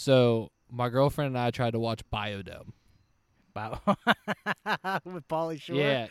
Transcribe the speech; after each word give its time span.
So 0.00 0.50
my 0.70 0.88
girlfriend 0.88 1.36
and 1.36 1.38
I 1.38 1.50
tried 1.50 1.72
to 1.72 1.78
watch 1.78 2.00
Biodome. 2.10 2.72
About 3.54 3.82
with 5.04 5.28
Pauly 5.28 5.60
Shore. 5.60 5.76
Yeah, 5.76 6.06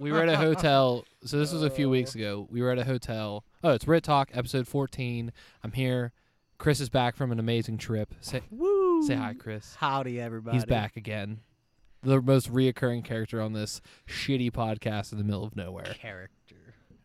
we 0.00 0.10
were 0.12 0.22
at 0.22 0.30
a 0.30 0.36
hotel. 0.38 1.04
So 1.24 1.38
this 1.38 1.52
was 1.52 1.62
a 1.62 1.68
few 1.68 1.88
Oh. 1.88 1.90
weeks 1.90 2.14
ago. 2.14 2.46
We 2.50 2.62
were 2.62 2.70
at 2.70 2.78
a 2.78 2.84
hotel. 2.86 3.44
Oh, 3.62 3.72
it's 3.72 3.86
Rit 3.86 4.02
Talk, 4.02 4.30
episode 4.32 4.66
14. 4.66 5.30
I'm 5.62 5.72
here. 5.72 6.12
Chris 6.56 6.80
is 6.80 6.88
back 6.88 7.16
from 7.16 7.32
an 7.32 7.38
amazing 7.38 7.76
trip. 7.76 8.14
Say, 8.22 8.40
Woo. 8.50 9.02
say 9.06 9.16
hi, 9.16 9.34
Chris. 9.34 9.74
Howdy, 9.74 10.18
everybody. 10.20 10.56
He's 10.56 10.64
back 10.64 10.96
again. 10.96 11.40
The 12.02 12.22
most 12.22 12.50
reoccurring 12.50 13.04
character 13.04 13.42
on 13.42 13.52
this 13.52 13.82
shitty 14.08 14.52
podcast 14.52 15.12
in 15.12 15.18
the 15.18 15.24
middle 15.24 15.44
of 15.44 15.54
nowhere. 15.54 15.84
Character. 15.84 16.56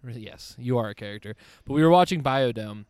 Yes, 0.08 0.56
you 0.58 0.78
are 0.78 0.88
a 0.90 0.96
character. 0.96 1.36
But 1.66 1.74
we 1.74 1.84
were 1.84 1.90
watching 1.90 2.24
Biodome 2.24 2.86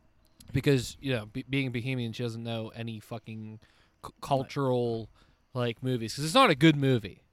because, 0.52 0.98
you 1.00 1.12
know, 1.14 1.26
be 1.28 1.44
being 1.50 1.68
a 1.68 1.72
Bohemian, 1.72 2.14
she 2.14 2.24
doesn't 2.24 2.44
know 2.44 2.72
any 2.76 3.00
fucking 3.00 3.60
c- 4.06 4.12
cultural 4.22 5.10
like 5.54 5.82
movies 5.84 6.14
because 6.14 6.26
it's 6.26 6.34
not 6.34 6.50
a 6.50 6.56
good 6.56 6.76
movie. 6.76 7.24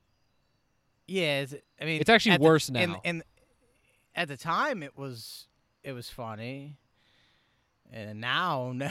Yeah, 1.06 1.40
it's, 1.40 1.54
I 1.80 1.84
mean, 1.84 2.00
It's 2.00 2.10
actually 2.10 2.32
at 2.32 2.40
the- 2.40 2.44
worse 2.46 2.68
And, 2.68 2.92
now. 2.92 3.00
and 3.04 3.22
at 4.14 4.28
the 4.28 4.36
time, 4.36 4.82
it 4.82 4.96
was 4.98 5.46
it 5.84 5.92
was 5.92 6.08
funny, 6.10 6.78
and 7.92 8.20
now, 8.20 8.72
no, 8.74 8.90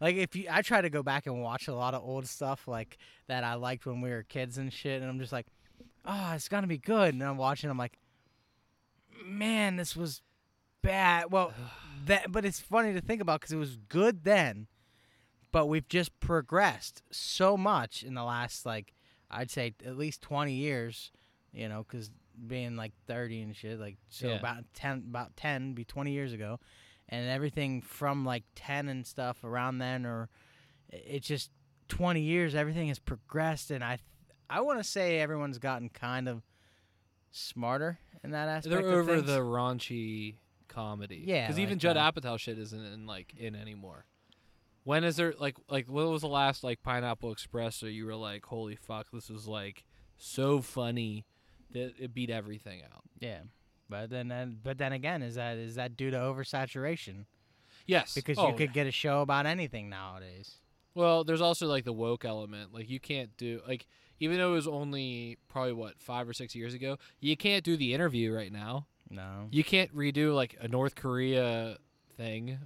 like 0.00 0.16
if 0.16 0.36
you, 0.36 0.46
I 0.50 0.60
try 0.62 0.82
to 0.82 0.90
go 0.90 1.02
back 1.02 1.26
and 1.26 1.40
watch 1.42 1.68
a 1.68 1.74
lot 1.74 1.94
of 1.94 2.02
old 2.02 2.26
stuff 2.26 2.68
like 2.68 2.98
that 3.28 3.44
I 3.44 3.54
liked 3.54 3.86
when 3.86 4.00
we 4.02 4.10
were 4.10 4.22
kids 4.24 4.58
and 4.58 4.70
shit, 4.72 5.00
and 5.00 5.10
I'm 5.10 5.18
just 5.18 5.32
like, 5.32 5.46
oh, 6.04 6.32
it's 6.34 6.48
gonna 6.48 6.66
be 6.66 6.76
good, 6.78 7.14
and 7.14 7.22
I'm 7.22 7.38
watching, 7.38 7.70
I'm 7.70 7.78
like, 7.78 7.98
man, 9.24 9.76
this 9.76 9.96
was 9.96 10.20
bad. 10.82 11.30
Well, 11.30 11.54
that, 12.06 12.30
but 12.32 12.44
it's 12.44 12.60
funny 12.60 12.92
to 12.94 13.00
think 13.00 13.20
about 13.20 13.40
because 13.40 13.52
it 13.52 13.56
was 13.58 13.76
good 13.88 14.24
then, 14.24 14.66
but 15.50 15.66
we've 15.66 15.88
just 15.88 16.18
progressed 16.20 17.02
so 17.10 17.56
much 17.56 18.02
in 18.02 18.14
the 18.14 18.24
last 18.24 18.64
like 18.66 18.94
I'd 19.30 19.50
say 19.50 19.74
at 19.84 19.96
least 19.96 20.20
20 20.22 20.52
years, 20.52 21.10
you 21.52 21.68
know, 21.68 21.84
because 21.86 22.10
being 22.46 22.76
like 22.76 22.92
30 23.06 23.42
and 23.42 23.56
shit, 23.56 23.78
like 23.80 23.96
so 24.08 24.28
Yeah. 24.28 24.34
about 24.38 24.64
10, 24.74 25.04
about 25.08 25.36
10, 25.36 25.72
be 25.74 25.84
20 25.84 26.12
years 26.12 26.32
ago, 26.32 26.58
and 27.08 27.28
everything 27.28 27.80
from 27.82 28.24
like 28.24 28.44
10 28.54 28.88
and 28.88 29.06
stuff 29.06 29.42
around 29.44 29.78
then, 29.78 30.04
or 30.06 30.28
it's 30.90 31.26
just 31.26 31.50
20 31.88 32.20
years, 32.20 32.54
everything 32.54 32.88
has 32.88 32.98
progressed, 32.98 33.70
and 33.70 33.82
I, 33.84 33.98
I 34.50 34.60
want 34.60 34.78
to 34.78 34.84
say 34.84 35.18
everyone's 35.18 35.58
gotten 35.58 35.88
kind 35.88 36.28
of 36.28 36.42
smarter 37.30 37.98
in 38.22 38.30
that 38.32 38.48
aspect. 38.48 38.74
They're 38.74 38.92
of 38.98 39.08
over 39.08 39.14
things. 39.16 39.26
the 39.26 39.38
raunchy 39.40 40.36
comedy. 40.72 41.22
Yeah, 41.26 41.46
because 41.46 41.58
even 41.58 41.78
Judd 41.78 41.96
uh, 41.96 42.10
Apatow 42.10 42.38
shit 42.38 42.58
isn't 42.58 42.84
in 42.84 43.06
like 43.06 43.34
in 43.36 43.54
anymore. 43.54 44.06
When 44.84 45.04
is 45.04 45.16
there 45.16 45.34
like 45.38 45.56
like 45.68 45.86
when 45.86 46.08
was 46.10 46.22
the 46.22 46.28
last 46.28 46.64
like 46.64 46.82
Pineapple 46.82 47.30
Express 47.32 47.82
or 47.82 47.90
you 47.90 48.06
were 48.06 48.16
like, 48.16 48.44
holy 48.46 48.76
fuck, 48.76 49.06
this 49.12 49.28
was 49.30 49.46
like 49.46 49.84
so 50.16 50.60
funny 50.60 51.24
that 51.70 51.94
it 51.98 52.14
beat 52.14 52.30
everything 52.30 52.82
out. 52.82 53.02
Yeah. 53.20 53.40
But 53.88 54.08
then, 54.10 54.58
but 54.62 54.78
then 54.78 54.92
again, 54.92 55.22
is 55.22 55.34
that 55.34 55.56
is 55.58 55.74
that 55.74 55.96
due 55.96 56.10
to 56.10 56.16
oversaturation? 56.16 57.26
Yes, 57.86 58.14
Because 58.14 58.38
Oh, 58.38 58.48
you 58.48 58.54
could 58.54 58.72
get 58.72 58.86
a 58.86 58.92
show 58.92 59.22
about 59.22 59.44
anything 59.44 59.88
nowadays. 59.90 60.56
Well, 60.94 61.24
there's 61.24 61.40
also 61.40 61.66
like 61.66 61.84
the 61.84 61.92
woke 61.92 62.24
element. 62.24 62.72
Like 62.72 62.88
you 62.88 63.00
can't 63.00 63.36
do 63.36 63.60
like 63.66 63.86
even 64.20 64.38
though 64.38 64.52
it 64.52 64.56
was 64.56 64.68
only 64.68 65.38
probably 65.48 65.72
what 65.72 66.00
five 66.00 66.28
or 66.28 66.32
six 66.32 66.54
years 66.54 66.74
ago, 66.74 66.96
you 67.20 67.36
can't 67.36 67.64
do 67.64 67.76
the 67.76 67.92
interview 67.92 68.32
right 68.32 68.52
now. 68.52 68.86
No. 69.12 69.48
You 69.50 69.62
can't 69.62 69.94
redo 69.94 70.34
like 70.34 70.56
a 70.60 70.66
North 70.68 70.94
Korea 70.94 71.76
thing, 72.16 72.58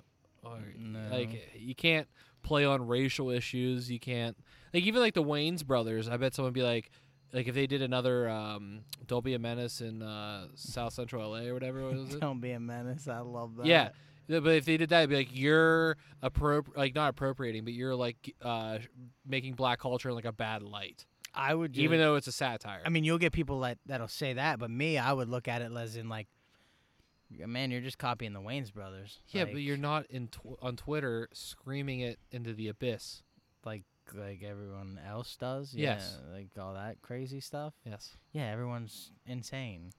or 0.45 0.59
No. 0.79 1.01
like 1.11 1.51
you 1.55 1.75
can't 1.75 2.09
play 2.43 2.65
on 2.65 2.87
racial 2.87 3.31
issues. 3.31 3.91
You 3.91 3.99
can't 4.01 4.37
like 4.73 4.85
even 4.85 5.01
like 5.03 5.15
the 5.15 5.23
Wayans 5.25 5.65
brothers. 5.67 6.09
I 6.09 6.17
bet 6.17 6.35
someone 6.35 6.49
would 6.49 6.55
be 6.55 6.63
like, 6.63 6.91
like 7.33 7.49
if 7.49 7.55
they 7.55 7.67
did 7.67 7.83
another 7.83 8.29
um, 8.29 8.83
"Don't 9.07 9.25
Be 9.25 9.35
a 9.35 9.39
Menace" 9.39 9.81
in 9.81 10.03
uh, 10.03 10.47
South 10.55 10.93
Central 10.93 11.31
LA 11.31 11.47
or 11.47 11.55
whatever 11.55 11.83
was 11.83 12.15
it? 12.15 12.21
Don't 12.21 12.41
be 12.41 12.53
a 12.53 12.61
menace. 12.61 13.09
I 13.09 13.19
love 13.21 13.57
that. 13.57 13.67
Yeah. 13.67 13.89
Yeah, 14.29 14.41
But 14.41 14.55
if 14.57 14.65
they 14.65 14.77
did 14.77 14.89
that, 14.89 14.99
it'd 15.01 15.11
be 15.11 15.17
like 15.17 15.29
you're 15.33 15.97
appropri- 16.23 16.77
like 16.77 16.95
not 16.97 17.11
appropriating, 17.11 17.63
but 17.65 17.75
you're 17.75 17.95
like 17.95 18.35
uh, 18.43 18.79
making 19.25 19.55
black 19.55 19.79
culture 19.79 20.09
in 20.09 20.17
like 20.17 20.25
a 20.25 20.33
bad 20.33 20.63
light, 20.65 21.07
I 21.33 21.55
would. 21.55 21.75
Just, 21.75 21.85
even 21.85 22.01
though 22.01 22.17
it's 22.17 22.27
a 22.27 22.33
satire. 22.33 22.83
I 22.85 22.89
mean, 22.89 23.05
you'll 23.05 23.19
get 23.19 23.33
people 23.33 23.61
that 23.61 23.79
that'll 23.87 24.09
say 24.09 24.33
that, 24.33 24.59
but 24.59 24.69
me, 24.69 24.99
I 24.99 25.13
would 25.13 25.29
look 25.29 25.47
at 25.47 25.63
it 25.63 25.71
as 25.77 25.97
in 25.97 26.09
like, 26.09 26.27
yeah, 26.27 26.36
man, 27.45 27.71
you're 27.71 27.81
just 27.81 27.99
copying 27.99 28.33
the 28.33 28.41
Wayans 28.41 28.73
brothers. 28.73 29.19
yeah, 29.29 29.45
but 29.45 29.61
you're 29.61 29.77
not 29.77 30.07
in 30.11 30.29
tw- 30.29 30.59
on 30.63 30.77
Twitter 30.77 31.29
screaming 31.33 32.01
it 32.01 32.19
into 32.31 32.53
the 32.55 32.69
abyss. 32.69 33.23
like 33.65 33.83
like 34.15 34.43
everyone 34.45 35.01
else 35.07 35.37
does. 35.37 35.75
Yes. 35.75 36.19
Yeah, 36.31 36.35
like 36.37 36.49
all 36.59 36.75
that 36.75 37.03
crazy 37.03 37.41
stuff. 37.41 37.75
Yes. 37.85 38.17
Yeah, 38.33 38.51
everyone's 38.51 39.11
insane. 39.27 39.91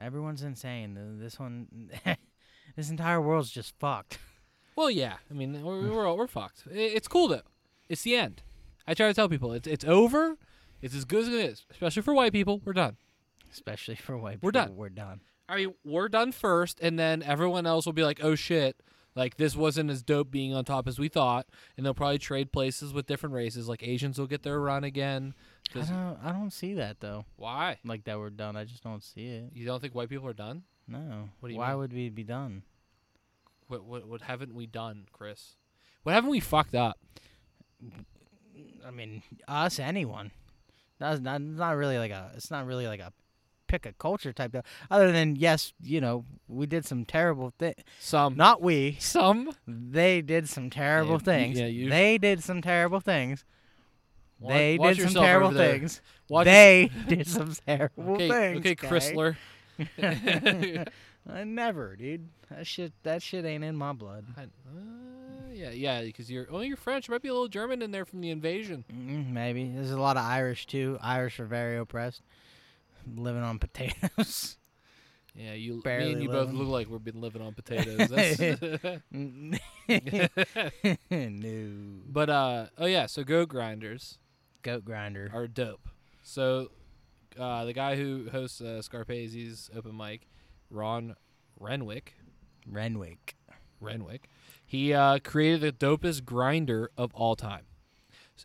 Everyone's 0.00 0.42
insane. 0.42 1.18
This 1.20 1.38
one, 1.38 1.90
this 2.76 2.90
entire 2.90 3.20
world's 3.20 3.50
just 3.50 3.74
fucked. 3.78 4.18
Well, 4.74 4.90
yeah. 4.90 5.16
I 5.30 5.34
mean, 5.34 5.62
we're 5.62 5.86
we're, 5.90 6.06
all, 6.06 6.16
we're 6.16 6.26
fucked. 6.26 6.62
It's 6.70 7.06
cool 7.06 7.28
though. 7.28 7.42
It's 7.90 8.00
the 8.04 8.16
end. 8.16 8.40
I 8.86 8.94
try 8.94 9.06
to 9.06 9.12
tell 9.12 9.28
people 9.28 9.52
it's 9.52 9.68
it's 9.68 9.84
over. 9.84 10.38
It's 10.80 10.94
as 10.94 11.04
good 11.04 11.24
as 11.24 11.28
it 11.28 11.34
is, 11.34 11.66
especially 11.70 12.00
for 12.00 12.14
white 12.14 12.32
people. 12.32 12.62
We're 12.64 12.72
done. 12.72 12.96
Especially 13.52 13.96
for 13.96 14.16
white 14.16 14.36
people. 14.36 14.46
We're 14.46 14.52
done. 14.52 14.74
We're 14.76 14.88
done. 14.88 15.20
I 15.52 15.56
mean, 15.56 15.74
we're 15.84 16.08
done 16.08 16.32
first, 16.32 16.80
and 16.80 16.98
then 16.98 17.22
everyone 17.22 17.66
else 17.66 17.84
will 17.86 17.92
be 17.92 18.04
like, 18.04 18.20
"Oh 18.22 18.34
shit." 18.34 18.76
Like 19.14 19.36
this 19.36 19.54
wasn't 19.54 19.90
as 19.90 20.02
dope 20.02 20.30
being 20.30 20.54
on 20.54 20.64
top 20.64 20.88
as 20.88 20.98
we 20.98 21.08
thought, 21.08 21.46
and 21.76 21.84
they'll 21.84 21.92
probably 21.92 22.16
trade 22.18 22.50
places 22.50 22.94
with 22.94 23.06
different 23.06 23.34
races. 23.34 23.68
Like 23.68 23.82
Asians 23.86 24.18
will 24.18 24.26
get 24.26 24.42
their 24.42 24.58
run 24.58 24.84
again. 24.84 25.34
I 25.74 25.80
don't. 25.80 26.18
I 26.24 26.32
don't 26.32 26.50
see 26.52 26.72
that 26.74 27.00
though. 27.00 27.26
why? 27.36 27.78
Like 27.84 28.04
that 28.04 28.18
we're 28.18 28.30
done. 28.30 28.56
I 28.56 28.64
just 28.64 28.82
don't 28.82 29.02
see 29.04 29.26
it. 29.26 29.50
You 29.52 29.66
don't 29.66 29.80
think 29.80 29.94
white 29.94 30.08
people 30.08 30.26
are 30.28 30.32
done? 30.32 30.62
No. 30.88 31.28
What 31.40 31.48
do 31.48 31.52
you 31.52 31.58
Why 31.60 31.70
mean? 31.70 31.78
would 31.80 31.92
we 31.92 32.08
be 32.08 32.24
done? 32.24 32.62
What 33.68 33.84
what 33.84 34.08
what 34.08 34.22
haven't 34.22 34.54
we 34.54 34.66
done, 34.66 35.06
Chris? 35.12 35.56
What 36.04 36.12
haven't 36.14 36.30
we 36.30 36.40
fucked 36.40 36.74
up? 36.74 36.98
I 38.86 38.90
mean, 38.90 39.22
us, 39.46 39.78
anyone. 39.78 40.30
That's 40.98 41.20
not 41.20 41.40
not 41.42 41.76
really 41.76 41.98
like 41.98 42.12
a. 42.12 42.30
It's 42.34 42.50
not 42.50 42.66
really 42.66 42.86
like 42.86 43.00
a 43.00 43.12
pick 43.72 43.86
a 43.86 43.92
culture 43.94 44.32
type 44.34 44.52
deal. 44.52 44.64
Other 44.90 45.10
than 45.10 45.34
yes, 45.36 45.72
you 45.82 46.00
know, 46.00 46.24
we 46.46 46.66
did 46.66 46.84
some 46.84 47.04
terrible 47.06 47.52
things. 47.58 47.76
Some 47.98 48.36
Not 48.36 48.60
we. 48.60 48.96
some 49.00 49.50
They 49.66 50.20
did 50.20 50.48
some 50.48 50.68
terrible 50.68 51.14
you- 51.14 51.18
things. 51.20 51.58
yeah, 51.58 51.66
you- 51.66 51.88
they 51.88 52.18
did 52.18 52.42
some 52.42 52.60
terrible 52.60 53.00
things. 53.00 53.44
Wa- 54.38 54.50
they 54.52 54.76
watch 54.78 54.96
did 54.98 55.10
some 55.10 55.22
terrible 55.22 55.52
things. 55.52 56.00
Watch 56.28 56.44
they 56.46 56.90
did 57.08 57.26
some 57.26 57.52
terrible 57.66 58.14
okay, 58.14 58.28
things. 58.28 58.58
okay, 58.60 58.74
Chrysler. 58.76 59.36
I 61.30 61.44
never, 61.44 61.96
dude. 61.96 62.28
That 62.50 62.66
shit. 62.66 62.92
That 63.04 63.22
shit 63.22 63.44
ain't 63.44 63.64
in 63.64 63.76
my 63.76 63.92
blood. 63.92 64.26
I- 64.36 64.42
uh, 64.42 65.52
yeah, 65.54 65.70
yeah, 65.70 66.02
because 66.02 66.30
you're 66.30 66.46
oh, 66.50 66.60
you're 66.60 66.76
French. 66.78 67.06
There 67.06 67.14
might 67.14 67.22
be 67.22 67.28
a 67.28 67.32
little 67.32 67.46
German 67.48 67.82
in 67.82 67.90
there 67.90 68.04
from 68.06 68.20
the 68.20 68.30
invasion. 68.30 68.84
Mm, 68.92 69.32
maybe 69.32 69.70
there's 69.74 69.90
a 69.90 70.00
lot 70.00 70.16
of 70.16 70.24
Irish 70.24 70.66
too. 70.66 70.98
Irish 71.02 71.38
are 71.40 71.44
very 71.46 71.76
oppressed, 71.78 72.22
living 73.06 73.42
on 73.42 73.58
potatoes. 73.58 74.56
Yeah, 75.34 75.54
you, 75.54 75.82
me 75.84 76.12
and 76.12 76.22
you 76.22 76.28
both 76.28 76.52
look 76.52 76.68
like 76.68 76.90
we've 76.90 77.02
been 77.02 77.22
living 77.22 77.40
on 77.40 77.54
potatoes. 77.54 78.08
That's- 78.08 78.98
no. 81.10 81.68
but 82.06 82.28
uh, 82.28 82.66
oh 82.76 82.84
yeah, 82.84 83.06
so 83.06 83.24
Goat 83.24 83.48
Grinders 83.48 84.18
Goat 84.62 84.84
grinder. 84.84 85.30
are 85.32 85.46
dope. 85.46 85.88
So, 86.22 86.70
uh, 87.38 87.64
the 87.64 87.72
guy 87.72 87.96
who 87.96 88.28
hosts 88.30 88.60
uh, 88.60 88.82
open 89.74 89.96
mic, 89.96 90.28
Ron 90.70 91.16
Renwick, 91.58 92.14
Renwick. 92.70 93.36
Renwick, 93.80 94.28
he 94.64 94.94
uh, 94.94 95.18
created 95.18 95.60
the 95.60 95.72
dopest 95.72 96.24
grinder 96.24 96.90
of 96.96 97.12
all 97.14 97.34
time. 97.34 97.64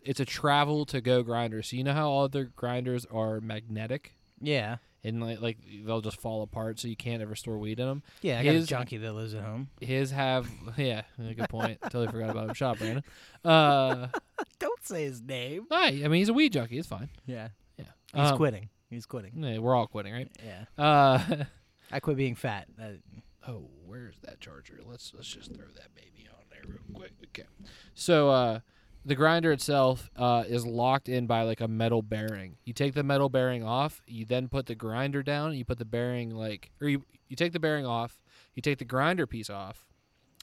It's 0.04 0.20
a 0.20 0.24
travel 0.24 0.84
to 0.86 1.00
go 1.00 1.22
grinder. 1.22 1.62
So 1.62 1.76
you 1.76 1.84
know 1.84 1.92
how 1.92 2.10
all 2.10 2.24
other 2.24 2.44
grinders 2.44 3.06
are 3.06 3.40
magnetic 3.40 4.17
Yeah. 4.40 4.76
and 5.04 5.22
like 5.22 5.40
like 5.40 5.58
they'll 5.84 6.00
just 6.00 6.20
fall 6.20 6.42
apart, 6.42 6.78
so 6.80 6.88
you 6.88 6.96
can't 6.96 7.22
ever 7.22 7.34
store 7.34 7.58
weed 7.58 7.78
in 7.80 7.86
them. 7.86 8.02
Yeah, 8.22 8.40
I 8.40 8.44
got 8.44 8.54
His- 8.54 8.64
a 8.64 8.66
junkie 8.66 8.96
that 8.98 9.12
lives 9.12 9.34
at 9.34 9.42
home. 9.44 9.68
His 9.80 10.10
have 10.10 10.48
yeah, 10.76 11.02
good 11.18 11.48
point. 11.48 11.78
totally 11.82 12.08
forgot 12.08 12.30
about 12.30 12.48
him. 12.48 12.54
Shop, 12.54 12.78
Brandon. 12.78 13.04
Uh, 13.44 14.08
Don't 14.58 14.84
say 14.84 15.04
his 15.04 15.22
name. 15.22 15.66
hi, 15.70 15.86
I 15.88 16.08
mean 16.08 16.12
he's 16.14 16.28
a 16.28 16.32
weed 16.32 16.52
junkie. 16.52 16.78
It's 16.78 16.88
fine. 16.88 17.08
Yeah. 17.26 17.48
Yeah, 17.78 17.84
He's 18.14 18.30
Um, 18.32 18.36
quitting. 18.36 18.68
He's 18.90 19.06
quitting. 19.06 19.32
yeah, 19.42 19.58
we're 19.58 19.74
all 19.74 19.86
quitting, 19.86 20.12
right? 20.14 20.30
Yeah. 20.44 20.64
Uh, 20.82 21.44
I 21.92 22.00
quit 22.00 22.16
being 22.16 22.34
fat. 22.34 22.66
That, 22.78 22.98
oh, 23.46 23.68
where's 23.86 24.16
that 24.22 24.40
charger? 24.40 24.80
Let's 24.84 25.12
let's 25.14 25.28
just 25.28 25.54
throw 25.54 25.66
that 25.66 25.94
baby 25.94 26.26
on 26.30 26.42
there 26.50 26.62
real 26.66 26.80
quick. 26.94 27.12
Okay. 27.28 27.46
So 27.94 28.30
uh, 28.30 28.60
the 29.08 29.14
grinder 29.14 29.50
itself 29.52 30.10
uh, 30.16 30.44
is 30.46 30.64
locked 30.66 31.08
in 31.08 31.26
by 31.26 31.42
like 31.42 31.60
a 31.60 31.68
metal 31.68 32.02
bearing. 32.02 32.56
You 32.64 32.72
take 32.72 32.94
the 32.94 33.02
metal 33.02 33.28
bearing 33.28 33.64
off. 33.64 34.02
You 34.06 34.24
then 34.24 34.48
put 34.48 34.66
the 34.66 34.74
grinder 34.74 35.22
down. 35.22 35.54
You 35.54 35.64
put 35.64 35.78
the 35.78 35.84
bearing 35.84 36.30
like, 36.30 36.70
or 36.80 36.88
you 36.88 37.02
you 37.28 37.34
take 37.36 37.52
the 37.52 37.60
bearing 37.60 37.86
off. 37.86 38.20
You 38.54 38.62
take 38.62 38.78
the 38.78 38.84
grinder 38.84 39.26
piece 39.26 39.50
off. 39.50 39.84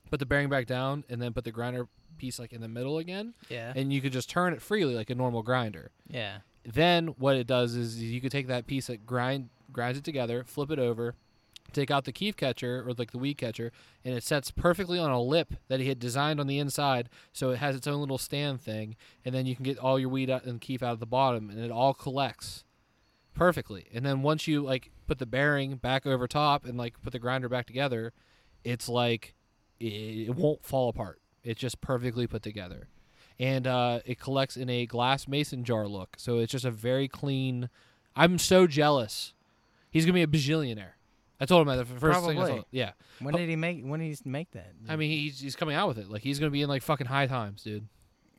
Put 0.10 0.20
the 0.20 0.26
bearing 0.26 0.50
back 0.50 0.68
down, 0.68 1.04
and 1.10 1.22
then 1.22 1.34
put 1.34 1.44
the 1.46 1.52
grinder 1.52 1.88
piece 2.18 2.38
like 2.40 2.54
in 2.54 2.62
the 2.62 2.68
middle 2.68 2.98
again, 3.00 3.34
Yeah. 3.50 3.74
and 3.76 3.92
you 3.92 4.00
could 4.02 4.14
just 4.14 4.30
turn 4.30 4.54
it 4.54 4.62
freely 4.62 4.96
like 4.96 5.10
a 5.10 5.16
normal 5.16 5.44
grinder. 5.44 5.92
yeah. 6.08 6.38
Then 6.68 7.08
what 7.20 7.36
it 7.36 7.46
does 7.46 7.76
is 7.76 8.02
you 8.02 8.20
could 8.22 8.32
take 8.32 8.48
that 8.48 8.66
piece 8.66 8.88
that 8.88 9.06
grind 9.06 9.50
grinds 9.72 9.98
it 10.00 10.04
together, 10.04 10.44
flip 10.44 10.72
it 10.72 10.80
over, 10.80 11.14
take 11.75 11.92
out 11.92 12.06
the 12.06 12.12
keef 12.12 12.36
catcher 12.36 12.83
or 12.88 12.94
like 12.94 13.12
the 13.12 13.18
weed 13.18 13.36
catcher, 13.36 13.72
and 14.04 14.16
it 14.16 14.24
sets 14.24 14.51
perfectly 14.51 14.98
on 14.98 15.12
a 15.12 15.22
lip 15.22 15.54
that 15.68 15.80
he 15.80 15.89
had 15.89 16.00
designed 16.00 16.39
on 16.39 16.48
the 16.48 16.60
inside, 16.60 17.10
so 17.33 17.51
it 17.51 17.57
has 17.57 17.75
its 17.75 17.88
own 17.88 18.00
little 18.00 18.18
stand 18.18 18.62
thing, 18.62 18.95
and 19.24 19.36
then 19.36 19.45
you 19.45 19.56
can 19.56 19.63
get 19.63 19.77
all 19.77 20.00
your 20.00 20.10
weed 20.10 20.30
out 20.30 20.45
and 20.45 20.62
keef 20.62 20.81
out 20.81 20.94
of 20.94 21.00
the 21.00 21.06
bottom, 21.06 21.50
and 21.50 21.60
it 21.60 21.72
all 21.72 21.94
collects 21.94 22.63
perfectly. 23.33 23.88
And 23.94 24.06
then 24.06 24.22
once 24.22 24.48
you 24.48 24.63
like 24.63 24.92
put 25.07 25.19
the 25.19 25.25
bearing 25.25 25.75
back 25.75 26.06
over 26.06 26.27
top 26.27 26.66
and 26.66 26.77
like 26.77 27.01
put 27.01 27.13
the 27.13 27.19
grinder 27.19 27.50
back 27.50 27.68
together, 27.68 28.13
it's 28.63 28.89
like 28.89 29.36
it, 29.80 30.30
it 30.30 30.36
won't 30.36 30.66
fall 30.66 30.89
apart. 30.89 31.19
It's 31.44 31.60
just 31.60 31.81
perfectly 31.81 32.25
put 32.25 32.42
together 32.42 32.88
and 33.39 33.68
uh, 33.68 34.00
it 34.06 34.19
collects 34.19 34.57
in 34.57 34.69
a 34.69 34.86
glass 34.86 35.28
mason 35.28 35.63
jar 35.63 35.88
look. 35.88 36.16
So 36.18 36.39
it's 36.39 36.51
just 36.51 36.66
a 36.66 36.71
very 36.71 37.07
clean. 37.07 37.69
I'm 38.16 38.38
so 38.39 38.68
jealous. 38.68 39.33
He's 39.92 40.06
gonna 40.06 40.13
be 40.13 40.24
a 40.24 40.28
bajillionaire. 40.28 40.94
I 41.40 41.46
told 41.46 41.68
him 41.68 41.76
that 41.78 41.88
the 41.88 42.00
first 42.00 42.20
thing. 42.22 42.32
I 42.32 42.36
Probably. 42.36 42.52
told, 42.54 42.66
yeah, 42.72 42.92
When 43.20 43.36
did 43.36 43.50
he 43.50 43.56
make? 43.56 43.84
When 43.84 44.00
did 44.00 44.08
he 44.08 44.30
make 44.30 44.52
that? 44.52 44.72
I 44.88 44.96
mean 44.96 45.12
he's 45.12 45.40
he's 45.40 45.56
coming 45.56 45.76
out 45.76 45.88
with 45.88 45.98
it. 45.98 46.10
Like 46.10 46.22
he's 46.22 46.40
gonna 46.40 46.52
be 46.52 46.62
in 46.62 46.70
like 46.70 46.82
fucking 46.82 47.08
high 47.08 47.28
times, 47.28 47.64
dude. 47.64 47.88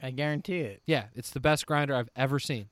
I 0.02 0.10
guarantee 0.10 0.60
it. 0.60 0.82
Yeah, 0.86 1.04
it's 1.14 1.30
the 1.30 1.40
best 1.40 1.66
grinder 1.66 1.94
I've 1.94 2.10
ever 2.16 2.38
seen. 2.38 2.68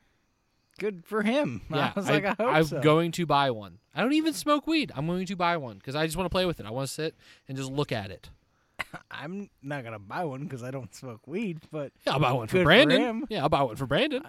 Good 0.79 1.05
for 1.05 1.23
him. 1.23 1.63
Yeah, 1.71 1.93
I 1.95 1.99
was 1.99 2.09
like, 2.09 2.25
I, 2.25 2.31
hope 2.31 2.41
am 2.41 2.65
so. 2.65 2.81
going 2.81 3.13
to 3.13 3.27
buy 3.27 3.51
one. 3.51 3.79
I 3.95 4.03
don't 4.03 4.13
even 4.13 4.33
smoke 4.33 4.67
weed. 4.67 4.93
I'm 4.95 5.07
going 5.07 5.27
to 5.27 5.37
buy 5.37 5.57
one 5.57 5.79
because 5.79 5.95
I 5.95 6.05
just 6.05 6.17
want 6.17 6.27
to 6.27 6.31
play 6.31 6.47
with 6.47 6.61
it. 6.61 6.67
I 6.67 6.71
want 6.71 6.89
to 6.89 6.93
sit 6.93 7.15
and 7.49 7.57
just 7.57 7.71
look 7.71 7.93
at 7.93 8.11
it. 8.11 8.31
I'm 9.11 9.49
not 9.63 9.85
gonna 9.85 9.99
buy 9.99 10.25
one 10.25 10.45
because 10.45 10.63
I 10.63 10.71
don't 10.71 10.95
smoke 10.95 11.27
weed, 11.27 11.61
but 11.71 11.93
Yeah, 12.07 12.15
I'll 12.15 12.19
buy 12.21 12.33
one 12.33 12.47
for 12.49 12.55
Good 12.55 12.61
for 12.61 12.65
Brandon. 12.65 13.25
yeah, 13.29 13.43
I'll 13.43 13.49
buy 13.49 13.63
one 13.63 13.77
for 13.77 13.87
Brandon. 13.87 14.23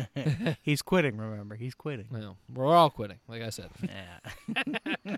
he's 0.62 0.82
quitting. 0.82 1.16
Remember, 1.16 1.54
he's 1.54 1.74
quitting. 1.74 2.06
Well, 2.10 2.36
we're 2.52 2.66
all 2.66 2.90
quitting, 2.90 3.18
like 3.28 3.42
I 3.42 3.50
said. 3.50 3.70
Yeah. 3.82 5.16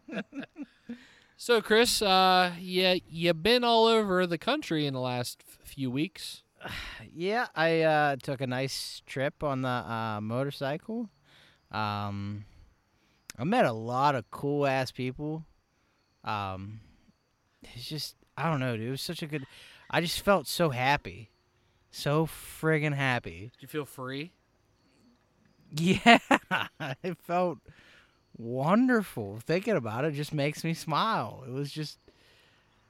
So, 1.37 1.61
Chris, 1.61 2.00
uh, 2.00 2.52
yeah, 2.61 2.94
you've 3.08 3.43
been 3.43 3.64
all 3.64 3.87
over 3.87 4.25
the 4.26 4.38
country 4.38 4.87
in 4.87 4.94
the 4.94 5.00
last 5.00 5.43
few 5.64 5.91
weeks. 5.91 6.43
Yeah, 7.17 7.46
I 7.55 7.82
uh, 7.82 8.17
took 8.23 8.41
a 8.41 8.46
nice 8.46 9.00
trip 9.06 9.44
on 9.44 9.62
the 9.62 9.69
uh, 9.69 10.19
motorcycle. 10.20 11.11
Um, 11.70 12.44
I 13.38 13.44
met 13.44 13.67
a 13.67 13.73
lot 13.73 14.14
of 14.17 14.29
cool 14.32 14.67
ass 14.67 14.91
people. 14.91 15.44
Um, 16.25 16.81
it's 17.62 17.87
just 17.88 18.17
I 18.36 18.50
don't 18.50 18.60
know, 18.60 18.76
dude. 18.76 18.88
It 18.88 18.90
was 18.90 19.00
such 19.02 19.22
a 19.22 19.26
good. 19.26 19.46
I 19.90 20.00
just 20.00 20.20
felt 20.20 20.46
so 20.46 20.70
happy, 20.70 21.31
so 21.90 22.26
friggin' 22.26 22.94
happy. 22.94 23.50
Did 23.52 23.62
you 23.62 23.69
feel 23.69 23.84
free? 23.84 24.32
Yeah, 25.76 26.19
it 27.02 27.19
felt 27.22 27.58
wonderful. 28.36 29.38
Thinking 29.44 29.76
about 29.76 30.04
it 30.04 30.12
just 30.14 30.32
makes 30.32 30.64
me 30.64 30.75
smile. 30.75 31.44
It 31.46 31.52
was 31.52 31.70
just, 31.72 31.98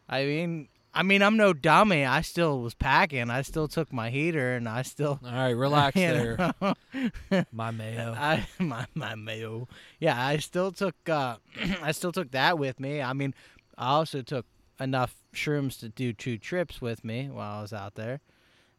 I 0.08 0.24
mean, 0.24 0.68
I 0.92 1.02
mean, 1.02 1.22
I'm 1.22 1.36
no 1.36 1.52
dummy. 1.52 2.04
I 2.04 2.20
still 2.20 2.60
was 2.60 2.74
packing. 2.74 3.28
I 3.30 3.42
still 3.42 3.66
took 3.68 3.92
my 3.92 4.10
heater, 4.10 4.54
and 4.54 4.68
I 4.68 4.82
still 4.82 5.18
All 5.24 5.32
right, 5.32 5.50
relax 5.50 5.94
there, 5.98 6.54
my 7.52 7.70
mayo. 7.70 8.14
I 8.16 8.46
my 8.58 8.86
my 8.94 9.14
mayo. 9.14 9.66
Yeah, 9.98 10.22
I 10.22 10.36
still 10.38 10.70
took 10.70 10.94
uh 11.08 11.36
I 11.82 11.92
still 11.92 12.12
took 12.12 12.30
that 12.30 12.58
with 12.58 12.78
me. 12.78 13.02
I 13.02 13.12
mean, 13.12 13.34
I 13.76 13.88
also 13.88 14.22
took 14.22 14.46
enough 14.80 15.14
shrooms 15.34 15.78
to 15.80 15.88
do 15.88 16.12
two 16.12 16.38
trips 16.38 16.80
with 16.80 17.04
me 17.04 17.28
while 17.30 17.58
I 17.58 17.62
was 17.62 17.72
out 17.72 17.94
there. 17.94 18.20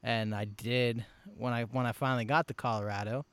And 0.03 0.35
I 0.35 0.45
did 0.45 1.05
when 1.37 1.53
I 1.53 1.63
when 1.63 1.85
I 1.85 1.91
finally 1.91 2.25
got 2.25 2.47
to 2.47 2.53
Colorado 2.53 3.25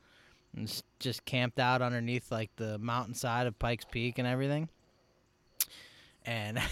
and 0.55 0.81
just 0.99 1.25
camped 1.25 1.59
out 1.59 1.81
underneath 1.81 2.31
like 2.31 2.49
the 2.55 2.77
mountainside 2.79 3.47
of 3.47 3.57
Pikes 3.59 3.85
Peak 3.89 4.17
and 4.17 4.27
everything. 4.27 4.69
And 6.25 6.57
it 6.57 6.63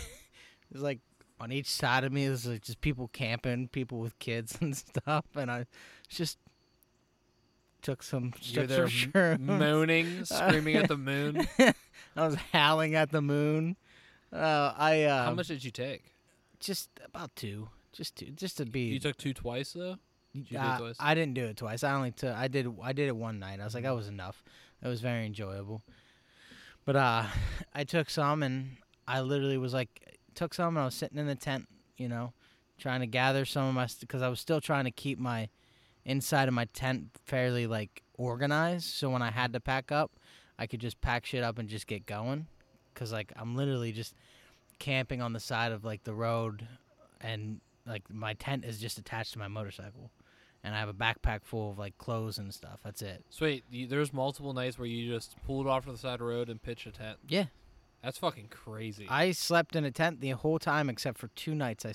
was 0.74 0.82
like 0.82 1.00
on 1.40 1.52
each 1.52 1.68
side 1.70 2.04
of 2.04 2.12
me 2.12 2.28
there's 2.28 2.48
like 2.48 2.62
just 2.64 2.82
people 2.82 3.10
camping, 3.14 3.68
people 3.68 4.00
with 4.00 4.18
kids 4.20 4.58
and 4.62 4.76
stuff 4.76 5.26
and 5.36 5.52
I 5.52 5.66
just 6.10 6.38
took 7.82 8.04
some 8.04 8.34
You're 8.42 8.64
took 8.64 8.70
there 8.70 8.88
some 8.88 9.12
shrooms. 9.12 9.40
moaning, 9.40 10.26
screaming 10.26 10.76
at 10.78 10.88
the 10.88 10.98
moon. 10.98 11.48
I 11.60 11.74
was 12.26 12.36
howling 12.52 12.96
at 12.96 13.12
the 13.12 13.22
moon. 13.22 13.76
Uh, 14.34 14.74
I 14.78 15.04
uh, 15.04 15.26
How 15.26 15.34
much 15.34 15.48
did 15.48 15.64
you 15.64 15.72
take? 15.72 16.04
Just 16.60 16.90
about 17.04 17.36
two, 17.36 17.70
just 17.92 18.16
two, 18.16 18.28
just 18.28 18.58
to 18.58 18.66
be. 18.66 18.82
You 18.82 19.00
took 19.00 19.18
two 19.18 19.34
twice 19.34 19.74
though. 19.74 19.98
you 20.34 20.44
do 20.44 20.56
it 20.56 20.60
uh, 20.60 20.78
twice? 20.78 20.96
I 21.00 21.16
didn't 21.16 21.34
do 21.34 21.46
it 21.46 21.58
twice. 21.58 21.84
I 21.84 21.94
only 21.94 22.12
took. 22.12 22.36
I 22.36 22.48
did. 22.48 22.68
I 22.82 22.94
did 22.94 23.08
it 23.08 23.16
one 23.16 23.40
night. 23.40 23.60
I 23.60 23.64
was 23.64 23.74
like, 23.74 23.84
that 23.84 23.96
was 23.96 24.08
enough. 24.08 24.44
It 24.82 24.88
was 24.88 25.02
very 25.02 25.26
enjoyable. 25.26 25.82
But 26.86 26.96
uh, 26.96 27.26
I 27.74 27.84
took 27.84 28.10
some, 28.10 28.44
and 28.44 28.78
I 29.08 29.22
literally 29.22 29.58
was 29.58 29.74
like, 29.74 30.20
took 30.36 30.54
some, 30.54 30.78
and 30.78 30.80
I 30.80 30.86
was 30.86 30.96
sitting 30.96 31.18
in 31.18 31.28
the 31.28 31.36
tent, 31.36 31.68
you 31.98 32.08
know, 32.08 32.34
trying 32.78 33.02
to 33.02 33.08
gather 33.08 33.46
some 33.46 33.68
of 33.68 33.74
my 33.74 33.88
because 34.00 34.22
I 34.22 34.30
was 34.30 34.40
still 34.40 34.62
trying 34.62 34.86
to 34.86 34.92
keep 34.92 35.20
my 35.20 35.50
inside 36.06 36.48
of 36.48 36.54
my 36.54 36.66
tent 36.66 37.10
fairly 37.26 37.68
like 37.68 38.04
organized. 38.14 38.86
So 38.86 39.10
when 39.10 39.22
I 39.22 39.32
had 39.32 39.54
to 39.54 39.60
pack 39.60 39.92
up, 39.92 40.12
I 40.58 40.68
could 40.68 40.80
just 40.80 41.02
pack 41.02 41.26
shit 41.26 41.44
up 41.44 41.58
and 41.60 41.68
just 41.68 41.88
get 41.88 42.06
going. 42.06 42.48
Cause 42.94 43.12
like 43.12 43.32
I'm 43.36 43.56
literally 43.56 43.92
just 43.92 44.14
camping 44.80 45.22
on 45.22 45.34
the 45.34 45.40
side 45.40 45.72
of 45.72 45.84
like 45.84 46.04
the 46.04 46.14
road, 46.14 46.68
and 47.20 47.62
like 47.86 48.04
my 48.12 48.34
tent 48.34 48.66
is 48.66 48.80
just 48.80 48.98
attached 48.98 49.34
to 49.34 49.40
my 49.40 49.48
motorcycle, 49.48 50.12
and 50.64 50.76
I 50.76 50.80
have 50.80 50.90
a 50.90 50.94
backpack 50.94 51.44
full 51.44 51.72
of 51.72 51.80
like 51.80 51.98
clothes 51.98 52.38
and 52.38 52.54
stuff. 52.54 52.80
That's 52.84 53.02
it. 53.02 53.24
So 53.30 53.46
wait, 53.46 53.64
you, 53.72 53.88
there's 53.88 54.14
multiple 54.14 54.54
nights 54.54 54.78
where 54.78 54.88
you 54.88 55.12
just 55.12 55.36
pulled 55.46 55.68
off 55.68 55.86
to 55.86 55.92
the 55.92 55.98
side 55.98 56.14
of 56.14 56.20
the 56.20 56.26
road 56.26 56.50
and 56.50 56.62
pitched 56.62 56.88
a 56.88 56.92
tent. 56.92 57.18
Yeah. 57.28 57.46
That's 58.04 58.18
fucking 58.18 58.48
crazy. 58.50 59.06
I 59.08 59.32
slept 59.32 59.76
in 59.76 59.86
a 59.86 59.92
tent 59.92 60.22
the 60.22 60.32
whole 60.32 60.58
time 60.58 60.90
except 60.90 61.20
for 61.20 61.28
two 61.30 61.54
nights. 61.54 61.86
I, 61.86 61.94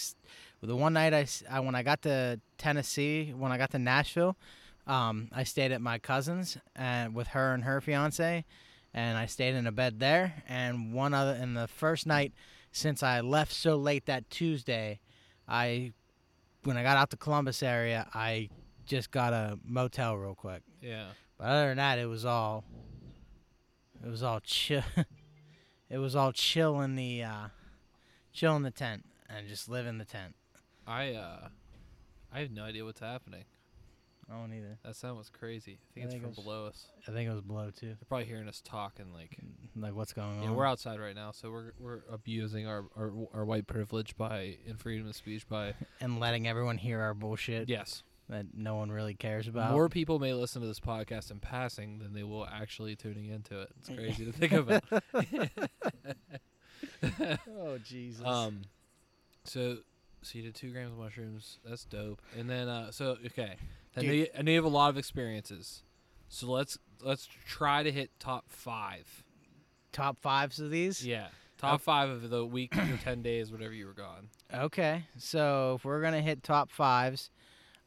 the 0.64 0.76
one 0.76 0.92
night 0.92 1.12
I 1.50 1.60
when 1.60 1.74
I 1.74 1.82
got 1.82 2.02
to 2.02 2.40
Tennessee, 2.58 3.34
when 3.36 3.50
I 3.50 3.58
got 3.58 3.72
to 3.72 3.78
Nashville, 3.78 4.36
um, 4.86 5.28
I 5.32 5.42
stayed 5.42 5.72
at 5.72 5.80
my 5.80 5.98
cousin's 5.98 6.58
and 6.76 7.12
with 7.12 7.28
her 7.28 7.52
and 7.52 7.64
her 7.64 7.80
fiance, 7.80 8.44
and 8.96 9.18
I 9.18 9.26
stayed 9.26 9.54
in 9.54 9.66
a 9.66 9.72
bed 9.72 10.00
there. 10.00 10.42
And 10.48 10.92
one 10.92 11.12
other, 11.14 11.32
and 11.32 11.56
the 11.56 11.68
first 11.68 12.06
night 12.06 12.32
since 12.72 13.02
I 13.02 13.20
left 13.20 13.52
so 13.52 13.76
late 13.76 14.06
that 14.06 14.28
Tuesday, 14.30 15.00
I, 15.46 15.92
when 16.64 16.76
I 16.76 16.82
got 16.82 16.96
out 16.96 17.10
the 17.10 17.16
Columbus 17.18 17.62
area, 17.62 18.08
I 18.14 18.48
just 18.86 19.10
got 19.10 19.34
a 19.34 19.58
motel 19.64 20.16
real 20.16 20.34
quick. 20.34 20.62
yeah. 20.80 21.08
But 21.38 21.48
other 21.48 21.68
than 21.68 21.76
that, 21.76 21.98
it 21.98 22.06
was 22.06 22.24
all. 22.24 22.64
It 24.02 24.08
was 24.08 24.22
all 24.22 24.40
chill. 24.40 24.82
it 25.90 25.98
was 25.98 26.16
all 26.16 26.32
chill 26.32 26.80
in 26.80 26.96
the, 26.96 27.24
uh, 27.24 27.48
chill 28.32 28.56
in 28.56 28.62
the 28.62 28.70
tent 28.70 29.04
and 29.28 29.46
just 29.46 29.68
live 29.68 29.86
in 29.86 29.98
the 29.98 30.06
tent. 30.06 30.34
I 30.86 31.12
uh, 31.12 31.48
I 32.32 32.40
have 32.40 32.50
no 32.50 32.64
idea 32.64 32.84
what's 32.86 33.00
happening. 33.00 33.44
I 34.28 34.34
don't 34.40 34.52
either. 34.52 34.78
That 34.84 34.96
sound 34.96 35.18
was 35.18 35.30
crazy. 35.30 35.78
I 35.90 35.94
think 35.94 36.04
I 36.04 36.06
it's 36.06 36.12
think 36.12 36.22
from 36.24 36.32
it 36.32 36.36
was- 36.36 36.44
below 36.44 36.66
us. 36.66 36.86
I 37.06 37.12
think 37.12 37.28
it 37.30 37.32
was 37.32 37.42
below 37.42 37.70
too. 37.70 37.86
They're 37.88 37.96
probably 38.08 38.26
hearing 38.26 38.48
us 38.48 38.60
talk 38.64 38.98
and 38.98 39.12
like. 39.14 39.38
Like 39.76 39.94
what's 39.94 40.12
going 40.12 40.42
Yeah, 40.42 40.48
on? 40.48 40.56
we're 40.56 40.66
outside 40.66 40.98
right 40.98 41.14
now, 41.14 41.30
so 41.32 41.50
we're 41.50 41.72
we're 41.78 42.00
abusing 42.10 42.66
our, 42.66 42.86
our 42.96 43.12
our 43.34 43.44
white 43.44 43.66
privilege 43.66 44.16
by 44.16 44.56
in 44.66 44.76
freedom 44.78 45.06
of 45.06 45.14
speech 45.14 45.46
by 45.48 45.74
and 46.00 46.18
letting 46.18 46.48
everyone 46.48 46.78
hear 46.78 47.00
our 47.00 47.12
bullshit 47.14 47.68
yes. 47.68 48.02
that 48.30 48.46
no 48.54 48.74
one 48.76 48.90
really 48.90 49.14
cares 49.14 49.46
about. 49.48 49.70
More 49.72 49.88
people 49.90 50.18
may 50.18 50.32
listen 50.32 50.62
to 50.62 50.66
this 50.66 50.80
podcast 50.80 51.30
in 51.30 51.38
passing 51.40 51.98
than 51.98 52.14
they 52.14 52.22
will 52.24 52.46
actually 52.46 52.96
tuning 52.96 53.26
into 53.26 53.60
it. 53.60 53.68
It's 53.78 53.88
crazy 53.90 54.24
to 54.24 54.32
think 54.32 54.52
about. 54.52 54.82
oh 57.58 57.78
Jesus. 57.84 58.24
Um, 58.24 58.62
so 59.44 59.78
so 60.22 60.38
you 60.38 60.42
did 60.42 60.54
two 60.54 60.72
grams 60.72 60.92
of 60.92 60.98
mushrooms. 60.98 61.58
That's 61.64 61.84
dope. 61.84 62.20
And 62.36 62.48
then 62.48 62.68
uh, 62.68 62.90
so 62.90 63.16
okay, 63.26 63.56
I 63.96 64.02
know, 64.02 64.12
you, 64.12 64.26
I 64.38 64.42
know 64.42 64.50
you 64.50 64.58
have 64.58 64.64
a 64.64 64.68
lot 64.68 64.90
of 64.90 64.98
experiences. 64.98 65.82
So 66.28 66.48
let's 66.48 66.78
let's 67.02 67.28
try 67.46 67.82
to 67.82 67.90
hit 67.90 68.10
top 68.18 68.44
five. 68.48 69.24
Top 69.92 70.18
fives 70.20 70.60
of 70.60 70.70
these. 70.70 71.06
Yeah, 71.06 71.28
top 71.56 71.80
five 71.80 72.10
of 72.10 72.28
the 72.28 72.44
week 72.44 72.76
or 72.76 72.98
ten 73.02 73.22
days, 73.22 73.50
whatever 73.50 73.72
you 73.72 73.86
were 73.86 73.94
gone. 73.94 74.28
Okay, 74.52 75.04
so 75.16 75.76
if 75.76 75.84
we're 75.84 76.02
gonna 76.02 76.20
hit 76.20 76.42
top 76.42 76.70
fives, 76.70 77.30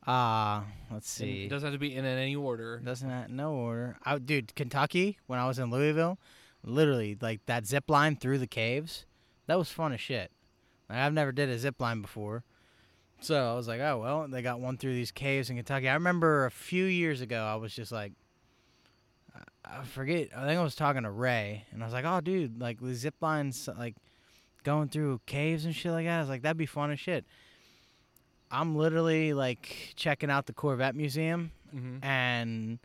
uh, 0.08 0.62
let's 0.92 1.10
see. 1.10 1.46
It 1.46 1.50
doesn't 1.50 1.68
have 1.68 1.76
to 1.76 1.80
be 1.80 1.96
in 1.96 2.06
any 2.06 2.36
order. 2.36 2.80
Doesn't 2.80 3.10
have, 3.10 3.30
no 3.30 3.54
order? 3.54 3.98
I, 4.04 4.18
dude, 4.18 4.56
Kentucky 4.56 5.20
when 5.28 5.40
I 5.40 5.48
was 5.48 5.60
in 5.60 5.70
Louisville, 5.70 6.18
literally 6.64 7.18
like 7.20 7.46
that 7.46 7.66
zip 7.66 7.90
line 7.90 8.16
through 8.16 8.40
the 8.40 8.48
caves, 8.48 9.06
that 9.48 9.58
was 9.58 9.70
fun 9.70 9.94
as 9.94 10.02
shit. 10.02 10.32
Like, 10.90 11.00
I've 11.00 11.14
never 11.14 11.32
did 11.32 11.50
a 11.50 11.60
zip 11.60 11.80
line 11.80 12.02
before, 12.02 12.44
so 13.22 13.52
I 13.52 13.56
was 13.56 13.68
like, 13.68 13.80
oh 13.82 14.00
well, 14.02 14.28
they 14.28 14.42
got 14.42 14.60
one 14.60 14.78
through 14.78 14.94
these 14.94 15.12
caves 15.12 15.50
in 15.50 15.56
Kentucky. 15.58 15.90
I 15.90 15.94
remember 15.96 16.46
a 16.46 16.52
few 16.52 16.86
years 16.86 17.22
ago, 17.22 17.42
I 17.44 17.56
was 17.56 17.74
just 17.74 17.92
like, 17.92 18.14
I- 19.66 19.84
forget. 19.84 20.30
I 20.36 20.46
think 20.46 20.60
I 20.60 20.64
was 20.64 20.76
talking 20.76 21.04
to 21.04 21.12
Ray, 21.12 21.66
and 21.72 21.82
I 21.84 21.86
was 21.86 21.94
like, 21.94 22.06
oh 22.06 22.22
dude, 22.22 22.60
like 22.60 22.80
the 22.82 22.94
zip 22.96 23.16
lines, 23.22 23.68
like 23.78 23.96
going 24.64 24.90
through 24.90 25.22
caves 25.26 25.66
and 25.66 25.76
shit 25.76 25.92
like 25.92 26.06
that. 26.06 26.18
I 26.18 26.20
was 26.22 26.30
like, 26.30 26.42
that'd 26.42 26.58
be 26.58 26.66
fun 26.66 26.92
as 26.92 27.00
shit. 27.00 27.26
I'm 28.52 28.76
literally 28.76 29.34
like 29.34 29.94
checking 29.96 30.30
out 30.32 30.46
the 30.48 30.54
Corvette 30.54 30.96
Museum, 30.96 31.52
Mm-hmm. 31.76 32.04
and 32.04 32.80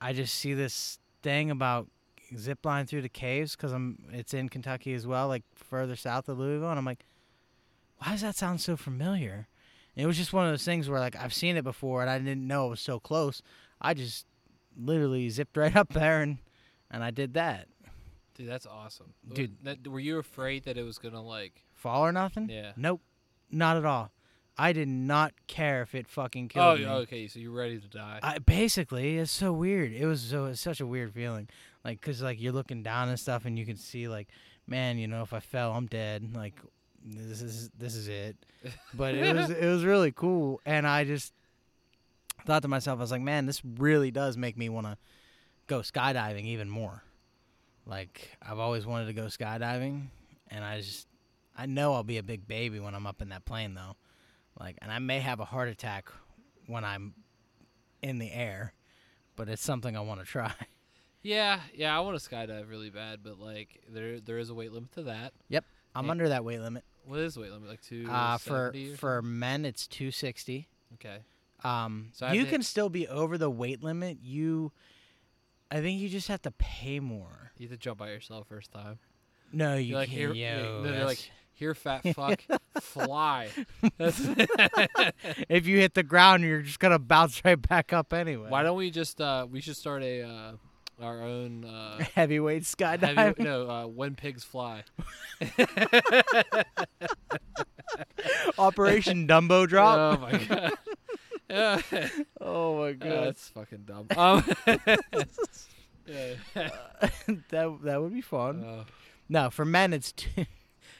I 0.00 0.12
just 0.12 0.34
see 0.36 0.54
this 0.54 1.00
thing 1.24 1.50
about 1.50 1.88
zip 2.36 2.64
line 2.64 2.86
through 2.86 3.02
the 3.02 3.08
caves 3.08 3.56
because 3.56 3.72
I'm 3.72 3.98
it's 4.12 4.34
in 4.34 4.48
Kentucky 4.48 4.94
as 4.94 5.04
well, 5.04 5.26
like 5.26 5.42
further 5.56 5.96
south 5.96 6.28
of 6.28 6.38
Louisville, 6.38 6.70
and 6.70 6.78
I'm 6.78 6.84
like, 6.84 7.00
why 8.04 8.12
does 8.12 8.22
that 8.22 8.36
sound 8.36 8.60
so 8.60 8.76
familiar? 8.76 9.48
And 9.96 10.04
it 10.04 10.06
was 10.06 10.16
just 10.16 10.32
one 10.32 10.46
of 10.46 10.52
those 10.52 10.64
things 10.64 10.88
where 10.88 11.00
like 11.00 11.16
I've 11.16 11.34
seen 11.34 11.56
it 11.56 11.64
before 11.64 12.00
and 12.00 12.10
I 12.10 12.18
didn't 12.18 12.46
know 12.46 12.66
it 12.66 12.70
was 12.70 12.80
so 12.80 12.98
close. 12.98 13.42
I 13.80 13.94
just 13.94 14.26
literally 14.76 15.28
zipped 15.28 15.56
right 15.56 15.74
up 15.76 15.92
there 15.92 16.22
and 16.22 16.38
and 16.90 17.02
I 17.04 17.10
did 17.10 17.34
that. 17.34 17.68
Dude, 18.34 18.48
that's 18.48 18.66
awesome. 18.66 19.12
Dude. 19.32 19.56
that, 19.64 19.86
were 19.86 20.00
you 20.00 20.18
afraid 20.18 20.64
that 20.64 20.78
it 20.78 20.84
was 20.84 20.98
gonna 20.98 21.22
like? 21.22 21.64
Fall 21.74 22.02
or 22.04 22.12
nothing? 22.12 22.48
Yeah. 22.48 22.72
Nope, 22.76 23.02
not 23.50 23.76
at 23.76 23.84
all. 23.84 24.10
I 24.56 24.72
did 24.72 24.88
not 24.88 25.32
care 25.46 25.82
if 25.82 25.94
it 25.94 26.08
fucking 26.08 26.50
Oh, 26.54 26.54
killed 26.54 26.78
me. 26.80 26.86
Oh, 26.86 26.94
okay. 26.98 27.26
So 27.26 27.38
you're 27.40 27.52
ready 27.52 27.78
to 27.80 27.88
die. 27.88 28.20
I, 28.22 28.38
basically, 28.38 29.18
it's 29.18 29.32
so 29.32 29.52
weird. 29.52 29.92
It 29.92 30.06
was 30.06 30.20
so 30.20 30.46
it's 30.46 30.60
such 30.60 30.80
a 30.80 30.86
weird 30.86 31.12
feeling, 31.12 31.48
like 31.84 32.00
because 32.00 32.22
like 32.22 32.40
you're 32.40 32.52
looking 32.52 32.82
down 32.82 33.08
and 33.08 33.18
stuff, 33.18 33.44
and 33.46 33.58
you 33.58 33.64
can 33.66 33.76
see 33.76 34.08
like, 34.08 34.28
man, 34.66 34.98
you 34.98 35.08
know, 35.08 35.22
if 35.22 35.32
I 35.32 35.40
fell, 35.40 35.72
I'm 35.72 35.86
dead. 35.86 36.36
Like, 36.36 36.60
this 37.04 37.42
is 37.42 37.70
this 37.78 37.94
is 37.94 38.08
it. 38.08 38.36
But 38.94 39.14
it 39.14 39.34
was 39.34 39.50
it 39.50 39.66
was 39.66 39.84
really 39.84 40.12
cool, 40.12 40.60
and 40.64 40.86
I 40.86 41.04
just 41.04 41.32
thought 42.46 42.62
to 42.62 42.68
myself, 42.68 42.98
I 42.98 43.02
was 43.02 43.10
like, 43.10 43.22
man, 43.22 43.46
this 43.46 43.60
really 43.64 44.10
does 44.10 44.36
make 44.36 44.56
me 44.56 44.68
want 44.68 44.86
to 44.86 44.96
go 45.66 45.80
skydiving 45.80 46.44
even 46.44 46.68
more. 46.70 47.02
Like 47.86 48.30
I've 48.40 48.58
always 48.58 48.86
wanted 48.86 49.06
to 49.06 49.12
go 49.12 49.26
skydiving, 49.26 50.06
and 50.48 50.64
I 50.64 50.80
just 50.80 51.08
I 51.56 51.66
know 51.66 51.94
I'll 51.94 52.04
be 52.04 52.18
a 52.18 52.22
big 52.22 52.46
baby 52.46 52.78
when 52.80 52.94
I'm 52.94 53.06
up 53.06 53.20
in 53.20 53.30
that 53.30 53.44
plane 53.44 53.74
though. 53.74 53.96
Like, 54.60 54.76
and 54.82 54.92
I 54.92 54.98
may 54.98 55.18
have 55.20 55.40
a 55.40 55.44
heart 55.44 55.68
attack 55.68 56.10
when 56.66 56.84
I'm 56.84 57.14
in 58.02 58.18
the 58.18 58.30
air, 58.30 58.74
but 59.34 59.48
it's 59.48 59.62
something 59.62 59.96
I 59.96 60.00
want 60.00 60.20
to 60.20 60.26
try. 60.26 60.52
yeah, 61.22 61.60
yeah. 61.74 61.96
I 61.96 62.00
want 62.00 62.20
to 62.20 62.30
skydive 62.30 62.68
really 62.70 62.90
bad, 62.90 63.20
but 63.24 63.40
like 63.40 63.80
there 63.88 64.20
there 64.20 64.38
is 64.38 64.50
a 64.50 64.54
weight 64.54 64.72
limit 64.72 64.92
to 64.92 65.02
that. 65.04 65.32
Yep, 65.48 65.64
I'm 65.96 66.04
Yeah. 66.04 66.10
under 66.12 66.28
that 66.28 66.44
weight 66.44 66.60
limit. 66.60 66.84
What 67.04 67.20
is 67.20 67.34
the 67.34 67.40
weight 67.40 67.52
limit? 67.52 67.68
Like 67.68 67.80
two. 67.82 68.06
Uh, 68.08 68.38
for 68.38 68.72
for 68.96 69.22
men, 69.22 69.64
it's 69.64 69.86
260. 69.86 70.68
okay. 70.94 71.18
Um, 71.64 72.10
So 72.14 72.30
you 72.32 72.44
can 72.46 72.62
still 72.62 72.88
be 72.88 73.06
over 73.08 73.38
the 73.38 73.48
weight 73.50 73.82
limit. 73.84 74.18
You, 74.22 74.72
I 75.70 75.80
think 75.80 76.00
you 76.00 76.08
just 76.08 76.26
have 76.28 76.42
to 76.42 76.50
pay 76.50 76.98
more. 77.00 77.52
You 77.56 77.68
have 77.68 77.78
to 77.78 77.80
jump 77.80 77.98
by 77.98 78.10
yourself 78.10 78.48
first 78.48 78.72
time. 78.72 78.98
No, 79.52 79.76
you 79.76 79.90
You're 79.90 79.98
like, 79.98 80.08
can't. 80.08 80.34
here- 80.34 80.58
yo, 80.58 80.82
they're 80.82 81.04
like, 81.04 81.30
Here, 81.52 81.74
fat 81.74 82.02
fuck, 82.14 82.40
fly. 82.80 83.50
If 85.48 85.66
you 85.66 85.78
hit 85.78 85.94
the 85.94 86.02
ground, 86.02 86.42
you're 86.42 86.62
just 86.62 86.80
gonna 86.80 86.98
bounce 86.98 87.44
right 87.44 87.60
back 87.60 87.92
up 87.92 88.12
anyway. 88.12 88.48
Why 88.48 88.62
don't 88.62 88.76
we 88.76 88.90
just? 88.90 89.20
uh 89.20 89.46
We 89.50 89.60
should 89.60 89.76
start 89.76 90.02
a 90.02 90.22
uh 90.22 90.52
our 91.02 91.22
own. 91.22 91.64
uh 91.64 91.98
heavyweight 92.14 92.62
skydiving? 92.62 93.14
heavy, 93.16 93.42
No, 93.42 93.68
uh, 93.70 93.86
when 93.86 94.14
pigs 94.14 94.44
fly. 94.44 94.84
Operation 98.58 99.26
Dumbo 99.26 99.68
Drop. 99.68 99.98
Oh 99.98 100.20
my 100.20 100.38
god. 100.38 100.72
Yeah. 101.50 101.80
oh 102.40 102.78
my 102.78 102.88
Uh, 102.88 102.92
god, 102.92 103.26
that's 103.26 103.48
fucking 103.48 103.84
dumb. 103.84 104.06
Um, 104.16 104.42
yeah. 106.06 106.34
that 107.50 107.78
that 107.82 108.00
would 108.02 108.14
be 108.14 108.20
fun. 108.22 108.64
Uh, 108.64 108.84
No, 109.28 109.50
for 109.50 109.64
men 109.64 109.92
it's 109.92 110.12
two, 110.12 110.46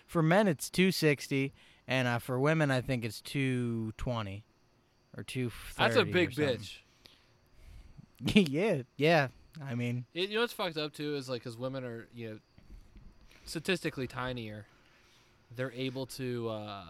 for 0.07 0.23
men 0.23 0.49
it's 0.49 0.69
two 0.69 0.91
sixty, 0.93 1.53
and 1.89 2.07
uh, 2.07 2.19
for 2.19 2.39
women 2.39 2.71
I 2.71 2.81
think 2.83 3.05
it's 3.05 3.21
two 3.21 3.93
twenty 3.97 4.45
or 5.17 5.23
two 5.23 5.51
that's 5.79 5.97
a 5.97 6.05
big 6.05 6.33
bitch. 6.33 6.79
yeah, 8.35 8.83
yeah. 8.97 9.29
I 9.61 9.75
mean, 9.75 10.07
It, 10.15 10.29
you 10.31 10.37
know 10.37 10.43
what's 10.43 10.53
fucked 10.53 10.79
up 10.79 10.93
too 10.93 11.15
is 11.17 11.29
like 11.29 11.43
because 11.43 11.57
women 11.59 11.85
are 11.85 12.09
you 12.15 12.31
know 12.31 12.39
statistically 13.45 14.07
tinier, 14.07 14.67
they're 15.55 15.73
able 15.73 16.07
to 16.07 16.49
uh, 16.49 16.85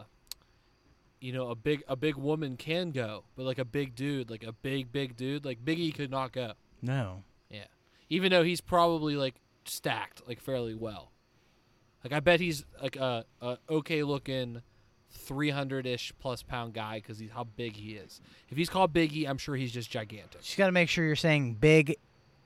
you 1.20 1.32
know 1.32 1.48
a 1.50 1.54
big 1.54 1.82
a 1.88 1.96
big 1.96 2.16
woman 2.16 2.56
can 2.56 2.90
go, 2.90 3.24
but 3.36 3.44
like 3.44 3.58
a 3.58 3.64
big 3.64 3.94
dude, 3.94 4.30
like 4.30 4.44
a 4.44 4.52
big 4.52 4.92
big 4.92 5.16
dude, 5.16 5.44
like 5.44 5.64
Biggie 5.64 5.94
could 5.94 6.10
not 6.10 6.32
go, 6.32 6.52
no. 6.80 7.24
Yeah. 7.50 7.64
Even 8.10 8.30
though 8.30 8.42
he's 8.42 8.60
probably 8.60 9.16
like 9.16 9.34
stacked 9.64 10.26
like 10.28 10.40
fairly 10.40 10.74
well. 10.74 11.10
Like 12.04 12.12
I 12.12 12.20
bet 12.20 12.40
he's 12.40 12.64
like 12.80 12.96
a, 12.96 13.24
a 13.40 13.58
okay 13.68 14.02
looking. 14.02 14.62
300 15.14 15.86
ish 15.86 16.10
plus 16.20 16.42
pound 16.42 16.72
guy 16.72 16.96
because 16.96 17.18
he's 17.18 17.30
how 17.30 17.44
big 17.44 17.76
he 17.76 17.92
is. 17.92 18.22
If 18.48 18.56
he's 18.56 18.70
called 18.70 18.94
Biggie, 18.94 19.28
I'm 19.28 19.36
sure 19.36 19.54
he's 19.54 19.70
just 19.70 19.90
gigantic. 19.90 20.40
Just 20.40 20.56
got 20.56 20.66
to 20.66 20.72
make 20.72 20.88
sure 20.88 21.04
you're 21.04 21.16
saying 21.16 21.56
Big 21.60 21.96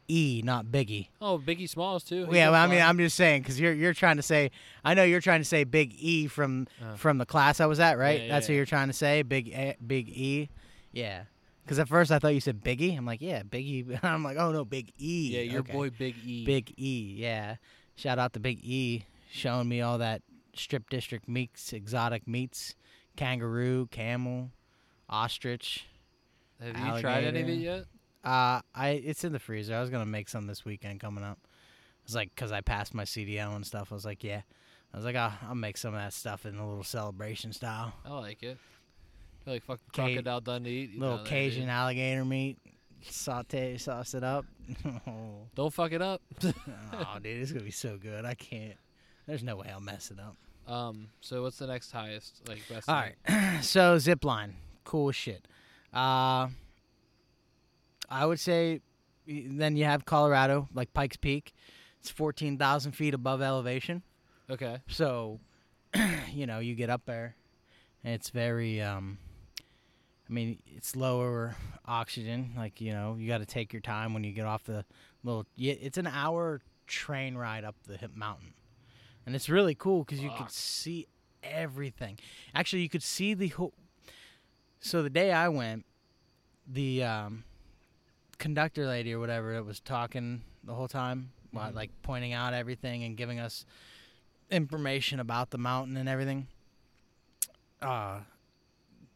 E, 0.09 0.43
not 0.45 0.67
Biggie. 0.67 1.09
Oh, 1.21 1.39
Biggie 1.39 1.69
Smalls 1.69 2.05
too. 2.05 2.27
He 2.27 2.37
yeah, 2.37 2.51
well, 2.51 2.63
I 2.63 2.67
mean. 2.67 2.81
I'm 2.83 2.99
just 2.99 3.17
saying 3.17 3.43
because 3.43 3.59
you're 3.61 3.73
you're 3.73 3.95
trying 3.95 4.17
to 4.17 4.23
say. 4.23 4.51
I 4.85 4.95
know 4.95 5.03
you're 5.05 5.21
trying 5.21 5.41
to 5.41 5.45
say 5.45 5.65
Big 5.65 5.95
E 5.99 6.27
from 6.27 6.67
Uh. 6.83 6.97
from 6.97 7.19
the 7.19 7.27
class 7.27 7.61
I 7.61 7.67
was 7.67 7.81
at, 7.81 7.99
right? 7.99 8.19
Yeah, 8.21 8.27
yeah, 8.27 8.33
That's 8.33 8.47
what 8.49 8.53
yeah. 8.53 8.57
you're 8.57 8.67
trying 8.67 8.87
to 8.89 8.93
say, 8.95 9.23
Big 9.23 9.49
A, 9.49 9.77
Big 9.87 10.09
E. 10.11 10.49
Yeah. 10.93 11.25
Because 11.65 11.79
at 11.81 11.89
first 11.89 12.13
I 12.13 12.19
thought 12.21 12.29
you 12.35 12.41
said 12.41 12.63
Biggie. 12.63 12.97
I'm 12.97 13.05
like, 13.05 13.21
yeah, 13.21 13.43
Biggie. 13.43 13.99
I'm 14.05 14.23
like, 14.23 14.37
oh 14.37 14.53
no, 14.53 14.65
Big 14.65 14.93
E. 14.99 15.31
Yeah, 15.37 15.41
your 15.43 15.61
Okay. 15.61 15.73
boy 15.73 15.91
Big 15.91 16.15
E. 16.25 16.45
Big 16.47 16.73
E. 16.77 17.15
Yeah. 17.19 17.57
Shout 17.97 18.19
out 18.19 18.33
to 18.35 18.41
Big 18.41 18.61
E 18.65 19.05
showing 19.31 19.69
me 19.69 19.81
all 19.81 19.99
that 19.99 20.23
strip 20.55 20.89
district 20.89 21.29
meats, 21.29 21.73
exotic 21.73 22.27
meats, 22.29 22.75
kangaroo, 23.17 23.87
camel, 23.91 24.51
ostrich. 25.11 25.87
Have 26.63 26.69
you 26.97 27.01
tried 27.01 27.25
any 27.25 27.43
of 27.43 27.49
it 27.49 27.53
yet? 27.55 27.85
Uh, 28.27 28.61
I 28.75 28.89
it's 29.05 29.23
in 29.25 29.33
the 29.33 29.39
freezer. 29.39 29.75
I 29.77 29.81
was 29.81 29.89
gonna 29.91 30.05
make 30.05 30.29
some 30.29 30.47
this 30.47 30.65
weekend 30.65 31.01
coming 31.01 31.23
up. 31.25 31.39
It's 32.05 32.15
like 32.15 32.31
because 32.35 32.51
I 32.53 32.61
passed 32.61 32.93
my 32.95 33.05
CDL 33.05 33.55
and 33.55 33.65
stuff. 33.65 33.89
I 33.93 33.95
was 33.95 34.05
like, 34.05 34.23
yeah. 34.25 34.43
I 34.93 34.97
was 34.97 35.05
like, 35.05 35.17
I'll, 35.17 35.33
I'll 35.49 35.55
make 35.55 35.77
some 35.77 35.95
of 35.95 36.01
that 36.01 36.13
stuff 36.13 36.45
in 36.47 36.57
a 36.57 36.67
little 36.69 36.85
celebration 36.85 37.53
style. 37.53 37.93
I 38.05 38.19
like 38.19 38.43
it. 38.43 38.59
I 39.47 39.51
like 39.51 39.63
fucking 39.65 39.85
Ca- 39.95 40.03
crocodile 40.07 40.41
Dundee. 40.41 40.91
you 40.93 41.01
little 41.01 41.19
know 41.19 41.23
that, 41.23 41.29
Cajun 41.29 41.63
dude. 41.63 41.69
alligator 41.71 42.25
meat, 42.25 42.59
saute, 43.03 43.77
sauce 43.77 44.15
it 44.15 44.25
up. 44.25 44.45
oh, 45.07 45.47
Don't 45.55 45.73
fuck 45.73 45.93
it 45.93 46.03
up. 46.03 46.21
Oh, 46.93 47.19
dude, 47.23 47.41
it's 47.43 47.53
gonna 47.53 47.65
be 47.65 47.71
so 47.71 47.97
good. 47.97 48.25
I 48.25 48.35
can't. 48.35 48.77
There's 49.27 49.43
no 49.43 49.57
way 49.57 49.69
I'll 49.73 49.81
mess 49.81 50.11
it 50.11 50.19
up. 50.19 50.37
um. 50.73 51.09
So 51.21 51.43
what's 51.43 51.59
the 51.59 51.67
next 51.67 51.91
highest? 51.93 52.41
Like 52.49 52.63
best. 52.69 52.89
All 52.89 52.95
right. 52.97 53.61
so 53.63 53.99
zip 53.99 54.25
line, 54.25 54.55
cool 54.85 55.13
shit. 55.13 55.47
Uh, 55.93 56.49
I 58.09 58.27
would 58.27 58.41
say 58.41 58.81
then 59.27 59.77
you 59.77 59.85
have 59.85 60.05
Colorado, 60.05 60.69
like 60.75 60.93
Pikes 60.95 61.17
Peak. 61.17 61.53
It's 62.01 62.11
fourteen 62.11 62.59
thousand 62.59 62.93
feet 62.93 63.15
above 63.15 63.43
elevation. 63.43 64.03
Okay. 64.49 64.79
So, 64.89 65.41
you 66.33 66.47
know, 66.47 66.61
you 66.61 66.75
get 66.75 66.91
up 66.91 67.03
there, 67.07 67.37
and 68.05 68.15
it's 68.15 68.31
very. 68.31 68.81
Um, 68.81 69.19
I 70.29 70.33
mean, 70.33 70.59
it's 70.75 70.97
lower 70.97 71.57
oxygen. 71.87 72.53
Like 72.57 72.81
you 72.81 72.93
know, 72.93 73.17
you 73.19 73.29
got 73.29 73.39
to 73.39 73.47
take 73.47 73.73
your 73.73 73.83
time 73.83 74.15
when 74.15 74.25
you 74.25 74.33
get 74.33 74.47
off 74.47 74.65
the 74.65 74.85
little. 75.25 75.47
It's 75.57 75.99
an 75.99 76.07
hour 76.07 76.61
train 76.87 77.37
ride 77.37 77.65
up 77.65 77.75
the 77.87 77.97
hip 77.97 78.13
mountain, 78.15 78.55
and 79.25 79.35
it's 79.35 79.49
really 79.49 79.75
cool 79.75 80.05
because 80.05 80.21
you 80.21 80.31
could 80.37 80.51
see 80.51 81.07
everything. 81.43 82.19
Actually, 82.55 82.83
you 82.83 82.89
could 82.89 83.03
see 83.03 83.35
the 83.35 83.49
whole. 83.49 83.73
So 84.81 85.03
the 85.03 85.11
day 85.11 85.33
I 85.33 85.49
went, 85.49 85.85
the 86.67 87.03
um, 87.03 87.45
conductor 88.39 88.87
lady 88.87 89.13
or 89.13 89.19
whatever 89.21 89.53
that 89.55 89.65
was 89.65 89.81
talking 89.81 90.43
the 90.65 90.75
whole 90.75 90.89
time, 90.89 91.33
Mhm. 91.55 91.75
like 91.75 91.91
pointing 92.03 92.33
out 92.33 92.53
everything 92.55 93.03
and 93.05 93.17
giving 93.17 93.39
us 93.39 93.65
information 94.51 95.19
about 95.21 95.51
the 95.51 95.59
mountain 95.59 95.97
and 95.97 96.09
everything. 96.09 96.49
Uh 97.81 98.21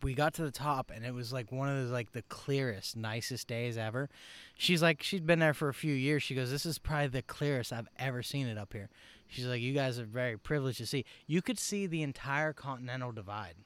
we 0.02 0.14
got 0.14 0.32
to 0.32 0.42
the 0.42 0.50
top 0.50 0.90
and 0.94 1.04
it 1.04 1.12
was 1.12 1.30
like 1.32 1.52
one 1.52 1.68
of 1.68 1.86
the 1.86 1.92
like 1.92 2.12
the 2.12 2.22
clearest, 2.22 2.96
nicest 2.96 3.46
days 3.46 3.76
ever. 3.76 4.08
She's 4.56 4.80
like 4.82 5.02
she's 5.02 5.20
been 5.20 5.38
there 5.40 5.52
for 5.54 5.68
a 5.68 5.74
few 5.74 5.92
years. 5.94 6.22
She 6.22 6.34
goes, 6.34 6.50
"This 6.50 6.64
is 6.64 6.78
probably 6.78 7.08
the 7.08 7.22
clearest 7.22 7.72
I've 7.72 7.88
ever 7.98 8.22
seen 8.22 8.46
it 8.46 8.56
up 8.56 8.72
here." 8.72 8.88
She's 9.28 9.44
like, 9.46 9.60
"You 9.60 9.74
guys 9.74 9.98
are 9.98 10.06
very 10.06 10.38
privileged 10.38 10.78
to 10.78 10.86
see. 10.86 11.04
You 11.26 11.42
could 11.42 11.58
see 11.58 11.86
the 11.86 12.02
entire 12.02 12.52
continental 12.54 13.12
divide." 13.12 13.56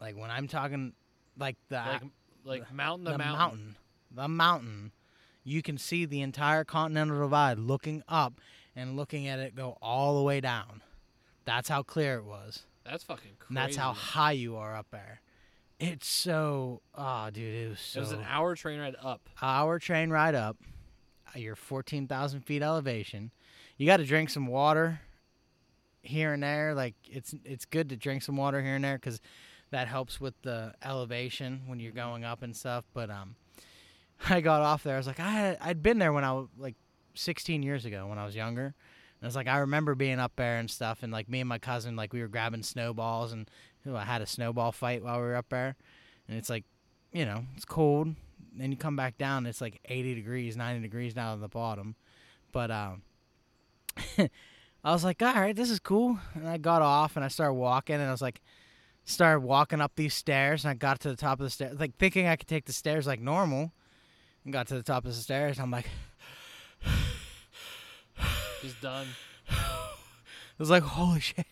Like 0.00 0.16
when 0.16 0.30
I'm 0.30 0.46
talking 0.48 0.92
like 1.36 1.56
the 1.68 1.76
Like 1.76 2.02
like 2.44 2.72
mountain 2.72 3.04
to 3.06 3.12
the 3.12 3.18
mountain. 3.18 3.38
mountain. 3.38 3.76
The 4.14 4.28
mountain. 4.28 4.92
You 5.44 5.62
can 5.62 5.78
see 5.78 6.04
the 6.04 6.20
entire 6.20 6.64
continental 6.64 7.20
divide 7.20 7.58
looking 7.58 8.02
up 8.08 8.34
and 8.76 8.96
looking 8.96 9.26
at 9.26 9.38
it 9.38 9.54
go 9.54 9.76
all 9.82 10.16
the 10.16 10.22
way 10.22 10.40
down. 10.40 10.82
That's 11.44 11.68
how 11.68 11.82
clear 11.82 12.16
it 12.18 12.24
was. 12.24 12.62
That's 12.84 13.02
fucking 13.04 13.32
crazy. 13.38 13.48
And 13.48 13.56
that's 13.56 13.76
how 13.76 13.92
high 13.92 14.32
you 14.32 14.56
are 14.56 14.76
up 14.76 14.86
there. 14.90 15.20
It's 15.80 16.06
so 16.06 16.80
oh 16.94 17.30
dude, 17.30 17.54
it 17.54 17.68
was 17.70 17.80
so 17.80 17.98
It 17.98 18.02
was 18.02 18.12
an 18.12 18.24
hour 18.28 18.54
train 18.54 18.78
ride 18.78 18.94
up. 19.02 19.28
hour 19.40 19.78
train 19.80 20.10
ride 20.10 20.34
up. 20.36 20.56
You're 21.34 21.56
fourteen 21.56 22.06
thousand 22.06 22.42
feet 22.42 22.62
elevation. 22.62 23.32
You 23.78 23.86
gotta 23.86 24.04
drink 24.04 24.30
some 24.30 24.46
water 24.46 25.00
here 26.02 26.32
and 26.32 26.42
there. 26.42 26.74
Like 26.74 26.94
it's 27.10 27.34
it's 27.44 27.64
good 27.64 27.88
to 27.88 27.96
drink 27.96 28.22
some 28.22 28.36
water 28.36 28.62
here 28.62 28.76
and 28.76 28.84
there 28.84 28.96
because 28.96 29.20
that 29.70 29.88
helps 29.88 30.20
with 30.20 30.34
the 30.42 30.74
elevation 30.84 31.62
when 31.66 31.80
you're 31.80 31.92
going 31.92 32.22
up 32.24 32.42
and 32.42 32.54
stuff. 32.54 32.84
But 32.94 33.10
um, 33.10 33.34
I 34.28 34.40
got 34.40 34.62
off 34.62 34.82
there. 34.82 34.94
I 34.94 34.98
was 34.98 35.06
like, 35.06 35.20
I 35.20 35.30
had, 35.30 35.58
I'd 35.60 35.82
been 35.82 35.98
there 35.98 36.12
when 36.12 36.24
I 36.24 36.32
was 36.32 36.48
like 36.58 36.76
16 37.14 37.62
years 37.62 37.84
ago 37.84 38.06
when 38.06 38.18
I 38.18 38.24
was 38.24 38.34
younger. 38.34 38.64
And 38.64 38.74
I 39.22 39.26
was 39.26 39.36
like, 39.36 39.48
I 39.48 39.58
remember 39.58 39.94
being 39.94 40.18
up 40.18 40.32
there 40.36 40.58
and 40.58 40.70
stuff, 40.70 41.02
and 41.02 41.12
like 41.12 41.28
me 41.28 41.40
and 41.40 41.48
my 41.48 41.58
cousin, 41.58 41.96
like 41.96 42.12
we 42.12 42.20
were 42.20 42.28
grabbing 42.28 42.62
snowballs, 42.62 43.32
and 43.32 43.48
you 43.84 43.92
know, 43.92 43.96
I 43.96 44.04
had 44.04 44.22
a 44.22 44.26
snowball 44.26 44.72
fight 44.72 45.02
while 45.02 45.20
we 45.20 45.26
were 45.26 45.36
up 45.36 45.48
there. 45.48 45.76
And 46.28 46.36
it's 46.36 46.50
like, 46.50 46.64
you 47.12 47.24
know, 47.24 47.44
it's 47.56 47.64
cold. 47.64 48.14
Then 48.54 48.70
you 48.70 48.76
come 48.76 48.96
back 48.96 49.18
down, 49.18 49.46
it's 49.46 49.60
like 49.60 49.80
80 49.84 50.14
degrees, 50.14 50.56
90 50.56 50.82
degrees 50.82 51.14
down 51.14 51.34
at 51.34 51.40
the 51.40 51.48
bottom. 51.48 51.94
But 52.52 52.70
um, 52.70 53.02
I 54.18 54.92
was 54.92 55.04
like, 55.04 55.22
all 55.22 55.34
right, 55.34 55.56
this 55.56 55.70
is 55.70 55.78
cool. 55.78 56.18
And 56.34 56.48
I 56.48 56.58
got 56.58 56.82
off 56.82 57.16
and 57.16 57.24
I 57.24 57.28
started 57.28 57.54
walking, 57.54 57.96
and 57.96 58.04
I 58.04 58.10
was 58.10 58.22
like, 58.22 58.40
started 59.04 59.40
walking 59.40 59.80
up 59.80 59.92
these 59.96 60.14
stairs, 60.14 60.64
and 60.64 60.70
I 60.70 60.74
got 60.74 61.00
to 61.00 61.08
the 61.08 61.16
top 61.16 61.40
of 61.40 61.44
the 61.44 61.50
stairs, 61.50 61.78
like 61.78 61.96
thinking 61.96 62.26
I 62.26 62.36
could 62.36 62.48
take 62.48 62.66
the 62.66 62.72
stairs 62.72 63.06
like 63.06 63.20
normal. 63.20 63.72
And 64.44 64.52
got 64.52 64.66
to 64.68 64.74
the 64.74 64.82
top 64.82 65.04
of 65.04 65.10
the 65.14 65.16
stairs, 65.16 65.58
I'm 65.58 65.70
like, 65.70 65.86
He's 68.60 68.74
done. 68.74 69.06
I 69.50 69.94
was 70.58 70.70
like, 70.70 70.82
holy 70.84 71.20
shit. 71.20 71.46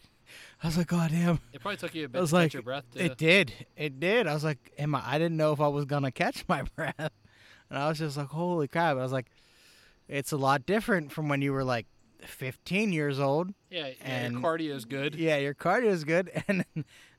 I 0.62 0.66
was 0.68 0.76
like, 0.78 0.86
God 0.88 1.10
damn. 1.10 1.40
It 1.52 1.60
probably 1.60 1.78
took 1.78 1.94
you 1.94 2.04
a 2.04 2.08
bit 2.08 2.20
was 2.20 2.30
to 2.30 2.36
like, 2.36 2.44
catch 2.46 2.54
your 2.54 2.62
breath 2.62 2.84
too. 2.94 3.00
It 3.00 3.16
did. 3.16 3.52
It 3.76 3.98
did. 3.98 4.26
I 4.26 4.34
was 4.34 4.44
like, 4.44 4.58
am 4.78 4.94
I? 4.94 5.02
I 5.04 5.18
didn't 5.18 5.36
know 5.36 5.52
if 5.52 5.60
I 5.60 5.68
was 5.68 5.86
gonna 5.86 6.12
catch 6.12 6.44
my 6.48 6.62
breath, 6.76 6.94
and 6.98 7.78
I 7.78 7.88
was 7.88 7.98
just 7.98 8.16
like, 8.16 8.28
holy 8.28 8.68
crap! 8.68 8.96
I 8.96 9.02
was 9.02 9.10
like, 9.12 9.26
it's 10.06 10.32
a 10.32 10.36
lot 10.36 10.66
different 10.66 11.10
from 11.12 11.28
when 11.28 11.40
you 11.42 11.52
were 11.52 11.64
like 11.64 11.86
15 12.24 12.92
years 12.92 13.18
old. 13.18 13.54
yeah, 13.70 13.86
yeah 13.86 13.92
and- 14.02 14.34
your 14.34 14.42
cardio's 14.42 14.84
good. 14.84 15.14
Yeah, 15.16 15.38
your 15.38 15.54
cardio 15.54 15.86
is 15.86 16.04
good, 16.04 16.30
and 16.48 16.64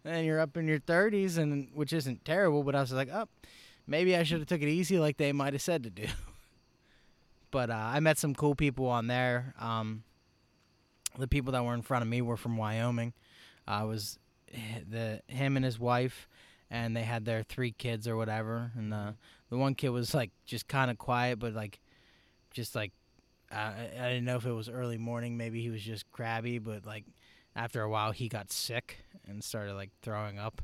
then 0.03 0.23
you're 0.23 0.39
up 0.39 0.55
in 0.55 0.67
your 0.67 0.79
30s, 0.79 1.37
and 1.37 1.67
which 1.73 1.91
isn't 1.93 2.23
terrible. 2.23 2.63
But 2.63 2.75
I 2.75 2.81
was 2.81 2.93
like, 2.93 3.09
oh, 3.11 3.27
maybe 3.87 4.15
I 4.15 4.23
should 4.23 4.39
have 4.39 4.47
took 4.47 4.61
it 4.61 4.69
easy, 4.69 4.99
like 4.99 5.17
they 5.17 5.31
might 5.31 5.53
have 5.53 5.61
said 5.61 5.83
to 5.83 5.89
do. 5.89 6.05
But 7.51 7.69
uh, 7.69 7.73
I 7.73 7.99
met 7.99 8.17
some 8.17 8.33
cool 8.33 8.55
people 8.55 8.87
on 8.87 9.07
there. 9.07 9.53
Um, 9.59 10.03
the 11.17 11.27
people 11.27 11.51
that 11.51 11.65
were 11.65 11.73
in 11.73 11.81
front 11.81 12.01
of 12.01 12.07
me 12.07 12.21
were 12.21 12.37
from 12.37 12.55
Wyoming. 12.55 13.11
I 13.67 13.83
was 13.83 14.17
the 14.89 15.21
him 15.27 15.55
and 15.57 15.65
his 15.65 15.77
wife, 15.79 16.27
and 16.69 16.95
they 16.95 17.03
had 17.03 17.25
their 17.25 17.43
three 17.43 17.71
kids 17.71 18.07
or 18.07 18.15
whatever. 18.15 18.71
And 18.77 18.91
the 18.91 19.15
the 19.49 19.57
one 19.57 19.75
kid 19.75 19.89
was 19.89 20.13
like 20.13 20.31
just 20.45 20.67
kind 20.67 20.89
of 20.89 20.97
quiet, 20.97 21.39
but 21.39 21.53
like 21.53 21.81
just 22.51 22.75
like 22.75 22.93
I 23.51 23.89
I 23.99 24.07
didn't 24.09 24.25
know 24.25 24.37
if 24.37 24.45
it 24.45 24.53
was 24.53 24.69
early 24.69 24.97
morning. 24.97 25.37
Maybe 25.37 25.61
he 25.61 25.69
was 25.69 25.83
just 25.83 26.09
crabby, 26.11 26.57
but 26.57 26.85
like 26.85 27.03
after 27.55 27.81
a 27.81 27.89
while 27.89 28.11
he 28.11 28.29
got 28.29 28.51
sick 28.51 28.99
and 29.27 29.43
started 29.43 29.73
like 29.73 29.91
throwing 30.01 30.39
up. 30.39 30.61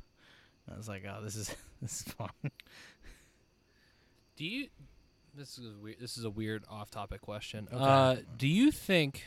I 0.72 0.76
was 0.78 0.88
like, 0.88 1.04
oh, 1.10 1.22
this 1.24 1.36
is 1.36 1.54
this 1.82 2.02
is 2.02 2.14
fun. 2.14 2.30
Do 4.38 4.46
you? 4.46 4.68
This 5.36 5.58
is 5.58 5.66
a 5.66 5.78
weird. 5.84 5.98
This 6.00 6.18
is 6.18 6.24
a 6.24 6.30
weird 6.30 6.64
off-topic 6.70 7.22
question. 7.22 7.68
Okay. 7.72 7.84
Uh, 7.84 8.16
do 8.38 8.48
you 8.48 8.72
think 8.72 9.24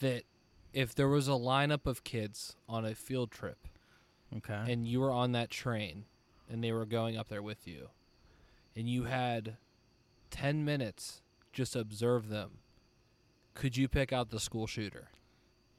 that 0.00 0.24
if 0.72 0.94
there 0.94 1.08
was 1.08 1.28
a 1.28 1.32
lineup 1.32 1.86
of 1.86 2.02
kids 2.04 2.56
on 2.68 2.84
a 2.84 2.94
field 2.94 3.30
trip 3.30 3.58
Okay. 4.36 4.72
and 4.72 4.86
you 4.86 5.00
were 5.00 5.10
on 5.12 5.32
that 5.32 5.50
train 5.50 6.04
and 6.50 6.62
they 6.64 6.72
were 6.72 6.86
going 6.86 7.16
up 7.16 7.28
there 7.28 7.42
with 7.42 7.66
you, 7.68 7.88
and 8.74 8.88
you 8.88 9.04
had 9.04 9.56
ten 10.30 10.64
minutes 10.64 11.22
just 11.52 11.76
observe 11.76 12.28
them, 12.28 12.58
could 13.54 13.76
you 13.76 13.88
pick 13.88 14.12
out 14.12 14.30
the 14.30 14.40
school 14.40 14.66
shooter? 14.66 15.08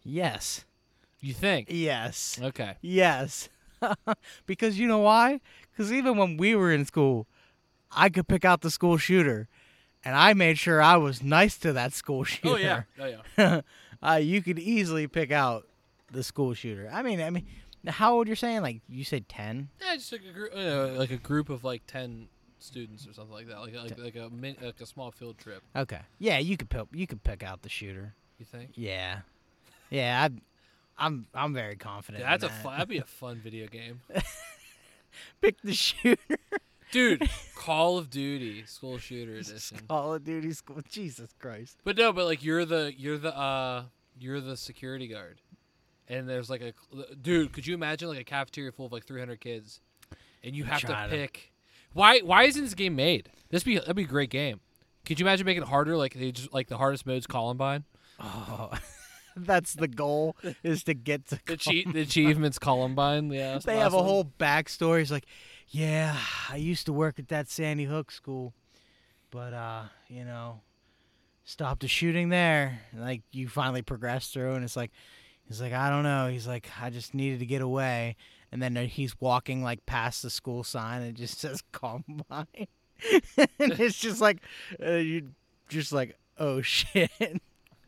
yes. 0.04 0.66
You 1.24 1.34
think? 1.36 1.68
Yes. 1.70 2.40
Okay. 2.42 2.78
Yes. 2.82 3.48
because 4.48 4.80
you 4.80 4.88
know 4.88 4.98
why? 4.98 5.40
Because 5.72 5.94
even 5.94 6.18
when 6.18 6.36
we 6.36 6.56
were 6.56 6.72
in 6.72 6.84
school, 6.84 7.28
I 7.92 8.10
could 8.10 8.28
pick 8.28 8.46
out 8.46 8.62
the 8.62 8.72
school 8.72 8.98
shooter, 8.98 9.48
and 10.04 10.16
I 10.16 10.34
made 10.34 10.58
sure 10.58 10.82
I 10.82 10.98
was 10.98 11.22
nice 11.22 11.58
to 11.60 11.74
that 11.74 11.94
school 11.94 12.24
shooter. 12.26 12.50
Oh 12.50 12.58
yeah. 12.58 12.84
Oh 13.00 13.06
yeah. 13.38 13.62
uh, 14.02 14.16
you 14.16 14.42
could 14.42 14.60
easily 14.60 15.08
pick 15.08 15.32
out 15.32 15.68
the 16.12 16.24
school 16.24 16.54
shooter. 16.54 16.90
I 16.92 17.02
mean, 17.04 17.22
I 17.22 17.30
mean, 17.30 17.46
how 17.88 18.14
old 18.14 18.28
you're 18.28 18.36
saying? 18.36 18.62
Like 18.62 18.82
you 18.88 19.04
said, 19.04 19.28
ten? 19.30 19.70
Yeah, 19.82 19.96
just 19.96 20.12
like 20.12 20.22
a 20.30 20.32
group, 20.34 20.52
uh, 20.56 20.98
like 20.98 21.12
a 21.12 21.18
group 21.18 21.50
of 21.50 21.64
like 21.64 21.84
ten 21.88 22.28
students 22.60 23.08
or 23.08 23.14
something 23.14 23.34
like 23.34 23.48
that, 23.48 23.60
like 23.60 23.74
like, 23.76 23.98
like 23.98 24.16
a 24.16 24.30
min- 24.30 24.58
like 24.62 24.80
a 24.82 24.86
small 24.86 25.12
field 25.12 25.38
trip. 25.38 25.64
Okay. 25.76 26.00
Yeah, 26.20 26.38
you 26.38 26.58
could 26.58 26.70
pick. 26.70 26.86
You 26.94 27.08
could 27.08 27.24
pick 27.24 27.44
out 27.44 27.62
the 27.64 27.70
shooter. 27.70 28.14
You 28.38 28.46
think? 28.46 28.72
Yeah. 28.76 29.20
Yeah. 29.90 30.28
I, 30.30 31.06
I'm. 31.06 31.28
I'm 31.34 31.54
very 31.54 31.76
confident. 31.76 32.24
Yeah, 32.24 32.32
that's 32.38 32.44
in 32.44 32.50
a 32.50 32.64
fun, 32.64 32.74
that'd 32.74 32.88
be 32.90 33.00
a 33.00 33.04
fun 33.06 33.38
video 33.44 33.68
game, 33.68 34.02
pick 35.42 35.60
the 35.62 35.74
shooter. 35.74 36.18
Dude. 36.92 37.30
Call 37.56 37.98
of 37.98 38.10
Duty 38.10 38.64
School 38.66 38.98
Shooter 38.98 39.36
Edition. 39.36 39.80
Call 39.88 40.16
of 40.16 40.24
Duty 40.24 40.52
school. 40.54 40.80
Jesus 40.90 41.30
Christ. 41.40 41.78
But 41.84 41.98
no, 41.98 42.12
but 42.12 42.26
like 42.26 42.44
you're 42.44 42.66
the 42.66 42.94
you're 42.98 43.18
the 43.18 43.36
uh 43.38 43.84
you're 44.20 44.42
the 44.42 44.58
security 44.58 45.08
guard, 45.08 45.42
and 46.08 46.28
there's 46.28 46.50
like 46.50 46.62
a 46.62 46.74
dude. 47.16 47.54
Could 47.54 47.68
you 47.68 47.74
imagine 47.74 48.10
like 48.10 48.20
a 48.20 48.24
cafeteria 48.24 48.72
full 48.72 48.88
of 48.88 48.92
like 48.92 49.06
300 49.06 49.40
kids, 49.40 49.80
and 50.44 50.56
you 50.56 50.64
have 50.64 50.82
to 50.82 51.08
pick? 51.10 51.52
Why 51.94 52.20
why 52.20 52.44
isn't 52.44 52.64
this 52.64 52.74
game 52.74 52.96
made? 52.96 53.30
This 53.50 53.64
be 53.64 53.78
that'd 53.78 53.96
be 53.96 54.04
a 54.04 54.08
great 54.08 54.30
game. 54.30 54.60
Could 55.06 55.20
you 55.20 55.26
imagine 55.26 55.46
making 55.46 55.64
it 55.64 55.70
harder? 55.70 55.98
Like 55.98 56.14
they 56.14 56.32
just 56.32 56.54
like 56.54 56.68
the 56.68 56.78
hardest 56.78 57.06
mode's 57.06 57.28
Columbine. 57.28 57.84
Oh, 58.20 58.72
that's 59.36 59.74
the 59.74 59.88
goal 59.88 60.36
is 60.64 60.84
to 60.86 60.94
get 60.94 61.28
to. 61.28 61.40
The 61.46 61.58
cheat 61.58 61.92
the 61.92 62.02
achievements 62.02 62.60
Columbine. 62.60 63.32
Yeah, 63.32 63.60
They 63.60 63.78
have 63.78 63.94
a 63.94 63.98
one. 63.98 64.06
whole 64.06 64.26
backstory. 64.40 65.02
It's 65.02 65.12
like, 65.12 65.26
yeah, 65.72 66.18
I 66.50 66.58
used 66.58 66.86
to 66.88 66.94
work 66.94 67.18
at 67.18 67.30
that 67.30 67.50
Sandy 67.50 67.86
Hook 67.86 68.12
school, 68.12 68.54
but 69.32 69.54
uh, 69.54 69.84
you 70.10 70.26
know, 70.26 70.60
stopped 71.46 71.82
the 71.82 71.88
shooting 71.88 72.30
there. 72.30 72.82
Like 72.94 73.22
you 73.32 73.48
finally 73.48 73.82
progress 73.82 74.28
through, 74.30 74.54
and 74.56 74.64
it's 74.64 74.76
like, 74.76 74.92
he's 75.48 75.62
like, 75.62 75.74
I 75.74 75.90
don't 75.90 76.04
know. 76.04 76.28
He's 76.30 76.46
like, 76.48 76.70
I 76.82 76.90
just 76.90 77.14
needed 77.14 77.40
to 77.40 77.46
get 77.46 77.62
away, 77.62 78.18
and 78.52 78.62
then 78.62 78.76
he's 78.76 79.20
walking 79.22 79.64
like 79.64 79.86
past 79.86 80.22
the 80.24 80.30
school 80.30 80.64
sign, 80.64 81.02
and 81.02 81.10
it 81.12 81.16
just 81.16 81.40
says 81.40 81.64
Columbine, 81.72 82.46
and 83.38 83.48
it's 83.60 83.98
just 83.98 84.20
like, 84.20 84.40
uh, 84.86 84.92
you 84.92 85.30
just 85.70 85.94
like, 85.94 86.18
oh 86.38 86.62
shit. 86.62 87.10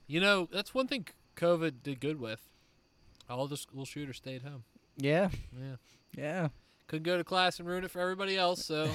You 0.07 0.19
know, 0.21 0.47
that's 0.51 0.73
one 0.73 0.87
thing 0.87 1.07
COVID 1.35 1.83
did 1.83 1.99
good 1.99 2.19
with. 2.19 2.47
All 3.29 3.47
the 3.47 3.57
school 3.57 3.83
shooters 3.85 4.17
stayed 4.17 4.41
home. 4.43 4.63
Yeah, 4.97 5.29
Yeah. 5.57 5.75
yeah. 6.15 6.47
Couldn't 6.93 7.05
go 7.05 7.17
to 7.17 7.23
class 7.23 7.57
and 7.57 7.67
ruin 7.67 7.83
it 7.83 7.89
for 7.89 7.99
everybody 7.99 8.37
else, 8.37 8.63
so 8.63 8.83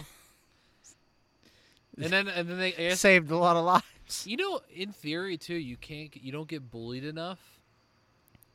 And 2.00 2.12
then 2.12 2.28
and 2.28 2.48
then 2.48 2.60
they 2.60 2.94
Saved 2.94 3.28
a 3.32 3.36
lot 3.36 3.56
of 3.56 3.64
lives. 3.64 4.24
you 4.24 4.36
know, 4.36 4.60
in 4.72 4.92
theory 4.92 5.36
too, 5.36 5.56
you 5.56 5.76
can't 5.76 6.14
you 6.16 6.30
don't 6.30 6.46
get 6.46 6.70
bullied 6.70 7.04
enough. 7.04 7.40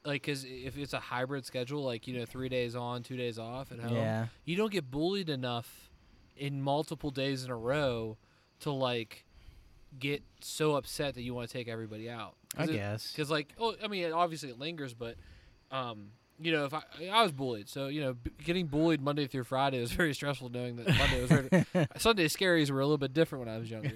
Like 0.05 0.23
cuz 0.23 0.45
if 0.45 0.77
it's 0.77 0.93
a 0.93 0.99
hybrid 1.01 1.45
schedule 1.45 1.83
like, 1.83 2.07
you 2.07 2.17
know, 2.17 2.23
3 2.25 2.47
days 2.47 2.73
on, 2.73 3.03
2 3.03 3.17
days 3.17 3.37
off 3.37 3.73
at 3.73 3.79
home, 3.81 3.97
Yeah. 3.97 4.27
you 4.45 4.55
don't 4.55 4.71
get 4.71 4.89
bullied 4.89 5.29
enough 5.29 5.89
in 6.37 6.61
multiple 6.61 7.11
days 7.11 7.43
in 7.43 7.51
a 7.51 7.57
row 7.57 8.17
to 8.61 8.71
like 8.71 9.25
get 9.99 10.23
so 10.39 10.77
upset 10.77 11.15
that 11.15 11.23
you 11.23 11.33
want 11.33 11.49
to 11.49 11.53
take 11.53 11.67
everybody 11.67 12.09
out. 12.09 12.37
I 12.55 12.67
guess. 12.67 13.11
Because 13.11 13.29
like, 13.29 13.53
oh, 13.59 13.75
I 13.83 13.89
mean, 13.89 14.09
obviously 14.13 14.51
it 14.51 14.57
lingers, 14.57 14.93
but 14.93 15.17
um, 15.69 16.11
you 16.39 16.51
know, 16.51 16.65
if 16.65 16.73
I 16.73 16.81
I 17.11 17.21
was 17.23 17.31
bullied, 17.31 17.69
so 17.69 17.87
you 17.87 18.01
know, 18.01 18.13
b- 18.13 18.31
getting 18.43 18.67
bullied 18.67 19.01
Monday 19.01 19.27
through 19.27 19.43
Friday 19.45 19.79
was 19.79 19.91
very 20.01 20.13
stressful. 20.13 20.49
Knowing 20.49 20.75
that 20.77 20.87
Monday 20.87 21.21
was 21.21 21.29
very, 21.29 21.87
Sunday 21.97 22.27
scaries 22.27 22.69
were 22.71 22.79
a 22.79 22.85
little 22.85 22.97
bit 22.97 23.13
different 23.13 23.45
when 23.45 23.53
I 23.53 23.57
was 23.59 23.69
younger. 23.69 23.93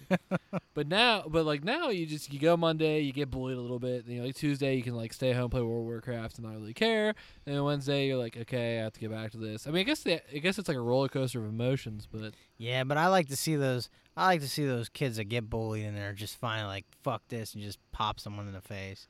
but 0.73 0.87
now, 0.87 1.23
but 1.27 1.45
like 1.45 1.63
now, 1.63 1.89
you 1.89 2.05
just 2.05 2.31
you 2.31 2.39
go 2.39 2.55
Monday, 2.55 3.01
you 3.01 3.11
get 3.13 3.29
bullied 3.31 3.57
a 3.57 3.61
little 3.61 3.79
bit. 3.79 4.05
You 4.07 4.19
know, 4.19 4.25
like 4.27 4.35
Tuesday, 4.35 4.75
you 4.75 4.83
can 4.83 4.95
like 4.95 5.13
stay 5.13 5.33
home, 5.33 5.49
play 5.49 5.61
World 5.61 5.81
of 5.81 5.85
Warcraft, 5.87 6.37
and 6.37 6.47
not 6.47 6.55
really 6.55 6.73
care. 6.73 7.09
And 7.45 7.55
then 7.55 7.63
Wednesday, 7.63 8.07
you're 8.07 8.17
like, 8.17 8.37
okay, 8.37 8.79
I 8.79 8.83
have 8.83 8.93
to 8.93 8.99
get 8.99 9.11
back 9.11 9.31
to 9.31 9.37
this. 9.37 9.67
I 9.67 9.71
mean, 9.71 9.81
I 9.81 9.83
guess 9.83 10.03
the, 10.03 10.21
I 10.33 10.39
guess 10.39 10.57
it's 10.59 10.67
like 10.67 10.77
a 10.77 10.81
roller 10.81 11.09
coaster 11.09 11.39
of 11.39 11.45
emotions, 11.45 12.07
but 12.11 12.33
Yeah, 12.57 12.83
but 12.83 12.97
I 12.97 13.07
like 13.07 13.27
to 13.29 13.35
see 13.35 13.55
those. 13.55 13.89
I 14.15 14.25
like 14.25 14.41
to 14.41 14.49
see 14.49 14.65
those 14.65 14.89
kids 14.89 15.17
that 15.17 15.25
get 15.25 15.49
bullied 15.49 15.85
and 15.85 15.95
they're 15.95 16.13
just 16.13 16.37
finally 16.37 16.67
like, 16.67 16.85
"Fuck 17.03 17.23
this," 17.29 17.53
and 17.53 17.61
just 17.63 17.77
pop 17.91 18.19
someone 18.19 18.47
in 18.47 18.53
the 18.53 18.61
face. 18.61 19.07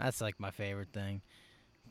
That's 0.00 0.20
like 0.20 0.38
my 0.38 0.50
favorite 0.50 0.92
thing. 0.92 1.22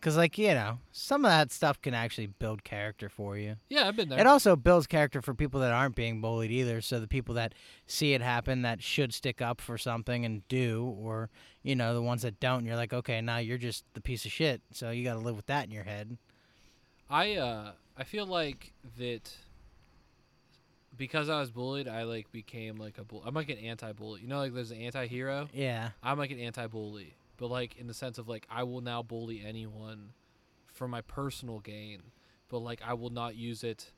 Cause 0.05 0.17
like 0.17 0.37
you 0.37 0.49
know, 0.49 0.77
some 0.91 1.25
of 1.25 1.31
that 1.31 1.51
stuff 1.51 1.81
can 1.81 1.95
actually 1.95 2.27
build 2.27 2.63
character 2.63 3.09
for 3.09 3.39
you. 3.39 3.55
yeah, 3.69 3.87
I've 3.87 3.95
been 3.95 4.07
there. 4.07 4.19
It 4.19 4.27
also 4.27 4.55
builds 4.55 4.85
character 4.85 5.19
for 5.19 5.33
people 5.33 5.61
that 5.61 5.71
aren't 5.71 5.95
being 5.95 6.21
bullied 6.21 6.51
either. 6.51 6.79
So 6.79 6.99
the 6.99 7.07
people 7.07 7.33
that 7.33 7.55
see 7.87 8.13
it 8.13 8.21
happen, 8.21 8.61
that 8.61 8.83
should 8.83 9.15
stick 9.15 9.41
up 9.41 9.59
for 9.59 9.79
something 9.79 10.23
and 10.23 10.47
do, 10.47 10.95
or 11.01 11.31
you 11.63 11.75
know, 11.75 11.95
the 11.95 12.03
ones 12.03 12.21
that 12.21 12.39
don't, 12.39 12.65
you're 12.65 12.75
like, 12.75 12.93
okay, 12.93 13.19
now 13.19 13.37
you're 13.37 13.57
just 13.57 13.83
the 13.95 13.99
piece 13.99 14.25
of 14.25 14.31
shit. 14.31 14.61
So 14.71 14.91
you 14.91 15.03
got 15.03 15.13
to 15.13 15.19
live 15.19 15.35
with 15.35 15.47
that 15.47 15.65
in 15.65 15.71
your 15.71 15.85
head. 15.85 16.19
I 17.09 17.37
uh 17.37 17.71
I 17.97 18.03
feel 18.03 18.27
like 18.27 18.73
that 18.99 19.35
because 20.95 21.29
I 21.29 21.39
was 21.39 21.49
bullied, 21.49 21.87
I 21.87 22.03
like 22.03 22.31
became 22.31 22.77
like 22.77 22.99
a 22.99 23.03
bull. 23.03 23.23
I'm 23.25 23.33
like 23.33 23.49
an 23.49 23.57
anti-bully. 23.57 24.21
You 24.21 24.27
know, 24.27 24.37
like 24.37 24.53
there's 24.53 24.69
an 24.69 24.81
anti-hero. 24.81 25.49
Yeah. 25.51 25.89
I'm 26.03 26.19
like 26.19 26.29
an 26.29 26.39
anti-bully, 26.39 27.15
but 27.37 27.49
like 27.49 27.75
in 27.77 27.87
the 27.87 27.93
sense 27.93 28.17
of 28.17 28.27
like 28.27 28.45
I 28.49 28.63
will 28.63 28.81
now 28.81 29.01
bully 29.03 29.43
anyone 29.45 30.09
for 30.73 30.87
my 30.87 31.01
personal 31.01 31.59
gain 31.59 32.01
but 32.49 32.59
like 32.59 32.81
I 32.85 32.93
will 32.93 33.09
not 33.09 33.35
use 33.35 33.63
it 33.63 33.91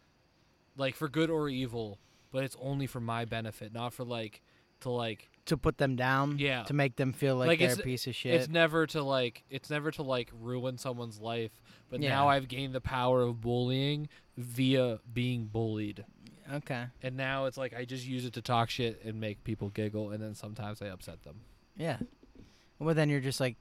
like 0.77 0.95
for 0.95 1.09
good 1.09 1.29
or 1.29 1.49
evil, 1.49 1.97
but 2.31 2.43
it's 2.43 2.55
only 2.61 2.85
for 2.87 2.99
my 2.99 3.25
benefit, 3.25 3.73
not 3.73 3.93
for 3.93 4.03
like 4.03 4.41
to 4.81 4.89
like 4.91 5.27
To 5.47 5.57
put 5.57 5.79
them 5.79 5.95
down. 5.95 6.37
Yeah. 6.39 6.63
To 6.63 6.73
make 6.73 6.95
them 6.97 7.13
feel 7.13 7.35
like, 7.35 7.47
Like, 7.47 7.59
they're 7.59 7.73
a 7.73 7.77
piece 7.77 8.05
of 8.05 8.13
shit. 8.15 8.35
it's 8.35 8.47
never 8.47 8.85
to 8.87 9.01
like 9.03 9.43
it's 9.49 9.69
never 9.69 9.89
to 9.91 10.03
like 10.03 10.29
ruin 10.39 10.77
someone's 10.77 11.19
life, 11.19 11.51
but 11.89 11.99
Yeah. 12.01 12.09
now 12.09 12.27
I've 12.29 12.47
gained 12.47 12.73
the 12.75 12.81
power 12.81 13.23
of 13.23 13.41
bullying 13.41 14.07
via 14.37 14.99
being 15.11 15.45
bullied. 15.45 16.05
okay. 16.53 16.85
And 17.01 17.17
now 17.17 17.45
it's 17.45 17.57
like 17.57 17.73
I 17.73 17.83
just 17.85 18.05
use 18.05 18.23
it 18.23 18.33
to 18.33 18.41
talk 18.41 18.69
shit 18.69 19.03
and 19.03 19.19
make 19.19 19.43
people 19.43 19.69
giggle 19.69 20.11
and 20.11 20.21
then 20.23 20.35
sometimes 20.35 20.81
I 20.81 20.87
upset 20.87 21.23
them. 21.23 21.41
Yeah. 21.75 21.97
Well, 22.79 22.93
then 22.95 23.09
you're 23.09 23.19
just 23.19 23.39
like, 23.39 23.57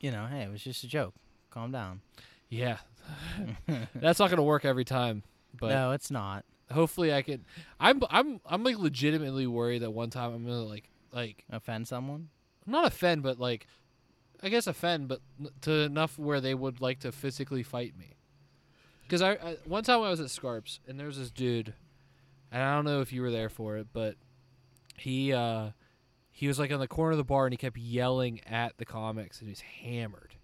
you 0.00 0.10
know, 0.10 0.26
hey, 0.26 0.42
it 0.42 0.50
was 0.50 0.62
just 0.62 0.84
a 0.84 0.86
joke. 0.88 1.14
Calm 1.50 1.72
down. 1.72 2.00
Yeah. 2.48 2.78
That's 3.94 4.18
not 4.18 4.28
going 4.28 4.36
to 4.36 4.42
work 4.42 4.64
every 4.64 4.84
time, 4.84 5.22
but 5.58 5.70
no, 5.70 5.92
it's 5.92 6.10
not. 6.10 6.44
hopefully 6.70 7.12
I 7.12 7.22
can 7.22 7.44
I'm 7.80 8.02
I'm 8.10 8.40
I'm 8.46 8.62
like 8.62 8.78
legitimately 8.78 9.46
worried 9.46 9.82
that 9.82 9.90
one 9.90 10.10
time 10.10 10.32
I'm 10.32 10.44
going 10.44 10.62
to 10.62 10.68
like 10.68 10.88
like 11.12 11.44
Offend 11.50 11.88
someone? 11.88 12.28
not 12.66 12.86
offend 12.86 13.22
but 13.24 13.40
like 13.40 13.66
I 14.42 14.48
guess 14.48 14.66
offend 14.68 15.08
but 15.08 15.20
to 15.62 15.72
enough 15.72 16.18
where 16.18 16.40
they 16.40 16.54
would 16.54 16.80
like 16.80 17.00
to 17.00 17.10
physically 17.10 17.62
fight 17.64 17.96
me. 17.98 18.14
Cuz 19.08 19.20
I, 19.22 19.32
I 19.32 19.56
one 19.64 19.82
time 19.82 20.02
I 20.02 20.10
was 20.10 20.20
at 20.20 20.28
Scarps 20.30 20.78
and 20.86 21.00
there 21.00 21.06
was 21.08 21.18
this 21.18 21.30
dude 21.32 21.74
and 22.52 22.62
I 22.62 22.74
don't 22.76 22.84
know 22.84 23.00
if 23.00 23.12
you 23.12 23.22
were 23.22 23.32
there 23.32 23.48
for 23.48 23.76
it 23.78 23.88
but 23.92 24.14
he 24.96 25.32
uh 25.32 25.70
he 26.30 26.48
was 26.48 26.58
like 26.58 26.72
on 26.72 26.80
the 26.80 26.88
corner 26.88 27.12
of 27.12 27.18
the 27.18 27.24
bar 27.24 27.46
and 27.46 27.52
he 27.52 27.56
kept 27.56 27.76
yelling 27.76 28.40
at 28.46 28.78
the 28.78 28.84
comics 28.84 29.40
and 29.40 29.48
he 29.48 29.52
was 29.52 29.60
hammered. 29.60 30.34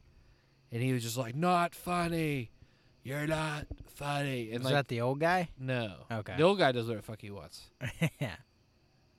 And 0.73 0.83
he 0.83 0.93
was 0.93 1.03
just 1.03 1.17
like 1.17 1.35
not 1.35 1.75
funny. 1.75 2.51
You're 3.03 3.27
not 3.27 3.67
funny. 3.95 4.51
And 4.51 4.65
Was 4.65 4.73
like 4.73 4.75
that 4.75 4.89
the 4.89 5.01
old 5.01 5.21
guy? 5.21 5.49
no. 5.59 5.93
Okay. 6.11 6.35
The 6.37 6.43
old 6.43 6.59
guy 6.59 6.73
does 6.73 6.89
what 6.89 6.97
the 6.97 7.03
fuck 7.03 7.21
he 7.21 7.31
wants. 7.31 7.71
yeah. 8.21 8.37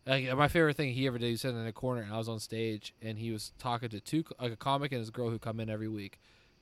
Like 0.05 0.35
my 0.37 0.47
favorite 0.47 0.75
thing 0.77 0.93
he 0.93 1.07
ever 1.07 1.17
did, 1.17 1.25
he 1.27 1.31
was 1.31 1.41
sitting 1.41 1.59
in 1.59 1.67
a 1.67 1.73
corner 1.73 2.01
and 2.01 2.13
I 2.13 2.17
was 2.17 2.29
on 2.29 2.39
stage 2.39 2.93
and 3.01 3.17
he 3.17 3.31
was 3.31 3.53
talking 3.59 3.89
to 3.89 3.99
two 3.99 4.23
like 4.41 4.51
a 4.51 4.57
comic 4.57 4.91
and 4.91 4.99
his 4.99 5.09
girl 5.09 5.29
who 5.29 5.39
come 5.39 5.59
in 5.59 5.69
every 5.69 5.87
week. 5.89 6.19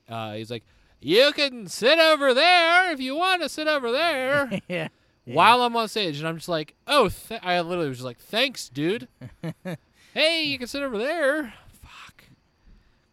Uh, 0.07 0.33
he's 0.33 0.51
like, 0.51 0.63
"You 1.01 1.31
can 1.33 1.67
sit 1.67 1.97
over 1.99 2.33
there 2.33 2.91
if 2.91 2.99
you 2.99 3.15
want 3.15 3.41
to 3.41 3.49
sit 3.49 3.67
over 3.67 3.91
there." 3.91 4.61
yeah. 4.67 4.89
While 5.25 5.63
I'm 5.63 5.75
on 5.75 5.87
stage, 5.87 6.19
and 6.19 6.27
I'm 6.27 6.37
just 6.37 6.47
like, 6.49 6.75
"Oh," 6.85 7.09
th-. 7.09 7.39
I 7.43 7.59
literally 7.61 7.89
was 7.89 7.97
just 7.97 8.05
like, 8.05 8.19
"Thanks, 8.19 8.69
dude." 8.69 9.07
hey, 10.15 10.43
you 10.45 10.57
can 10.57 10.65
sit 10.67 10.81
over 10.81 10.97
there. 10.97 11.53
Fuck. 11.83 12.23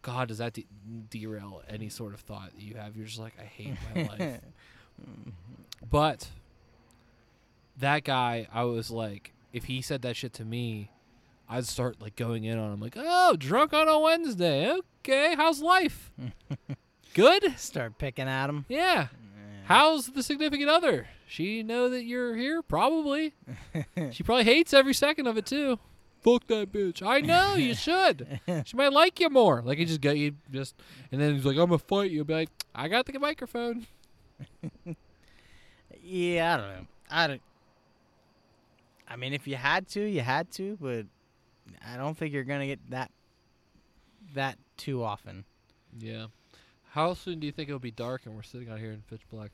God, 0.01 0.29
does 0.29 0.39
that 0.39 0.53
de- 0.53 0.65
derail 1.11 1.61
any 1.69 1.89
sort 1.89 2.15
of 2.15 2.21
thought 2.21 2.51
that 2.55 2.61
you 2.63 2.75
have? 2.75 2.95
You're 2.97 3.05
just 3.05 3.19
like, 3.19 3.33
I 3.39 3.43
hate 3.43 3.75
my 3.93 4.01
life. 4.17 4.39
But 5.89 6.29
that 7.77 8.03
guy, 8.03 8.47
I 8.51 8.63
was 8.63 8.89
like, 8.89 9.33
if 9.51 9.65
he 9.65 9.81
said 9.81 10.01
that 10.01 10.15
shit 10.15 10.33
to 10.33 10.45
me, 10.45 10.89
I'd 11.47 11.67
start 11.67 12.01
like 12.01 12.15
going 12.15 12.45
in 12.45 12.57
on 12.57 12.73
him, 12.73 12.79
like, 12.79 12.95
oh, 12.97 13.35
drunk 13.37 13.73
on 13.73 13.87
a 13.87 13.99
Wednesday. 13.99 14.75
Okay, 15.01 15.35
how's 15.35 15.61
life? 15.61 16.11
Good. 17.13 17.59
Start 17.59 17.97
picking 17.99 18.27
at 18.27 18.49
him. 18.49 18.65
Yeah. 18.69 19.07
How's 19.65 20.07
the 20.07 20.23
significant 20.23 20.69
other? 20.69 21.07
She 21.27 21.63
know 21.63 21.89
that 21.89 22.03
you're 22.03 22.35
here? 22.35 22.61
Probably. 22.61 23.33
she 24.11 24.23
probably 24.23 24.43
hates 24.43 24.73
every 24.73 24.93
second 24.93 25.27
of 25.27 25.37
it 25.37 25.45
too. 25.45 25.79
Fuck 26.23 26.47
that 26.47 26.71
bitch. 26.71 27.05
I 27.05 27.19
know 27.19 27.55
you 27.55 27.75
should. 27.75 28.39
She 28.65 28.77
might 28.77 28.93
like 28.93 29.19
you 29.19 29.29
more. 29.29 29.61
Like 29.61 29.77
you 29.77 29.85
just 29.85 30.01
got 30.01 30.17
you 30.17 30.35
just, 30.51 30.75
and 31.11 31.19
then 31.19 31.35
he's 31.35 31.45
like, 31.45 31.57
"I'm 31.57 31.65
gonna 31.67 31.77
fight 31.79 32.11
you." 32.11 32.23
Be 32.23 32.33
like, 32.33 32.49
"I 32.73 32.87
got 32.87 33.05
the 33.05 33.17
microphone." 33.19 33.87
Yeah, 36.05 36.53
I 36.53 36.57
don't 36.57 36.67
know. 36.67 36.87
I 37.09 37.27
don't. 37.27 37.41
I 39.07 39.15
mean, 39.15 39.33
if 39.33 39.47
you 39.47 39.55
had 39.55 39.87
to, 39.89 40.01
you 40.01 40.21
had 40.21 40.51
to, 40.53 40.77
but 40.81 41.05
I 41.85 41.95
don't 41.97 42.17
think 42.17 42.33
you're 42.33 42.43
gonna 42.43 42.67
get 42.67 42.79
that 42.89 43.11
that 44.33 44.57
too 44.75 45.03
often. 45.03 45.45
Yeah. 45.97 46.25
How 46.89 47.13
soon 47.13 47.39
do 47.39 47.45
you 47.47 47.53
think 47.53 47.69
it'll 47.69 47.79
be 47.79 47.91
dark 47.91 48.25
and 48.25 48.35
we're 48.35 48.43
sitting 48.43 48.69
out 48.69 48.79
here 48.79 48.91
in 48.91 49.01
pitch 49.09 49.21
black? 49.31 49.51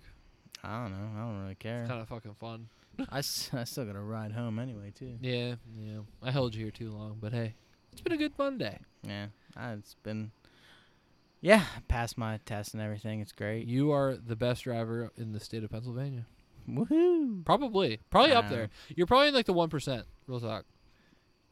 I 0.64 0.82
don't 0.84 0.92
know. 0.92 1.10
I 1.16 1.20
don't 1.26 1.42
really 1.44 1.56
care. 1.56 1.82
It's 1.82 1.90
Kind 1.90 2.02
of 2.02 2.08
fucking 2.08 2.36
fun. 2.40 2.68
I, 3.12 3.20
s- 3.20 3.50
I 3.54 3.64
still 3.64 3.86
gotta 3.86 4.00
ride 4.00 4.32
home 4.32 4.60
anyway 4.60 4.92
too. 4.94 5.18
Yeah, 5.22 5.56
yeah. 5.78 6.00
I 6.22 6.32
held 6.32 6.56
you 6.56 6.64
here 6.64 6.72
too 6.72 6.92
long, 6.92 7.18
but 7.20 7.34
hey, 7.34 7.56
it's 7.92 8.02
been 8.02 8.14
a 8.14 8.18
good 8.18 8.34
Monday. 8.38 8.80
Yeah, 9.04 9.28
I, 9.56 9.74
it's 9.74 9.96
been. 10.04 10.32
Yeah, 11.42 11.64
passed 11.88 12.18
my 12.18 12.40
test 12.46 12.74
and 12.74 12.84
everything. 12.84 13.22
It's 13.22 13.32
great. 13.32 13.66
You 13.66 13.92
are 13.92 14.16
the 14.18 14.36
best 14.36 14.64
driver 14.66 15.10
in 15.18 15.32
the 15.32 15.40
state 15.40 15.64
of 15.64 15.70
Pennsylvania. 15.72 16.26
Woohoo! 16.70 17.46
Probably, 17.46 18.00
probably 18.10 18.34
up 18.34 18.50
there. 18.50 18.70
You're 18.96 19.08
probably 19.08 19.30
in 19.30 19.34
like 19.34 19.46
the 19.46 19.54
one 19.54 19.70
percent. 19.70 20.06
Real 20.28 20.40
talk. 20.42 20.66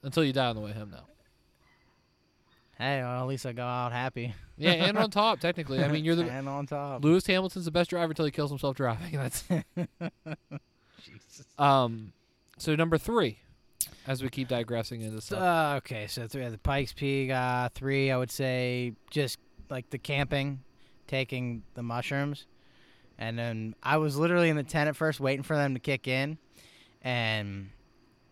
Until 0.04 0.24
you 0.24 0.34
die 0.34 0.48
on 0.48 0.56
the 0.56 0.62
way 0.62 0.74
home, 0.74 0.92
though. 0.92 1.08
Hey, 2.78 3.02
well, 3.02 3.22
at 3.24 3.28
least 3.28 3.44
I 3.48 3.54
go 3.54 3.64
out 3.64 3.92
happy. 3.92 4.36
Yeah, 4.58 4.74
and 4.74 4.98
on 5.00 5.10
top, 5.10 5.40
technically. 5.42 5.84
I 5.84 5.88
mean, 5.88 6.06
you're 6.06 6.16
the 6.16 6.30
and 6.30 6.48
on 6.48 6.68
top. 6.68 7.04
Lewis 7.04 7.26
Hamilton's 7.26 7.66
the 7.66 7.72
best 7.72 7.90
driver 7.90 8.12
until 8.12 8.26
he 8.26 8.32
kills 8.32 8.52
himself 8.52 8.76
driving. 8.76 9.14
That's. 9.14 9.44
um. 11.58 12.14
So 12.60 12.76
number 12.76 12.98
three, 12.98 13.40
as 14.08 14.24
we 14.24 14.30
keep 14.30 14.48
digressing 14.48 15.02
into 15.02 15.22
stuff. 15.22 15.42
uh, 15.42 15.78
okay, 15.78 16.08
so 16.08 16.28
three 16.28 16.48
the 16.48 16.58
Pikes 16.58 16.94
Peak. 16.94 17.32
Uh, 17.32 17.70
three, 17.74 18.12
I 18.12 18.18
would 18.18 18.32
say, 18.32 18.94
just 19.12 19.38
like 19.70 19.90
the 19.90 19.98
camping, 19.98 20.62
taking 21.08 21.64
the 21.76 21.84
mushrooms, 21.84 22.48
and 23.18 23.38
then 23.38 23.76
I 23.84 23.98
was 23.98 24.18
literally 24.18 24.50
in 24.50 24.56
the 24.56 24.64
tent 24.64 24.90
at 24.90 24.96
first, 24.96 25.20
waiting 25.20 25.44
for 25.44 25.56
them 25.56 25.74
to 25.74 25.80
kick 25.80 26.08
in, 26.08 26.38
and 27.02 27.70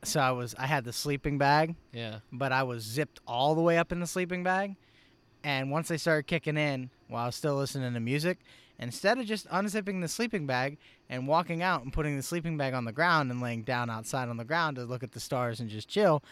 so 0.03 0.19
I 0.19 0.31
was 0.31 0.55
I 0.57 0.65
had 0.65 0.85
the 0.85 0.93
sleeping 0.93 1.37
bag, 1.37 1.75
yeah. 1.91 2.19
but 2.31 2.51
I 2.51 2.63
was 2.63 2.83
zipped 2.83 3.19
all 3.27 3.55
the 3.55 3.61
way 3.61 3.77
up 3.77 3.91
in 3.91 3.99
the 3.99 4.07
sleeping 4.07 4.43
bag, 4.43 4.75
and 5.43 5.71
once 5.71 5.87
they 5.87 5.97
started 5.97 6.27
kicking 6.27 6.57
in, 6.57 6.89
while 7.07 7.23
I 7.23 7.25
was 7.27 7.35
still 7.35 7.55
listening 7.55 7.93
to 7.93 7.99
music, 7.99 8.39
instead 8.79 9.17
of 9.17 9.25
just 9.25 9.47
unzipping 9.49 10.01
the 10.01 10.07
sleeping 10.07 10.45
bag 10.45 10.77
and 11.09 11.27
walking 11.27 11.61
out 11.61 11.83
and 11.83 11.93
putting 11.93 12.15
the 12.15 12.23
sleeping 12.23 12.57
bag 12.57 12.73
on 12.73 12.85
the 12.85 12.91
ground 12.91 13.31
and 13.31 13.41
laying 13.41 13.63
down 13.63 13.89
outside 13.89 14.29
on 14.29 14.37
the 14.37 14.45
ground 14.45 14.75
to 14.77 14.83
look 14.83 15.03
at 15.03 15.11
the 15.11 15.19
stars 15.19 15.59
and 15.59 15.69
just 15.69 15.87
chill, 15.87 16.23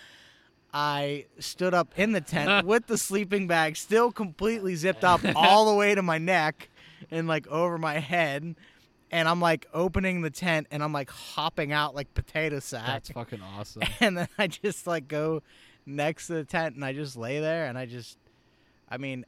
I 0.73 1.25
stood 1.39 1.73
up 1.73 1.93
in 1.97 2.11
the 2.13 2.21
tent 2.21 2.65
with 2.67 2.87
the 2.87 2.97
sleeping 2.97 3.47
bag 3.47 3.77
still 3.77 4.11
completely 4.11 4.75
zipped 4.75 5.03
up 5.03 5.21
all 5.35 5.71
the 5.71 5.75
way 5.77 5.95
to 5.95 6.01
my 6.01 6.17
neck 6.17 6.69
and 7.11 7.27
like 7.27 7.47
over 7.47 7.77
my 7.77 7.99
head. 7.99 8.55
And 9.11 9.29
I'm 9.29 9.39
like 9.39 9.67
opening 9.75 10.21
the 10.21 10.31
tent 10.31 10.65
and 10.71 10.83
I'm 10.83 10.91
like 10.91 11.11
hopping 11.11 11.71
out 11.71 11.93
like 11.93 12.11
potato 12.15 12.59
sack 12.59 12.87
That's 12.87 13.09
fucking 13.11 13.41
awesome. 13.43 13.83
and 13.99 14.17
then 14.17 14.27
I 14.39 14.47
just 14.47 14.87
like 14.87 15.07
go 15.07 15.43
next 15.85 16.27
to 16.27 16.33
the 16.33 16.43
tent 16.43 16.73
and 16.75 16.83
I 16.83 16.93
just 16.93 17.15
lay 17.15 17.39
there 17.39 17.67
and 17.67 17.77
I 17.77 17.85
just, 17.85 18.17
I 18.89 18.97
mean, 18.97 19.25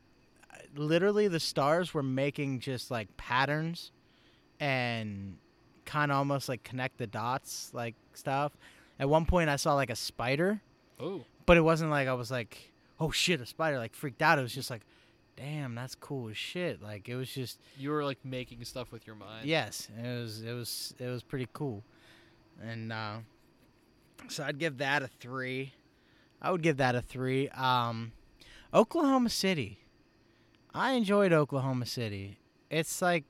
literally 0.76 1.28
the 1.28 1.40
stars 1.40 1.94
were 1.94 2.04
making 2.04 2.60
just 2.60 2.92
like 2.92 3.16
patterns 3.18 3.92
and 4.60 5.38
kind 5.86 6.12
of 6.12 6.18
almost 6.18 6.50
like 6.50 6.64
connect 6.64 6.98
the 6.98 7.08
dots 7.08 7.70
like 7.74 7.96
stuff. 8.14 8.52
At 9.00 9.10
one 9.10 9.26
point 9.26 9.50
I 9.50 9.56
saw 9.56 9.74
like 9.74 9.90
a 9.90 9.96
spider, 9.96 10.62
oh. 11.00 11.26
but 11.46 11.58
it 11.58 11.62
wasn't 11.62 11.92
like 11.92 12.08
I 12.08 12.14
was 12.14 12.32
like, 12.32 12.72
oh 13.00 13.12
shit, 13.12 13.42
a 13.42 13.46
spider, 13.46 13.78
like 13.78 13.94
freaked 13.94 14.22
out. 14.22 14.40
It 14.40 14.42
was 14.42 14.54
just 14.54 14.70
like, 14.70 14.82
damn, 15.36 15.76
that's 15.76 15.96
cool 15.96 16.30
as 16.30 16.38
shit. 16.38 16.82
Like 16.82 17.10
it 17.10 17.16
was 17.16 17.30
just 17.30 17.60
You 17.78 17.92
were 17.92 18.04
like 18.04 18.20
making 18.24 18.64
stuff 18.66 18.92
with 18.92 19.06
your 19.06 19.16
mind. 19.16 19.46
Yes, 19.46 19.90
it 19.98 20.22
was 20.22 20.44
it 20.44 20.54
was 20.54 20.94
it 21.00 21.08
was 21.08 21.24
pretty 21.24 21.48
cool, 21.54 21.84
and 22.62 22.92
uh, 22.92 23.18
so 24.28 24.44
I'd 24.44 24.60
give 24.60 24.78
that 24.78 25.04
a 25.04 25.08
three. 25.08 25.74
I 26.42 26.52
would 26.52 26.62
give 26.62 26.78
that 26.78 26.96
a 26.96 27.02
three. 27.02 27.50
Um, 27.50 28.12
Oklahoma 28.74 29.30
City, 29.30 29.80
I 30.76 30.92
enjoyed 30.92 31.32
Oklahoma 31.32 31.86
City. 31.86 32.38
It's 32.70 33.02
like 33.02 33.24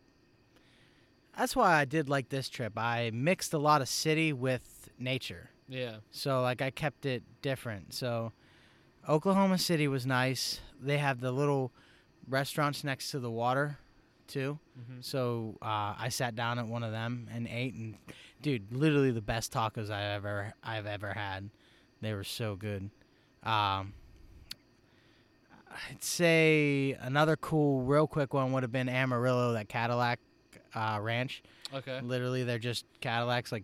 that's 1.37 1.55
why 1.55 1.75
I 1.75 1.85
did 1.85 2.09
like 2.09 2.29
this 2.29 2.49
trip. 2.49 2.73
I 2.77 3.11
mixed 3.13 3.53
a 3.53 3.57
lot 3.57 3.81
of 3.81 3.87
city 3.87 4.33
with 4.33 4.89
nature. 4.97 5.51
Yeah. 5.67 5.97
So 6.09 6.41
like 6.41 6.61
I 6.61 6.71
kept 6.71 7.05
it 7.05 7.23
different. 7.41 7.93
So 7.93 8.31
Oklahoma 9.07 9.57
City 9.57 9.87
was 9.87 10.05
nice. 10.05 10.59
They 10.81 10.97
have 10.97 11.19
the 11.21 11.31
little 11.31 11.71
restaurants 12.27 12.83
next 12.83 13.11
to 13.11 13.19
the 13.19 13.29
water 13.29 13.77
too. 14.27 14.57
Mm-hmm. 14.79 15.01
So 15.01 15.57
uh, 15.61 15.93
I 15.99 16.09
sat 16.09 16.35
down 16.35 16.57
at 16.57 16.67
one 16.67 16.83
of 16.83 16.91
them 16.91 17.29
and 17.31 17.47
ate 17.47 17.75
and 17.75 17.95
dude, 18.41 18.71
literally 18.71 19.11
the 19.11 19.21
best 19.21 19.53
tacos 19.53 19.91
I 19.91 20.13
ever 20.15 20.53
I've 20.63 20.87
ever 20.87 21.13
had. 21.13 21.51
They 22.01 22.13
were 22.13 22.23
so 22.23 22.55
good. 22.55 22.89
Um, 23.43 23.93
I'd 25.91 26.03
say 26.03 26.95
another 27.01 27.35
cool, 27.35 27.81
real 27.83 28.07
quick 28.07 28.33
one 28.33 28.51
would 28.53 28.63
have 28.63 28.71
been 28.71 28.87
Amarillo, 28.89 29.53
that 29.53 29.67
Cadillac 29.69 30.19
uh, 30.73 30.99
Ranch. 31.01 31.43
Okay. 31.73 31.99
Literally, 32.01 32.43
they're 32.43 32.59
just 32.59 32.85
Cadillacs, 33.01 33.51
like 33.51 33.63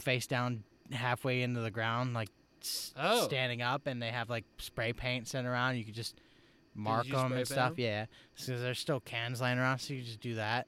face 0.00 0.26
down, 0.26 0.64
halfway 0.92 1.42
into 1.42 1.60
the 1.60 1.70
ground, 1.70 2.14
like 2.14 2.30
s- 2.62 2.94
Oh. 2.96 3.22
standing 3.24 3.60
up, 3.62 3.86
and 3.86 4.00
they 4.02 4.10
have 4.10 4.30
like 4.30 4.44
spray 4.58 4.92
paint 4.92 5.28
sent 5.28 5.46
around. 5.46 5.76
You 5.76 5.84
could 5.84 5.94
just 5.94 6.16
mark 6.74 7.06
them 7.06 7.32
and 7.32 7.46
stuff. 7.46 7.56
stuff. 7.56 7.70
'em? 7.72 7.74
Yeah, 7.78 8.06
because 8.34 8.60
there's 8.62 8.78
still 8.78 9.00
cans 9.00 9.40
lying 9.40 9.58
around, 9.58 9.78
so 9.80 9.92
you 9.94 10.02
just 10.02 10.20
do 10.20 10.34
that. 10.36 10.66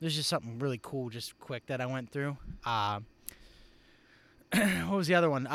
there's 0.00 0.16
just 0.16 0.28
something 0.28 0.58
really 0.58 0.80
cool, 0.82 1.08
just 1.08 1.38
quick 1.38 1.64
that 1.66 1.80
I 1.80 1.86
went 1.86 2.10
through. 2.10 2.36
Uh, 2.66 3.00
what 4.88 4.96
was 4.96 5.06
the 5.06 5.14
other 5.14 5.30
one? 5.30 5.46
Uh, 5.46 5.50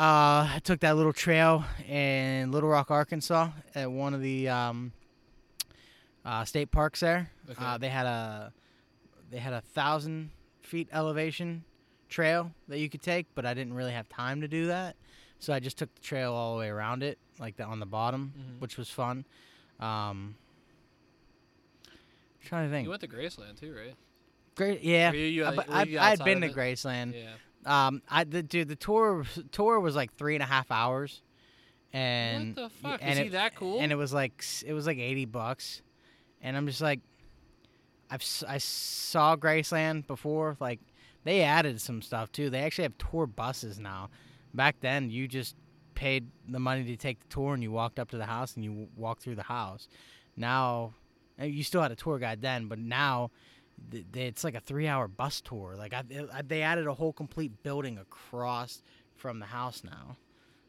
I 0.54 0.60
took 0.64 0.80
that 0.80 0.96
little 0.96 1.12
trail 1.12 1.64
in 1.88 2.50
Little 2.52 2.68
Rock, 2.68 2.90
Arkansas, 2.90 3.50
at 3.74 3.90
one 3.90 4.14
of 4.14 4.20
the 4.20 4.48
um, 4.48 4.92
uh, 6.24 6.44
state 6.44 6.70
parks 6.70 7.00
there. 7.00 7.30
Okay. 7.50 7.64
Uh, 7.64 7.78
they 7.78 7.88
had 7.88 8.06
a 8.06 8.52
they 9.30 9.38
had 9.38 9.52
a 9.52 9.60
thousand 9.60 10.30
feet 10.62 10.88
elevation 10.92 11.64
trail 12.08 12.50
that 12.68 12.78
you 12.78 12.88
could 12.88 13.02
take, 13.02 13.26
but 13.34 13.46
I 13.46 13.54
didn't 13.54 13.74
really 13.74 13.92
have 13.92 14.08
time 14.08 14.40
to 14.40 14.48
do 14.48 14.66
that, 14.66 14.96
so 15.38 15.52
I 15.52 15.60
just 15.60 15.78
took 15.78 15.94
the 15.94 16.00
trail 16.00 16.32
all 16.32 16.54
the 16.54 16.58
way 16.60 16.68
around 16.68 17.02
it, 17.02 17.18
like 17.38 17.56
the, 17.56 17.64
on 17.64 17.78
the 17.80 17.86
bottom, 17.86 18.32
Mhm. 18.36 18.60
which 18.60 18.76
was 18.76 18.90
fun. 18.90 19.24
Um, 19.78 20.34
trying 22.44 22.68
to 22.68 22.74
think. 22.74 22.84
You 22.84 22.90
went 22.90 23.02
to 23.02 23.08
Graceland 23.08 23.58
too, 23.60 23.72
right? 23.74 23.94
Great, 24.56 24.82
yeah. 24.82 25.10
Were 25.10 25.16
you- 25.16 25.24
you, 25.26 25.44
like, 25.44 25.56
but 25.56 25.68
were 25.68 25.74
I, 25.74 25.82
you 25.84 25.98
I 25.98 26.10
had 26.10 26.24
been 26.24 26.40
to 26.40 26.48
it? 26.48 26.54
Graceland. 26.54 27.14
Yeah. 27.14 27.30
Um, 27.66 28.02
I 28.08 28.24
the 28.24 28.42
dude 28.42 28.68
the 28.68 28.76
tour 28.76 29.24
tour 29.52 29.78
was 29.80 29.94
like 29.94 30.14
three 30.14 30.34
and 30.34 30.42
a 30.42 30.46
half 30.46 30.70
hours, 30.70 31.22
and 31.92 32.56
what 32.56 32.62
the 32.62 32.70
fuck? 32.70 32.98
and 33.02 33.12
Is 33.12 33.18
he 33.18 33.28
that 33.30 33.54
cool? 33.54 33.80
and 33.80 33.92
it 33.92 33.96
was 33.96 34.12
like 34.12 34.42
it 34.66 34.72
was 34.72 34.86
like 34.86 34.98
eighty 34.98 35.24
bucks, 35.26 35.82
and 36.40 36.56
I'm 36.56 36.66
just 36.66 36.80
like, 36.80 37.00
I've 38.10 38.24
I 38.48 38.58
saw 38.58 39.36
Graceland 39.36 40.06
before. 40.06 40.56
Like 40.58 40.80
they 41.24 41.42
added 41.42 41.80
some 41.80 42.00
stuff 42.02 42.32
too. 42.32 42.48
They 42.50 42.60
actually 42.60 42.84
have 42.84 42.96
tour 42.98 43.26
buses 43.26 43.78
now. 43.78 44.08
Back 44.54 44.76
then, 44.80 45.10
you 45.10 45.28
just 45.28 45.54
paid 45.94 46.26
the 46.48 46.58
money 46.58 46.84
to 46.84 46.96
take 46.96 47.20
the 47.20 47.28
tour, 47.28 47.52
and 47.54 47.62
you 47.62 47.70
walked 47.70 47.98
up 47.98 48.10
to 48.10 48.16
the 48.16 48.26
house 48.26 48.54
and 48.56 48.64
you 48.64 48.88
walked 48.96 49.22
through 49.22 49.34
the 49.36 49.42
house. 49.42 49.86
Now, 50.36 50.94
uh, 51.40 51.44
you 51.44 51.62
still 51.62 51.82
had 51.82 51.92
a 51.92 51.96
tour 51.96 52.18
guide 52.18 52.40
then, 52.40 52.66
but 52.68 52.78
now. 52.78 53.30
Th- 53.90 54.04
It's 54.14 54.44
like 54.44 54.54
a 54.54 54.60
three-hour 54.60 55.08
bus 55.08 55.40
tour. 55.40 55.74
Like 55.76 55.92
I, 55.94 56.02
I, 56.32 56.42
they 56.42 56.62
added 56.62 56.86
a 56.86 56.94
whole 56.94 57.12
complete 57.12 57.62
building 57.62 57.98
across 57.98 58.82
from 59.16 59.38
the 59.40 59.46
house 59.46 59.82
now. 59.84 60.16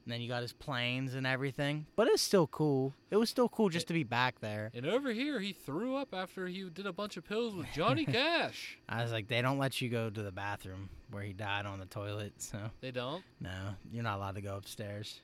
And 0.03 0.11
then 0.11 0.19
you 0.19 0.27
got 0.27 0.41
his 0.41 0.51
planes 0.53 1.13
and 1.13 1.27
everything. 1.27 1.85
But 1.95 2.07
it's 2.07 2.23
still 2.23 2.47
cool. 2.47 2.95
It 3.11 3.17
was 3.17 3.29
still 3.29 3.47
cool 3.47 3.69
just 3.69 3.87
to 3.89 3.93
be 3.93 4.03
back 4.03 4.39
there. 4.39 4.71
and 4.73 4.87
over 4.87 5.11
here, 5.11 5.39
he 5.39 5.53
threw 5.53 5.95
up 5.95 6.09
after 6.11 6.47
he 6.47 6.67
did 6.73 6.87
a 6.87 6.91
bunch 6.93 7.17
of 7.17 7.23
pills 7.23 7.53
with 7.53 7.67
Johnny 7.71 8.05
Cash. 8.17 8.79
I 8.89 9.03
was 9.03 9.11
like, 9.11 9.27
they 9.27 9.43
don't 9.43 9.59
let 9.59 9.79
you 9.79 9.89
go 9.89 10.09
to 10.09 10.23
the 10.23 10.31
bathroom 10.31 10.89
where 11.11 11.21
he 11.21 11.33
died 11.33 11.67
on 11.67 11.77
the 11.79 11.85
toilet. 11.85 12.33
So, 12.37 12.57
They 12.81 12.89
don't. 12.89 13.23
no, 13.39 13.75
you're 13.93 14.01
not 14.03 14.17
allowed 14.17 14.35
to 14.35 14.41
go 14.41 14.55
upstairs. 14.55 15.21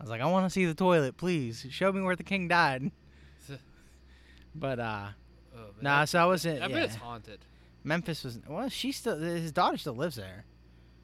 I 0.00 0.02
was 0.04 0.10
like, 0.10 0.22
I 0.22 0.26
want 0.26 0.46
to 0.46 0.50
see 0.50 0.64
the 0.64 0.74
toilet, 0.74 1.18
please. 1.18 1.66
Show 1.70 1.92
me 1.92 2.00
where 2.00 2.16
the 2.16 2.24
king 2.24 2.48
died. 2.48 2.90
But, 4.54 4.78
uh, 4.78 5.08
Oh, 5.54 5.58
man, 5.58 5.68
nah, 5.82 6.04
so 6.04 6.18
I 6.18 6.26
wasn't. 6.26 6.62
I 6.62 6.68
bet 6.68 6.76
yeah. 6.76 6.84
it's 6.84 6.94
haunted. 6.96 7.40
Memphis 7.84 8.24
was, 8.24 8.40
well, 8.48 8.68
she 8.68 8.92
still, 8.92 9.18
his 9.18 9.52
daughter 9.52 9.76
still 9.76 9.94
lives 9.94 10.16
there. 10.16 10.44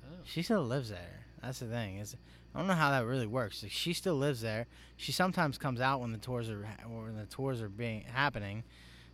Oh. 0.05 0.17
She 0.25 0.43
still 0.43 0.65
lives 0.65 0.91
there. 0.91 1.27
That's 1.43 1.61
the 1.61 1.67
thing. 1.67 1.99
Is 1.99 2.17
I 2.55 2.59
don't 2.59 2.67
know 2.69 2.75
how 2.75 2.91
that 2.91 3.05
really 3.05 3.27
works. 3.27 3.63
Like, 3.63 3.73
she 3.73 3.93
still 3.93 4.17
lives 4.17 4.41
there. 4.41 4.67
She 4.97 5.13
sometimes 5.13 5.59
comes 5.59 5.81
out 5.81 6.01
when 6.01 6.13
the 6.13 6.19
tours 6.19 6.51
are 6.51 6.67
when 6.87 7.17
the 7.17 7.27
tours 7.27 7.63
are 7.63 7.69
being 7.69 8.03
happening. 8.13 8.65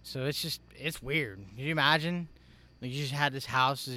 So 0.02 0.24
it's 0.26 0.40
just 0.40 0.60
it's 0.74 1.02
weird. 1.02 1.38
Can 1.56 1.64
you 1.64 1.72
imagine? 1.72 2.28
Like 2.80 2.90
you 2.92 3.00
just 3.00 3.12
had 3.12 3.32
this 3.32 3.46
house 3.46 3.88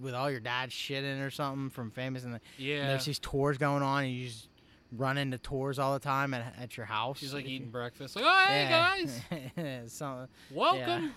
with 0.00 0.14
all 0.14 0.30
your 0.30 0.40
dad's 0.40 0.72
shit 0.72 1.04
in 1.04 1.20
or 1.20 1.30
something 1.30 1.70
from 1.70 1.90
famous, 1.90 2.24
and, 2.24 2.34
the, 2.34 2.40
and 2.58 2.66
Yeah. 2.66 2.86
there's 2.88 3.04
these 3.04 3.18
tours 3.18 3.58
going 3.58 3.82
on, 3.82 4.04
and 4.04 4.12
you 4.12 4.28
just 4.28 4.48
run 4.92 5.18
into 5.18 5.38
tours 5.38 5.78
all 5.78 5.92
the 5.94 5.98
time 6.00 6.32
at, 6.34 6.54
at 6.60 6.76
your 6.76 6.86
house. 6.86 7.18
She's 7.18 7.34
like 7.34 7.46
eating 7.46 7.70
breakfast. 7.70 8.16
Like, 8.16 8.24
oh, 8.26 8.44
hey 8.48 8.62
Yeah. 8.68 8.96
guys, 9.56 9.92
so, 9.92 10.26
welcome. 10.50 11.12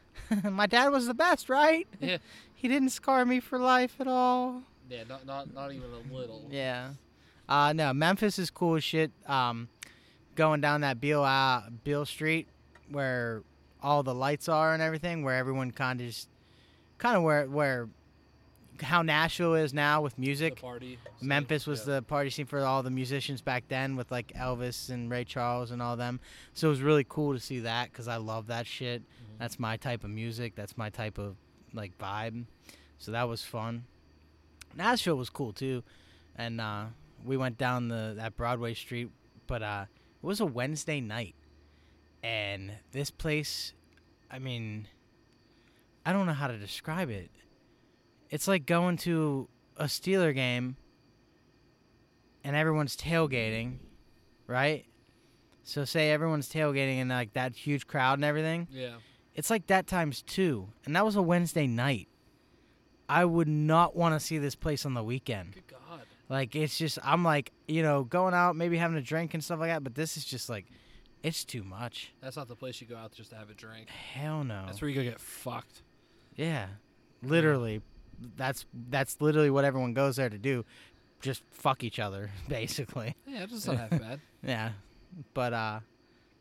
my 0.44 0.66
dad 0.66 0.88
was 0.88 1.06
the 1.06 1.14
best, 1.14 1.48
right? 1.48 1.86
Yeah. 2.00 2.18
He 2.60 2.66
didn't 2.66 2.88
scar 2.88 3.24
me 3.24 3.38
for 3.38 3.56
life 3.56 4.00
at 4.00 4.08
all. 4.08 4.62
Yeah, 4.90 5.04
not 5.08 5.24
not 5.24 5.54
not 5.54 5.70
even 5.72 5.90
a 5.92 6.12
little. 6.12 6.48
Yeah. 6.50 6.90
Uh, 7.48 7.72
no, 7.72 7.92
Memphis 7.94 8.36
is 8.36 8.50
cool 8.50 8.74
as 8.74 8.82
shit. 8.82 9.12
Um, 9.28 9.68
going 10.34 10.60
down 10.60 10.80
that 10.80 11.00
Beale 11.00 11.22
uh, 11.22 11.62
Beale 11.84 12.04
Street 12.04 12.48
where 12.90 13.44
all 13.80 14.02
the 14.02 14.12
lights 14.12 14.48
are 14.48 14.72
and 14.74 14.82
everything, 14.82 15.22
where 15.22 15.36
everyone 15.36 15.70
kind 15.70 16.00
of 16.00 16.08
just, 16.08 16.28
kind 16.98 17.16
of 17.16 17.22
where 17.22 17.46
where 17.46 17.88
how 18.82 19.02
Nashville 19.02 19.54
is 19.54 19.74
now 19.74 20.00
with 20.00 20.18
music. 20.18 20.62
Memphis 21.20 21.66
was 21.66 21.80
yeah. 21.80 21.96
the 21.96 22.02
party 22.02 22.30
scene 22.30 22.46
for 22.46 22.60
all 22.64 22.82
the 22.82 22.90
musicians 22.90 23.40
back 23.40 23.64
then 23.68 23.96
with 23.96 24.10
like 24.10 24.32
Elvis 24.34 24.90
and 24.90 25.10
Ray 25.10 25.24
Charles 25.24 25.70
and 25.70 25.80
all 25.82 25.96
them. 25.96 26.20
So 26.54 26.68
it 26.68 26.70
was 26.70 26.82
really 26.82 27.04
cool 27.08 27.34
to 27.34 27.40
see 27.40 27.60
that 27.60 27.90
because 27.90 28.08
I 28.08 28.16
love 28.16 28.46
that 28.48 28.66
shit. 28.66 29.02
Mhm. 29.02 29.38
That's 29.38 29.58
my 29.58 29.76
type 29.76 30.04
of 30.04 30.10
music. 30.10 30.54
That's 30.54 30.76
my 30.76 30.90
type 30.90 31.18
of 31.18 31.36
like 31.72 31.96
vibe. 31.98 32.46
So 32.98 33.12
that 33.12 33.28
was 33.28 33.42
fun. 33.44 33.84
Nashville 34.74 35.16
was 35.16 35.30
cool 35.30 35.52
too, 35.52 35.82
and 36.36 36.60
uh, 36.60 36.86
we 37.24 37.36
went 37.36 37.58
down 37.58 37.88
the 37.88 38.14
that 38.16 38.36
Broadway 38.36 38.74
street, 38.74 39.10
but 39.46 39.62
uh, 39.62 39.86
it 40.22 40.26
was 40.26 40.40
a 40.40 40.46
Wednesday 40.46 41.00
night, 41.00 41.34
and 42.22 42.72
this 42.92 43.10
place, 43.10 43.72
I 44.30 44.38
mean, 44.38 44.88
I 46.04 46.12
don't 46.12 46.26
know 46.26 46.32
how 46.32 46.48
to 46.48 46.58
describe 46.58 47.10
it. 47.10 47.30
It's 48.30 48.46
like 48.48 48.66
going 48.66 48.96
to 48.98 49.48
a 49.76 49.84
Steeler 49.84 50.34
game, 50.34 50.76
and 52.44 52.54
everyone's 52.56 52.96
tailgating, 52.96 53.76
right? 54.46 54.84
So 55.62 55.84
say 55.84 56.10
everyone's 56.10 56.48
tailgating 56.48 56.96
and 57.00 57.10
like 57.10 57.34
that 57.34 57.54
huge 57.54 57.86
crowd 57.86 58.18
and 58.18 58.24
everything. 58.24 58.68
Yeah. 58.70 58.94
It's 59.34 59.50
like 59.50 59.66
that 59.68 59.86
times 59.86 60.22
two, 60.22 60.68
and 60.84 60.96
that 60.96 61.04
was 61.04 61.16
a 61.16 61.22
Wednesday 61.22 61.66
night. 61.66 62.08
I 63.08 63.24
would 63.24 63.48
not 63.48 63.96
want 63.96 64.14
to 64.14 64.20
see 64.20 64.38
this 64.38 64.54
place 64.54 64.84
on 64.84 64.94
the 64.94 65.02
weekend. 65.04 65.54
Good 65.54 65.66
God. 65.68 66.00
Like 66.28 66.54
it's 66.54 66.76
just 66.76 66.98
I'm 67.02 67.24
like 67.24 67.52
you 67.66 67.82
know 67.82 68.04
going 68.04 68.34
out 68.34 68.56
maybe 68.56 68.76
having 68.76 68.96
a 68.96 69.02
drink 69.02 69.32
and 69.34 69.42
stuff 69.42 69.60
like 69.60 69.70
that, 69.70 69.82
but 69.84 69.94
this 69.94 70.16
is 70.16 70.24
just 70.24 70.48
like 70.48 70.66
it's 71.22 71.44
too 71.44 71.62
much. 71.64 72.12
That's 72.20 72.36
not 72.36 72.48
the 72.48 72.56
place 72.56 72.80
you 72.80 72.86
go 72.86 72.96
out 72.96 73.12
just 73.12 73.30
to 73.30 73.36
have 73.36 73.48
a 73.50 73.54
drink. 73.54 73.88
Hell 73.88 74.44
no. 74.44 74.64
That's 74.66 74.80
where 74.82 74.88
you 74.90 74.94
go 74.96 75.02
get 75.02 75.20
fucked. 75.20 75.82
yeah, 76.36 76.66
literally, 77.22 77.80
that's 78.36 78.66
that's 78.90 79.20
literally 79.20 79.50
what 79.50 79.64
everyone 79.64 79.94
goes 79.94 80.16
there 80.16 80.28
to 80.28 80.38
do, 80.38 80.64
just 81.20 81.42
fuck 81.50 81.84
each 81.84 81.98
other 81.98 82.30
basically. 82.48 83.14
Yeah, 83.26 83.44
it's 83.44 83.66
not 83.66 83.76
half 83.76 83.90
bad. 83.90 84.20
Yeah, 84.42 84.70
but 85.34 85.52
uh, 85.52 85.80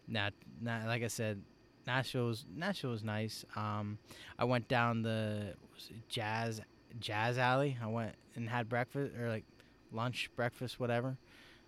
nah, 0.08 0.30
nah, 0.62 0.86
like 0.86 1.04
I 1.04 1.08
said, 1.08 1.42
Nashville 1.88 2.28
was 2.28 2.46
Nashville 2.56 2.92
was 2.92 3.04
nice. 3.04 3.44
Um, 3.56 3.98
I 4.38 4.46
went 4.46 4.68
down 4.68 5.02
the 5.02 5.56
was 5.74 5.90
it 5.90 6.08
jazz 6.10 6.62
jazz 7.00 7.38
alley. 7.38 7.78
I 7.82 7.88
went 7.88 8.16
and 8.36 8.48
had 8.50 8.70
breakfast 8.70 9.16
or 9.20 9.30
like 9.30 9.46
lunch, 9.92 10.30
breakfast, 10.36 10.80
whatever. 10.80 11.18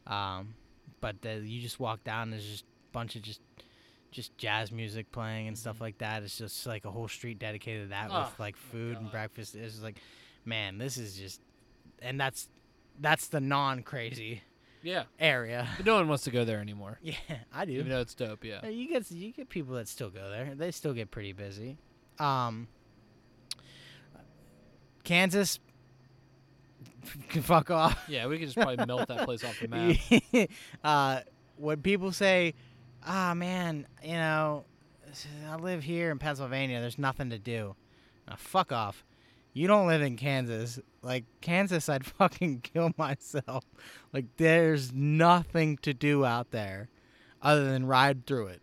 Um, 0.08 0.54
but 1.02 1.22
the, 1.22 1.36
you 1.44 1.62
just 1.62 1.80
walk 1.80 2.04
down. 2.04 2.30
There's 2.32 2.46
just 2.46 2.64
a 2.64 2.92
bunch 2.94 3.16
of 3.16 3.22
just 3.22 3.42
just 4.12 4.38
jazz 4.38 4.72
music 4.72 5.12
playing 5.12 5.48
and 5.48 5.58
stuff 5.58 5.78
Mhm. 5.78 5.82
like 5.82 5.98
that. 6.00 6.24
It's 6.24 6.38
just 6.38 6.66
like 6.66 6.86
a 6.86 6.92
whole 6.92 7.08
street 7.08 7.40
dedicated 7.40 7.84
to 7.86 7.90
that 7.90 8.10
Oh, 8.12 8.22
with 8.22 8.40
like 8.40 8.58
food 8.58 8.98
and 8.98 9.12
breakfast. 9.12 9.56
It's 9.56 9.74
just 9.74 9.84
like, 9.84 10.00
man, 10.46 10.78
this 10.78 10.98
is 10.98 11.16
just, 11.16 11.42
and 12.02 12.20
that's 12.20 12.50
that's 13.02 13.28
the 13.30 13.40
non 13.40 13.82
crazy 13.84 14.42
Yeah. 14.84 15.04
area. 15.20 15.68
But 15.78 15.86
no 15.86 15.96
one 15.96 16.08
wants 16.10 16.24
to 16.26 16.32
go 16.32 16.44
there 16.44 16.60
anymore. 16.60 17.00
Yeah, 17.04 17.16
I 17.54 17.66
do. 17.66 17.74
Even 17.74 17.90
though 17.90 18.02
it's 18.02 18.14
dope, 18.16 18.44
yeah. 18.44 18.66
You 18.68 18.88
get 18.88 19.10
you 19.12 19.32
get 19.32 19.50
people 19.50 19.76
that 19.76 19.88
still 19.88 20.10
go 20.10 20.30
there. 20.30 20.54
They 20.56 20.72
still 20.72 20.94
get 20.94 21.12
pretty 21.12 21.34
busy. 21.34 21.78
Um, 22.20 22.68
Kansas, 25.04 25.60
can 27.30 27.42
fuck 27.42 27.72
off. 27.72 28.04
Yeah, 28.08 28.28
we 28.28 28.38
could 28.38 28.48
just 28.48 28.58
probably 28.58 28.86
melt 28.86 29.08
that 29.08 29.26
place 29.26 29.44
off 29.44 29.60
the 29.60 29.68
map. 30.34 30.50
uh, 30.84 31.22
when 31.58 31.82
people 31.82 32.12
say, 32.12 32.54
"Ah, 33.10 33.34
man, 33.34 33.88
you 34.04 34.14
know, 34.14 34.64
I 35.50 35.56
live 35.56 35.84
here 35.84 36.12
in 36.12 36.20
Pennsylvania. 36.20 36.80
There's 36.80 37.00
nothing 37.00 37.30
to 37.32 37.40
do," 37.40 37.76
uh, 38.28 38.36
fuck 38.38 38.72
off. 38.72 39.04
You 39.52 39.68
don't 39.68 39.88
live 39.88 40.02
in 40.04 40.16
Kansas. 40.16 40.80
Like 41.02 41.26
Kansas, 41.42 41.90
I'd 41.90 42.06
fucking 42.20 42.62
kill 42.62 42.92
myself. 42.98 43.66
Like 44.14 44.26
there's 44.38 44.94
nothing 44.94 45.78
to 45.80 45.94
do 45.94 46.24
out 46.24 46.52
there 46.52 46.88
other 47.42 47.66
than 47.66 47.86
ride 47.88 48.26
through 48.28 48.48
it. 48.48 48.62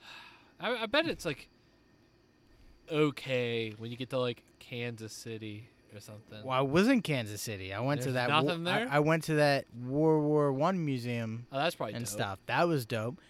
I, 0.60 0.84
I 0.84 0.86
bet 0.86 1.06
it's 1.06 1.24
like 1.26 1.48
okay 2.90 3.74
when 3.78 3.90
you 3.90 3.96
get 3.96 4.10
to 4.10 4.18
like 4.18 4.42
Kansas 4.58 5.12
City 5.12 5.68
or 5.94 6.00
something. 6.00 6.38
Well, 6.44 6.56
I 6.56 6.60
was 6.62 6.88
in 6.88 7.02
Kansas 7.02 7.40
City. 7.42 7.72
I 7.72 7.80
went 7.80 8.00
to 8.02 8.12
There's 8.12 8.14
that. 8.14 8.30
wa- 8.30 8.40
nothing 8.42 8.64
there? 8.64 8.88
I, 8.90 8.96
I 8.96 8.98
went 9.00 9.24
to 9.24 9.34
that 9.34 9.66
World 9.86 10.24
War 10.24 10.52
One 10.52 10.84
museum 10.84 11.46
Oh, 11.52 11.58
that's 11.58 11.74
probably 11.74 11.94
and 11.94 12.04
dope. 12.04 12.12
stuff. 12.12 12.38
That 12.46 12.66
was 12.68 12.86
dope. 12.86 13.20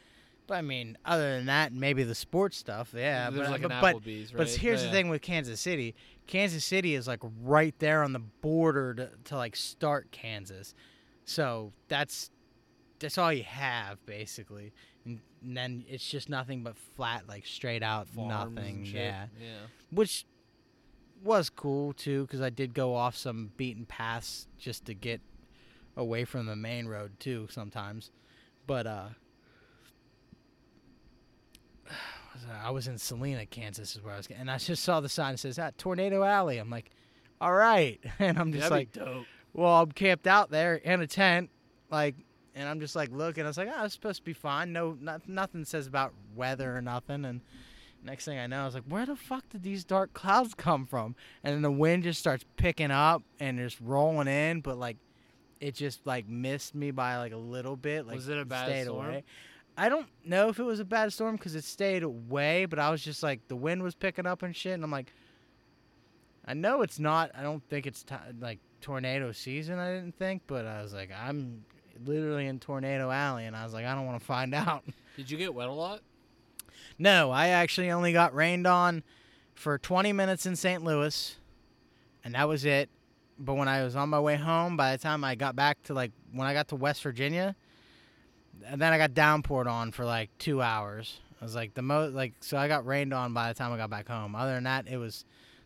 But 0.51 0.57
I 0.59 0.63
mean, 0.63 0.99
other 1.05 1.37
than 1.37 1.47
that, 1.47 1.73
maybe 1.73 2.03
the 2.03 2.13
sports 2.17 2.57
stuff. 2.57 2.93
Yeah, 2.93 3.31
There's 3.31 3.49
but, 3.49 3.51
like 3.53 3.63
but, 3.63 3.81
but, 3.81 3.95
right? 4.05 4.27
but 4.35 4.49
here's 4.49 4.81
Yeah, 4.81 4.89
the 4.89 4.93
thing 4.93 5.09
with 5.09 5.23
Kansas 5.23 5.61
City. 5.61 5.95
Kansas 6.27 6.65
City 6.65 6.97
is 6.97 7.07
like 7.07 7.21
right 7.41 7.73
there 7.79 8.03
on 8.03 8.13
the 8.13 8.19
border 8.19 8.93
to, 8.95 9.11
to 9.27 9.37
like 9.37 9.55
start 9.55 10.11
Kansas. 10.11 10.75
So 11.25 11.73
that's 11.87 12.33
that's 12.99 13.17
all 13.17 13.33
you 13.33 13.45
have 13.45 14.05
basically, 14.07 14.73
and, 15.05 15.21
and 15.41 15.57
then 15.57 15.85
it's 15.89 16.11
just 16.11 16.29
nothing 16.29 16.65
but 16.65 16.77
flat, 16.97 17.29
like 17.29 17.47
straight 17.47 17.85
out 17.85 18.09
Farms 18.09 18.57
nothing. 18.57 18.85
Yeah, 18.87 19.27
Yeah. 19.41 19.47
which 19.93 20.27
was 21.23 21.49
cool 21.49 21.93
too, 21.93 22.23
because 22.23 22.41
I 22.41 22.51
did 22.51 22.75
go 22.75 22.97
off 22.97 23.17
some 23.17 23.53
beaten 23.57 23.87
paths 23.87 24.49
just 24.59 24.85
to 24.87 24.95
get 24.95 25.21
away 25.97 26.25
from 26.25 26.47
the 26.47 26.57
main 26.57 26.89
road 26.89 27.21
too 27.21 27.47
sometimes, 27.53 28.11
but 28.67 28.89
uh. 28.89 29.09
I 32.63 32.71
was 32.71 32.89
in 32.89 32.99
Salina, 32.99 33.47
Kansas, 33.47 33.97
is 33.97 34.03
where 34.03 34.15
I 34.15 34.17
was, 34.19 34.29
and 34.29 34.51
I 34.51 34.59
just 34.59 34.83
saw 34.85 35.01
the 35.01 35.09
sign 35.09 35.33
that 35.33 35.39
says 35.39 35.59
"Ah, 35.59 35.71
Tornado 35.77 36.23
Alley." 36.23 36.59
I'm 36.59 36.71
like, 36.71 36.91
"All 37.41 37.53
right," 37.53 38.01
and 38.19 38.39
I'm 38.39 38.53
just 38.53 38.69
That'd 38.71 38.73
like, 38.79 38.93
dope. 38.93 39.27
well, 39.53 39.83
I'm 39.83 39.93
camped 39.93 40.27
out 40.27 40.51
there 40.51 40.77
in 40.77 41.01
a 41.01 41.07
tent, 41.07 41.51
like, 41.91 42.15
and 42.55 42.69
I'm 42.69 42.81
just 42.81 42.97
like 42.97 43.11
looking. 43.13 43.45
I 43.45 43.49
was 43.49 43.57
like, 43.59 43.69
oh, 43.75 43.85
it's 43.85 43.95
supposed 43.95 44.19
to 44.19 44.25
be 44.25 44.33
fine. 44.33 44.73
No, 44.73 44.97
not, 45.01 45.29
nothing 45.29 45.65
says 45.65 45.87
about 45.87 46.13
weather 46.35 46.77
or 46.77 46.83
nothing. 46.83 47.25
And 47.25 47.41
next 48.05 48.25
thing 48.25 48.39
I 48.39 48.47
know, 48.47 48.63
I 48.63 48.65
was 48.65 48.75
like, 48.75 48.85
where 48.89 49.07
the 49.07 49.17
fuck 49.17 49.49
did 49.51 49.63
these 49.63 49.85
dark 49.85 50.13
clouds 50.13 50.55
come 50.55 50.87
from? 50.87 51.15
And 51.45 51.55
then 51.55 51.63
the 51.63 51.71
wind 51.71 52.03
just 52.03 52.19
starts 52.21 52.45
picking 52.57 52.91
up 52.91 53.23
and 53.39 53.59
just 53.59 53.79
rolling 53.81 54.29
in, 54.29 54.61
but 54.61 54.79
like, 54.79 54.97
it 55.61 55.75
just 55.75 56.07
like 56.07 56.29
missed 56.29 56.75
me 56.75 56.91
by 56.91 57.19
like 57.19 57.33
a 57.33 57.37
little 57.39 57.77
bit. 57.77 58.07
Like, 58.07 58.17
Was 58.17 58.29
it 58.29 58.39
a 58.39 58.45
bad 58.45 58.85
storm? 58.85 59.07
Away. 59.09 59.25
I 59.81 59.89
don't 59.89 60.09
know 60.27 60.51
if 60.51 60.59
it 60.59 60.63
was 60.63 60.79
a 60.79 60.85
bad 60.85 61.11
storm 61.11 61.37
because 61.37 61.55
it 61.55 61.65
stayed 61.65 62.03
away, 62.03 62.67
but 62.67 62.79
I 62.79 62.91
was 62.91 63.03
just 63.03 63.23
like 63.23 63.49
the 63.49 63.57
wind 63.57 63.83
was 63.83 63.95
picking 63.95 64.27
up 64.27 64.43
and 64.43 64.55
shit, 64.55 64.75
and 64.75 64.85
I'm 64.85 64.91
like, 64.91 65.11
I 66.45 66.53
know 66.53 66.83
it's 66.83 66.99
not. 66.99 67.31
I 67.35 67.43
don't 67.43 67.67
think 67.71 67.87
it's 67.87 68.03
ti 68.03 68.17
like 68.39 68.59
tornado 68.83 69.33
season. 69.33 69.79
I 69.79 69.95
didn't 69.95 70.19
think, 70.19 70.43
but 70.47 70.67
I 70.67 70.83
was 70.83 70.93
like, 70.93 71.09
I'm 71.19 71.65
literally 72.05 72.47
in 72.47 72.61
Tornado 72.61 73.11
Alley, 73.11 73.47
and 73.47 73.57
I 73.57 73.65
was 73.65 73.73
like, 73.73 73.87
I 73.87 73.95
don't 73.95 74.05
want 74.05 74.21
to 74.21 74.27
find 74.27 74.55
out. 74.67 74.85
Did 75.17 75.31
you 75.31 75.39
get 75.39 75.55
wet 75.55 75.71
a 75.71 75.73
lot? 75.73 76.03
No, 76.99 77.31
I 77.31 77.49
actually 77.49 77.91
only 77.91 78.13
got 78.13 78.35
rained 78.35 78.67
on 78.67 79.03
for 79.55 79.79
20 79.79 80.13
minutes 80.13 80.45
in 80.45 80.57
St. 80.57 80.85
Louis, 80.85 81.39
and 82.23 82.35
that 82.35 82.47
was 82.47 82.67
it. 82.67 82.91
But 83.39 83.55
when 83.55 83.67
I 83.67 83.83
was 83.83 83.97
on 83.97 84.11
my 84.11 84.21
way 84.21 84.37
home, 84.37 84.77
by 84.77 84.93
the 84.93 85.03
time 85.03 85.25
I 85.25 85.37
got 85.37 85.57
back 85.57 85.83
to 85.85 85.95
like 85.95 86.13
when 86.33 86.47
I 86.47 86.53
got 86.53 86.69
to 86.69 86.77
West 86.77 87.03
Virginia, 87.03 87.57
and 88.67 88.81
then 88.81 88.93
I 88.93 88.99
got 88.99 89.13
downpoured 89.13 89.67
on 89.67 89.93
for 89.93 90.05
like 90.05 90.31
two 90.39 90.61
hours. 90.63 91.21
I 91.41 91.45
was 91.45 91.55
like 91.55 91.75
the 91.75 91.83
most 91.83 92.15
like 92.15 92.35
so 92.41 92.57
I 92.57 92.69
got 92.69 92.87
rained 92.87 93.15
on 93.15 93.33
by 93.33 93.49
the 93.49 93.55
time 93.55 93.73
I 93.73 93.77
got 93.77 93.91
back 93.91 94.09
home. 94.09 94.35
Other 94.35 94.55
than 94.55 94.65
that, 94.65 94.87
it 94.89 94.97
was 94.99 95.25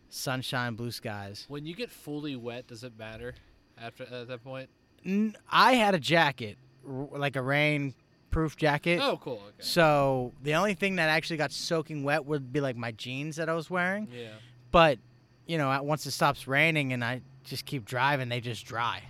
sunshine, 0.08 0.74
blue 0.74 0.90
skies. 0.90 1.46
When 1.48 1.66
you 1.66 1.74
get 1.74 1.90
fully 1.90 2.36
wet, 2.36 2.68
does 2.68 2.84
it 2.84 2.92
matter 2.98 3.34
after 3.76 4.04
at 4.04 4.28
that 4.28 4.44
point? 4.44 4.68
N- 5.04 5.36
I 5.50 5.74
had 5.74 5.94
a 5.94 5.98
jacket, 5.98 6.56
r- 6.88 7.08
like 7.18 7.36
a 7.36 7.42
rain-proof 7.42 8.56
jacket. 8.56 9.00
Oh, 9.02 9.18
cool. 9.22 9.34
Okay. 9.48 9.52
So 9.58 10.32
the 10.42 10.54
only 10.54 10.74
thing 10.74 10.96
that 10.96 11.08
actually 11.08 11.36
got 11.38 11.52
soaking 11.52 12.04
wet 12.04 12.24
would 12.24 12.52
be 12.52 12.60
like 12.60 12.76
my 12.76 12.92
jeans 12.92 13.36
that 13.36 13.48
I 13.48 13.54
was 13.54 13.68
wearing. 13.68 14.08
Yeah. 14.12 14.28
But 14.70 14.98
you 15.46 15.58
know, 15.58 15.82
once 15.82 16.06
it 16.06 16.12
stops 16.12 16.46
raining 16.48 16.92
and 16.92 17.04
I 17.04 17.20
just 17.42 17.66
keep 17.66 17.84
driving, 17.84 18.28
they 18.28 18.40
just 18.40 18.64
dry. 18.64 19.02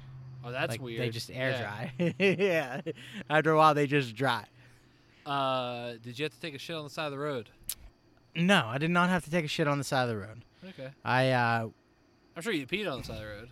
Oh, 0.45 0.53
that's 0.53 0.73
like, 0.73 0.83
weird. 0.83 1.01
They 1.01 1.11
just 1.11 1.31
air 1.33 1.51
Yeah. 1.51 1.89
dry. 1.99 2.15
yeah. 2.19 2.81
After 3.31 3.51
a 3.53 3.57
while, 3.57 3.75
they 3.75 3.87
just 3.87 4.15
dry. 4.15 4.45
Uh, 5.25 5.95
did 6.03 6.19
you 6.19 6.25
have 6.25 6.35
to 6.35 6.41
take 6.41 6.55
a 6.55 6.59
shit 6.59 6.77
on 6.77 6.85
the 6.85 6.91
side 6.91 7.07
of 7.07 7.13
the 7.13 7.19
road? 7.19 7.49
No, 8.37 8.67
I 8.67 8.79
did 8.79 8.91
not 8.91 9.09
have 9.09 9.25
to 9.25 9.31
take 9.31 9.45
a 9.45 9.49
shit 9.49 9.67
on 9.67 9.79
the 9.79 9.85
side 9.85 10.03
of 10.03 10.09
the 10.11 10.17
road. 10.19 10.45
Okay. 10.71 10.91
I 11.05 11.31
uh, 11.31 11.69
I'm 12.37 12.43
sure 12.43 12.53
you 12.53 12.67
peed 12.67 12.91
on 12.91 12.99
the 12.99 13.05
side 13.05 13.15
of 13.17 13.21
the 13.23 13.27
road. 13.29 13.49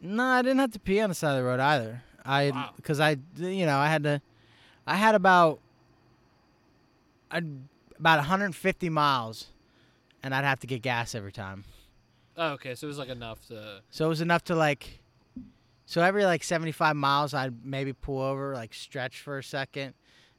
no, 0.00 0.24
I 0.24 0.42
didn't 0.42 0.58
have 0.58 0.72
to 0.72 0.78
pee 0.80 1.00
on 1.00 1.10
the 1.10 1.14
side 1.14 1.32
of 1.32 1.36
the 1.36 1.44
road 1.44 1.60
either. 1.60 2.02
I 2.24 2.50
Wow. 2.50 2.70
because 2.76 2.98
I 3.00 3.16
you 3.36 3.66
know 3.66 3.76
I 3.76 3.88
had 3.88 4.02
to, 4.04 4.22
I 4.86 4.96
had 4.96 5.14
about, 5.14 5.60
I'd 7.30 7.46
about 7.98 8.18
150 8.18 8.88
miles, 8.88 9.48
and 10.22 10.34
I'd 10.34 10.44
have 10.44 10.60
to 10.60 10.66
get 10.66 10.82
gas 10.82 11.14
every 11.14 11.32
time. 11.32 11.64
Oh, 12.36 12.48
okay. 12.52 12.74
So 12.74 12.86
it 12.86 12.88
was 12.88 12.98
like 12.98 13.08
enough 13.10 13.46
to. 13.48 13.82
So 13.90 14.06
it 14.06 14.08
was 14.08 14.20
enough 14.20 14.42
to 14.44 14.54
like, 14.56 15.00
so 15.86 16.02
every 16.02 16.24
like 16.24 16.42
75 16.44 16.96
miles, 16.96 17.34
I'd 17.34 17.64
maybe 17.64 17.92
pull 17.92 18.20
over, 18.20 18.54
like 18.54 18.74
stretch 18.74 19.20
for 19.20 19.38
a 19.38 19.42
second, 19.42 19.94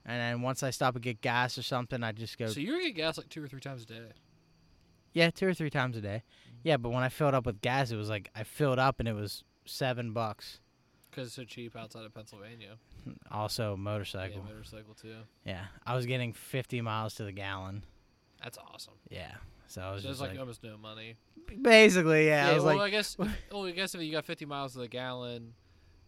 and 0.06 0.20
then 0.20 0.42
once 0.42 0.64
I 0.64 0.70
stop 0.72 0.96
and 0.96 1.04
get 1.04 1.22
gas 1.22 1.58
or 1.58 1.64
something, 1.64 2.04
I'd 2.04 2.16
just 2.18 2.38
go, 2.38 2.48
So 2.48 2.60
you 2.60 2.76
getting 2.78 2.94
gas 2.94 3.18
like 3.18 3.30
two 3.30 3.44
or 3.44 3.48
three 3.48 3.60
times 3.62 3.84
a 3.84 3.86
day. 3.86 4.02
yeah, 5.14 5.30
two 5.30 5.48
or 5.48 5.54
three 5.54 5.70
times 5.70 5.98
a 5.98 6.02
day. 6.02 6.24
Mm-hmm. 6.48 6.58
Yeah, 6.64 6.78
but 6.78 6.90
when 6.90 7.04
I 7.04 7.10
filled 7.10 7.34
up 7.34 7.46
with 7.46 7.62
gas, 7.62 7.92
it 7.92 7.96
was 7.96 8.10
like 8.10 8.30
I 8.36 8.44
filled 8.44 8.80
up 8.80 9.00
and 9.00 9.08
it 9.08 9.14
was 9.14 9.44
seven 9.66 10.12
bucks. 10.14 10.60
Because 11.12 11.28
it's 11.28 11.36
so 11.36 11.44
cheap 11.46 11.76
outside 11.76 12.06
of 12.06 12.14
Pennsylvania. 12.14 12.76
Also 13.32 13.72
Yeah, 13.72 13.78
motorcycle. 13.78 14.44
motorcycle 14.44 14.96
too. 14.96 15.16
Yeah, 15.46 15.66
I 15.86 15.96
was 15.96 16.06
getting 16.08 16.34
50 16.34 16.82
miles 16.82 17.14
to 17.16 17.24
the 17.24 17.32
gallon. 17.32 17.84
That's 18.44 18.58
awesome. 18.58 18.96
Yeah, 19.10 19.36
so 19.68 19.82
I 19.82 19.92
was 19.92 20.04
So 20.04 20.10
just 20.10 20.22
like, 20.22 20.32
like, 20.32 20.40
almost 20.40 20.64
no 20.64 20.78
money. 20.78 21.16
basically, 21.62 22.28
yeah. 22.28 22.50
I 22.50 22.54
was 22.54 22.64
well, 22.64 22.78
like, 22.78 22.88
I 22.88 22.90
guess. 22.90 23.18
well, 23.52 23.66
I 23.66 23.72
guess 23.72 23.96
if 23.96 24.02
you 24.02 24.12
got 24.12 24.26
50 24.26 24.46
miles 24.46 24.74
to 24.74 24.80
the 24.80 24.88
gallon, 24.88 25.54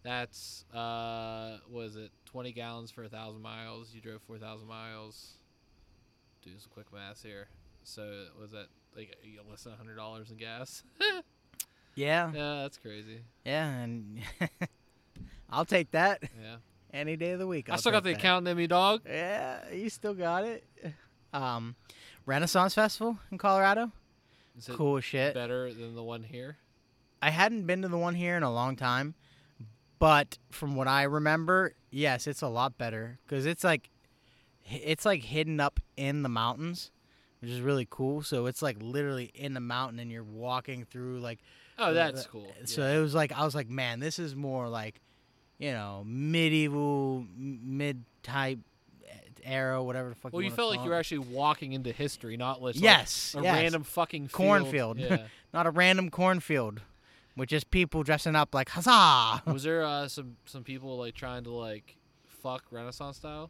that's 0.03 0.65
uh, 0.73 1.57
was 1.69 1.95
it 1.95 2.11
20 2.25 2.51
gallons 2.53 2.91
for 2.91 3.03
a 3.03 3.09
thousand 3.09 3.41
miles? 3.41 3.91
You 3.93 4.01
drove 4.01 4.21
4,000 4.23 4.67
miles. 4.67 5.33
Do 6.43 6.51
some 6.57 6.69
quick 6.73 6.87
math 6.93 7.23
here. 7.23 7.47
So 7.83 8.25
was 8.39 8.51
that 8.51 8.67
like 8.95 9.15
you 9.23 9.37
got 9.37 9.49
less 9.49 9.63
than 9.63 9.73
hundred 9.73 9.95
dollars 9.95 10.29
in 10.31 10.37
gas? 10.37 10.83
yeah, 11.95 12.31
yeah, 12.33 12.61
that's 12.61 12.77
crazy. 12.77 13.19
yeah, 13.45 13.67
and 13.69 14.19
I'll 15.49 15.65
take 15.65 15.91
that 15.91 16.21
Yeah, 16.41 16.57
any 16.93 17.15
day 17.15 17.31
of 17.31 17.39
the 17.39 17.47
week. 17.47 17.69
I 17.69 17.73
I'll 17.73 17.77
still 17.79 17.91
got 17.91 18.03
the 18.03 18.11
that. 18.11 18.19
accountant 18.19 18.49
in 18.49 18.57
me, 18.57 18.67
dog. 18.67 19.01
Yeah, 19.05 19.59
you 19.73 19.89
still 19.89 20.13
got 20.13 20.43
it. 20.45 20.63
Um, 21.33 21.75
Renaissance 22.27 22.75
Festival 22.75 23.17
in 23.31 23.37
Colorado, 23.39 23.91
Is 24.57 24.67
it 24.69 24.75
cool 24.75 24.99
shit. 24.99 25.33
better 25.33 25.73
than 25.73 25.95
the 25.95 26.03
one 26.03 26.23
here? 26.23 26.57
I 27.21 27.29
hadn't 27.31 27.65
been 27.65 27.81
to 27.81 27.87
the 27.87 27.97
one 27.97 28.13
here 28.15 28.35
in 28.37 28.43
a 28.43 28.53
long 28.53 28.75
time, 28.75 29.15
but 29.97 30.37
from 30.51 30.75
what 30.75 30.87
I 30.87 31.03
remember, 31.03 31.73
yes, 31.89 32.27
it's 32.27 32.41
a 32.43 32.47
lot 32.47 32.77
better 32.77 33.17
because 33.25 33.45
it's 33.45 33.63
like, 33.63 33.89
it's 34.69 35.05
like 35.05 35.23
hidden 35.23 35.59
up 35.59 35.79
in 35.95 36.21
the 36.21 36.29
mountains, 36.29 36.91
which 37.39 37.49
is 37.49 37.61
really 37.61 37.87
cool. 37.89 38.21
So 38.21 38.45
it's 38.45 38.61
like 38.61 38.75
literally 38.81 39.31
in 39.33 39.53
the 39.53 39.59
mountain, 39.61 39.97
and 39.99 40.11
you're 40.11 40.23
walking 40.23 40.85
through 40.85 41.19
like. 41.19 41.39
Oh, 41.79 41.93
that's 41.93 42.23
the- 42.23 42.29
cool. 42.29 42.53
So 42.65 42.81
yeah. 42.81 42.97
it 42.97 43.01
was 43.01 43.15
like 43.15 43.31
I 43.31 43.45
was 43.45 43.55
like, 43.55 43.69
man, 43.69 43.99
this 44.01 44.19
is 44.19 44.35
more 44.35 44.67
like, 44.67 44.99
you 45.59 45.71
know, 45.71 46.03
medieval, 46.05 47.25
mid 47.37 48.03
type 48.21 48.59
era, 49.47 49.81
whatever 49.83 50.09
the 50.09 50.15
fuck. 50.15 50.33
well, 50.33 50.41
you 50.41 50.47
wanna 50.49 50.55
felt 50.55 50.69
like 50.71 50.83
you 50.83 50.89
were 50.89 50.95
it. 50.95 50.99
actually 50.99 51.19
walking 51.19 51.73
into 51.73 51.91
history, 51.91 52.37
not 52.37 52.61
like 52.61 52.79
Yes, 52.79 53.35
a 53.37 53.41
yes. 53.41 53.55
random 53.55 53.83
fucking 53.83 54.27
field. 54.27 54.33
Cornfield. 54.33 54.97
Yeah. 54.99 55.27
not 55.53 55.65
a 55.65 55.71
random 55.71 56.09
cornfield 56.09 56.81
with 57.35 57.49
just 57.49 57.71
people 57.71 58.03
dressing 58.03 58.35
up 58.35 58.53
like 58.53 58.69
huzzah. 58.69 59.43
Was 59.51 59.63
there 59.63 59.83
uh, 59.85 60.07
some 60.07 60.37
some 60.45 60.63
people 60.63 60.97
like 60.97 61.15
trying 61.15 61.43
to 61.45 61.51
like 61.51 61.95
fuck 62.25 62.63
Renaissance 62.71 63.17
style? 63.17 63.49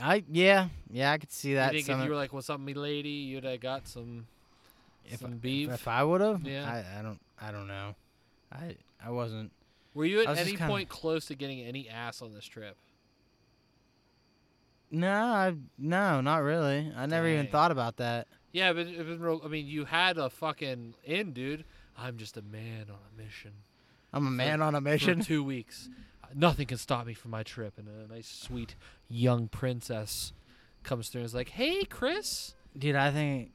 I 0.00 0.24
yeah 0.30 0.68
yeah 0.90 1.12
I 1.12 1.18
could 1.18 1.32
see 1.32 1.54
that. 1.54 1.72
you 1.72 1.80
if 1.80 1.88
you 1.88 1.96
were 2.10 2.14
like, 2.16 2.32
"What's 2.32 2.50
up, 2.50 2.60
me 2.60 2.74
lady?" 2.74 3.08
You'd 3.08 3.44
have 3.44 3.60
got 3.60 3.88
some 3.88 4.26
if, 5.06 5.20
some 5.20 5.32
I- 5.32 5.36
beef. 5.36 5.70
If 5.70 5.88
I 5.88 6.04
would 6.04 6.20
have, 6.20 6.46
Yeah. 6.46 6.70
I, 6.70 6.98
I 6.98 7.02
don't 7.02 7.20
I 7.40 7.50
don't 7.50 7.66
know. 7.66 7.94
I 8.52 8.76
I 9.04 9.10
wasn't. 9.10 9.52
Were 9.94 10.04
you 10.04 10.20
at 10.20 10.28
was 10.28 10.38
any 10.38 10.50
kinda- 10.52 10.66
point 10.68 10.88
close 10.90 11.26
to 11.26 11.34
getting 11.34 11.60
any 11.60 11.88
ass 11.88 12.20
on 12.20 12.34
this 12.34 12.44
trip? 12.44 12.76
No, 14.90 15.10
I 15.12 15.54
no, 15.78 16.20
not 16.20 16.42
really. 16.42 16.92
I 16.96 17.06
never 17.06 17.26
even 17.28 17.48
thought 17.48 17.70
about 17.70 17.96
that. 17.96 18.28
Yeah, 18.52 18.72
but 18.72 18.86
it 18.86 19.04
was 19.06 19.18
real. 19.18 19.40
I 19.44 19.48
mean, 19.48 19.66
you 19.66 19.84
had 19.84 20.16
a 20.18 20.30
fucking 20.30 20.94
in, 21.04 21.32
dude. 21.32 21.64
I'm 21.96 22.16
just 22.16 22.36
a 22.36 22.42
man 22.42 22.86
on 22.88 22.98
a 23.12 23.22
mission. 23.22 23.52
I'm 24.12 24.26
a 24.26 24.30
man 24.30 24.62
on 24.62 24.74
a 24.74 24.78
For 24.78 24.82
mission. 24.82 25.20
two 25.20 25.42
weeks, 25.42 25.88
nothing 26.34 26.66
can 26.66 26.78
stop 26.78 27.06
me 27.06 27.14
from 27.14 27.32
my 27.32 27.42
trip. 27.42 27.74
And 27.78 27.88
a 27.88 28.12
nice, 28.12 28.28
sweet 28.28 28.76
young 29.08 29.48
princess 29.48 30.32
comes 30.84 31.08
through 31.08 31.20
and 31.22 31.26
is 31.26 31.34
like, 31.34 31.50
"Hey, 31.50 31.84
Chris." 31.84 32.54
Dude, 32.78 32.96
I 32.96 33.10
think. 33.10 33.50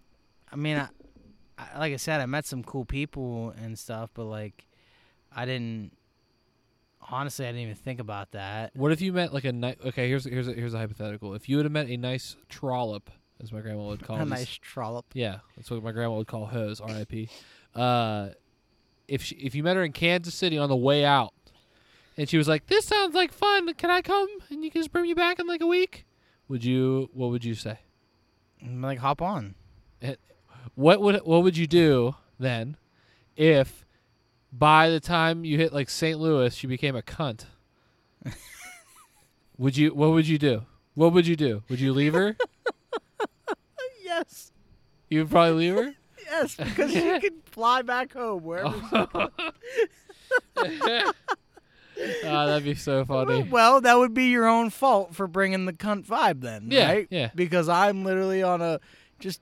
I 0.51 0.55
mean, 0.57 0.77
I, 0.77 0.89
I 1.57 1.79
like 1.79 1.93
I 1.93 1.97
said, 1.97 2.19
I 2.21 2.25
met 2.25 2.45
some 2.45 2.63
cool 2.63 2.85
people 2.85 3.53
and 3.61 3.79
stuff, 3.79 4.09
but 4.13 4.25
like, 4.25 4.65
I 5.33 5.45
didn't. 5.45 5.93
Honestly, 7.11 7.45
I 7.45 7.49
didn't 7.49 7.63
even 7.63 7.75
think 7.75 7.99
about 7.99 8.31
that. 8.31 8.71
What 8.75 8.91
if 8.91 9.01
you 9.01 9.11
met 9.11 9.33
like 9.33 9.43
a 9.43 9.51
nice? 9.51 9.75
Okay, 9.85 10.07
here's 10.07 10.23
here's 10.25 10.47
a, 10.47 10.53
here's 10.53 10.73
a 10.73 10.77
hypothetical. 10.77 11.33
If 11.33 11.49
you 11.49 11.57
would 11.57 11.65
have 11.65 11.71
met 11.71 11.89
a 11.89 11.97
nice 11.97 12.37
trollop, 12.49 13.09
as 13.41 13.51
my 13.51 13.59
grandma 13.59 13.83
would 13.87 14.03
call 14.03 14.15
her. 14.17 14.23
a 14.23 14.25
nice 14.25 14.57
trollop. 14.57 15.05
Yeah, 15.13 15.39
that's 15.57 15.69
what 15.69 15.83
my 15.83 15.91
grandma 15.91 16.15
would 16.15 16.27
call 16.27 16.45
hers. 16.45 16.79
R.I.P. 16.79 17.27
Uh, 17.75 18.29
if 19.07 19.21
she, 19.23 19.35
if 19.35 19.53
you 19.55 19.63
met 19.63 19.75
her 19.75 19.83
in 19.83 19.91
Kansas 19.91 20.33
City 20.33 20.57
on 20.57 20.69
the 20.69 20.75
way 20.75 21.03
out, 21.03 21.33
and 22.17 22.29
she 22.29 22.37
was 22.37 22.47
like, 22.47 22.67
"This 22.67 22.85
sounds 22.85 23.13
like 23.13 23.33
fun. 23.33 23.73
Can 23.73 23.89
I 23.89 24.01
come? 24.01 24.29
And 24.49 24.63
you 24.63 24.71
can 24.71 24.79
just 24.81 24.91
bring 24.93 25.03
me 25.03 25.13
back 25.13 25.39
in 25.39 25.47
like 25.47 25.61
a 25.61 25.67
week." 25.67 26.05
Would 26.47 26.63
you? 26.63 27.09
What 27.13 27.29
would 27.31 27.43
you 27.43 27.55
say? 27.55 27.79
I'm 28.63 28.81
like, 28.81 28.99
hop 28.99 29.21
on. 29.21 29.55
It, 30.01 30.19
What 30.75 31.01
would 31.01 31.21
what 31.23 31.43
would 31.43 31.57
you 31.57 31.67
do 31.67 32.15
then, 32.39 32.77
if 33.35 33.85
by 34.51 34.89
the 34.89 34.99
time 34.99 35.43
you 35.45 35.57
hit 35.57 35.73
like 35.73 35.89
St. 35.89 36.19
Louis, 36.19 36.53
she 36.55 36.67
became 36.67 36.95
a 36.95 37.01
cunt? 37.01 37.45
Would 39.57 39.77
you? 39.77 39.93
What 39.93 40.11
would 40.11 40.27
you 40.27 40.37
do? 40.37 40.63
What 40.95 41.13
would 41.13 41.27
you 41.27 41.35
do? 41.35 41.63
Would 41.69 41.79
you 41.79 41.93
leave 41.93 42.13
her? 42.13 42.35
yes, 44.03 44.51
you 45.09 45.19
would 45.19 45.29
probably 45.29 45.53
leave 45.69 45.75
her. 45.75 45.93
yes, 46.25 46.55
because 46.55 46.91
she 46.91 47.19
could 47.19 47.41
fly 47.45 47.81
back 47.83 48.13
home 48.13 48.43
wherever. 48.43 49.29
Ah, 52.25 52.45
that'd 52.47 52.63
be 52.63 52.73
so 52.73 53.05
funny. 53.05 53.43
Well, 53.43 53.81
that 53.81 53.97
would 53.97 54.13
be 54.13 54.25
your 54.25 54.47
own 54.47 54.69
fault 54.71 55.13
for 55.13 55.27
bringing 55.27 55.65
the 55.65 55.73
cunt 55.73 56.05
vibe, 56.07 56.41
then, 56.41 56.67
Yeah, 56.71 56.87
right? 56.87 57.07
yeah. 57.11 57.29
Because 57.35 57.69
I'm 57.69 58.03
literally 58.03 58.41
on 58.41 58.61
a 58.61 58.79
just 59.19 59.39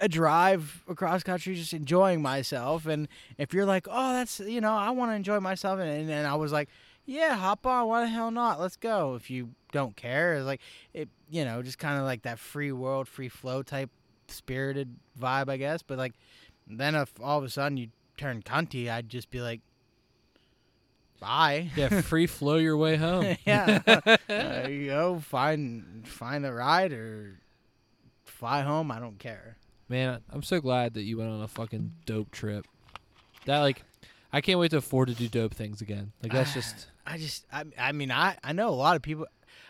a 0.00 0.08
drive 0.08 0.82
across 0.88 1.22
country, 1.22 1.54
just 1.54 1.72
enjoying 1.72 2.22
myself. 2.22 2.86
And 2.86 3.06
if 3.38 3.52
you're 3.52 3.66
like, 3.66 3.86
oh, 3.90 4.12
that's 4.14 4.40
you 4.40 4.60
know, 4.60 4.72
I 4.72 4.90
want 4.90 5.12
to 5.12 5.14
enjoy 5.14 5.40
myself, 5.40 5.78
and, 5.78 5.88
and 5.88 6.10
and 6.10 6.26
I 6.26 6.34
was 6.34 6.52
like, 6.52 6.68
yeah, 7.06 7.36
hop 7.36 7.66
on, 7.66 7.86
why 7.86 8.02
the 8.02 8.08
hell 8.08 8.30
not? 8.30 8.60
Let's 8.60 8.76
go. 8.76 9.14
If 9.14 9.30
you 9.30 9.50
don't 9.72 9.96
care, 9.96 10.34
it's 10.34 10.46
like 10.46 10.60
it, 10.94 11.08
you 11.28 11.44
know, 11.44 11.62
just 11.62 11.78
kind 11.78 11.98
of 11.98 12.04
like 12.04 12.22
that 12.22 12.38
free 12.38 12.72
world, 12.72 13.08
free 13.08 13.28
flow 13.28 13.62
type 13.62 13.90
spirited 14.28 14.96
vibe, 15.20 15.48
I 15.48 15.56
guess. 15.56 15.82
But 15.82 15.98
like, 15.98 16.14
then 16.66 16.94
if 16.94 17.12
all 17.20 17.38
of 17.38 17.44
a 17.44 17.50
sudden 17.50 17.76
you 17.76 17.88
turn 18.16 18.42
cunty, 18.42 18.90
I'd 18.90 19.08
just 19.08 19.30
be 19.30 19.40
like, 19.40 19.60
bye. 21.20 21.70
Yeah, 21.76 22.00
free 22.00 22.26
flow 22.26 22.56
your 22.56 22.76
way 22.76 22.96
home. 22.96 23.36
yeah. 23.46 23.78
there 23.84 24.64
uh, 24.64 24.68
you 24.68 24.86
go. 24.86 25.18
Find 25.20 26.06
find 26.06 26.46
a 26.46 26.52
ride 26.52 26.92
or 26.92 27.40
fly 28.24 28.62
home. 28.62 28.90
I 28.90 28.98
don't 28.98 29.18
care. 29.18 29.56
Man, 29.90 30.20
I'm 30.30 30.44
so 30.44 30.60
glad 30.60 30.94
that 30.94 31.02
you 31.02 31.18
went 31.18 31.30
on 31.30 31.42
a 31.42 31.48
fucking 31.48 31.90
dope 32.06 32.30
trip. 32.30 32.64
That 33.46 33.58
like, 33.58 33.82
I 34.32 34.40
can't 34.40 34.60
wait 34.60 34.70
to 34.70 34.76
afford 34.76 35.08
to 35.08 35.14
do 35.14 35.26
dope 35.26 35.52
things 35.52 35.80
again. 35.80 36.12
Like 36.22 36.32
that's 36.32 36.54
just 36.54 36.86
I 37.06 37.18
just 37.18 37.44
I 37.52 37.64
I 37.76 37.90
mean 37.90 38.12
I 38.12 38.36
I 38.44 38.52
know 38.52 38.68
a 38.68 38.70
lot 38.70 38.94
of 38.94 39.02
people. 39.02 39.26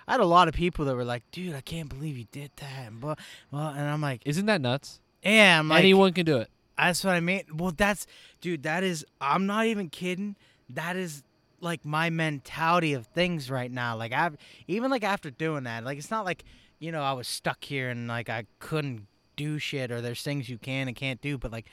I 0.07 0.13
had 0.13 0.21
a 0.21 0.27
lot 0.27 0.47
of 0.47 0.53
people 0.53 0.85
that 0.85 0.95
were 0.95 1.07
like, 1.07 1.23
"Dude, 1.31 1.55
I 1.55 1.63
can't 1.63 1.89
believe 1.89 2.19
you 2.19 2.27
did 2.33 2.51
that." 2.57 2.87
And 2.89 3.01
blah, 3.01 3.15
well, 3.51 3.69
and 3.69 3.81
I'm 3.81 4.03
like, 4.03 4.21
isn't 4.27 4.45
that 4.45 4.61
nuts? 4.61 5.01
"Yeah, 5.23 5.59
I'm 5.59 5.69
like, 5.69 5.79
Anyone 5.79 6.13
can 6.13 6.27
do 6.27 6.37
it. 6.37 6.51
that's 6.77 7.03
what 7.03 7.15
I 7.15 7.21
mean." 7.21 7.45
Well, 7.55 7.73
that's 7.75 8.07
dude. 8.43 8.65
That 8.65 8.85
is. 8.85 9.07
I'm 9.23 9.47
not 9.47 9.67
even 9.67 9.89
kidding. 9.89 10.37
That 10.69 10.97
is 10.97 11.23
like 11.61 11.83
my 11.87 12.11
mentality 12.11 12.93
of 12.93 13.07
things 13.07 13.51
right 13.51 13.71
now. 13.71 13.97
Like 13.97 14.13
I've 14.13 14.37
even 14.69 14.91
like 14.91 15.05
after 15.05 15.31
doing 15.31 15.65
that, 15.65 15.83
like 15.85 15.97
it's 15.97 16.11
not 16.11 16.27
like 16.27 16.45
you 16.79 16.93
know 16.93 17.03
I 17.03 17.15
was 17.15 17.27
stuck 17.27 17.65
here 17.65 17.89
and 17.89 18.07
like 18.07 18.29
I 18.29 18.45
couldn't 18.59 19.07
do 19.41 19.59
shit 19.59 19.91
or 19.91 20.03
there's 20.03 20.23
things 20.23 20.49
you 20.51 20.59
can 20.59 20.87
and 20.87 20.95
can't 20.95 21.21
do, 21.23 21.39
but 21.39 21.51
like 21.51 21.67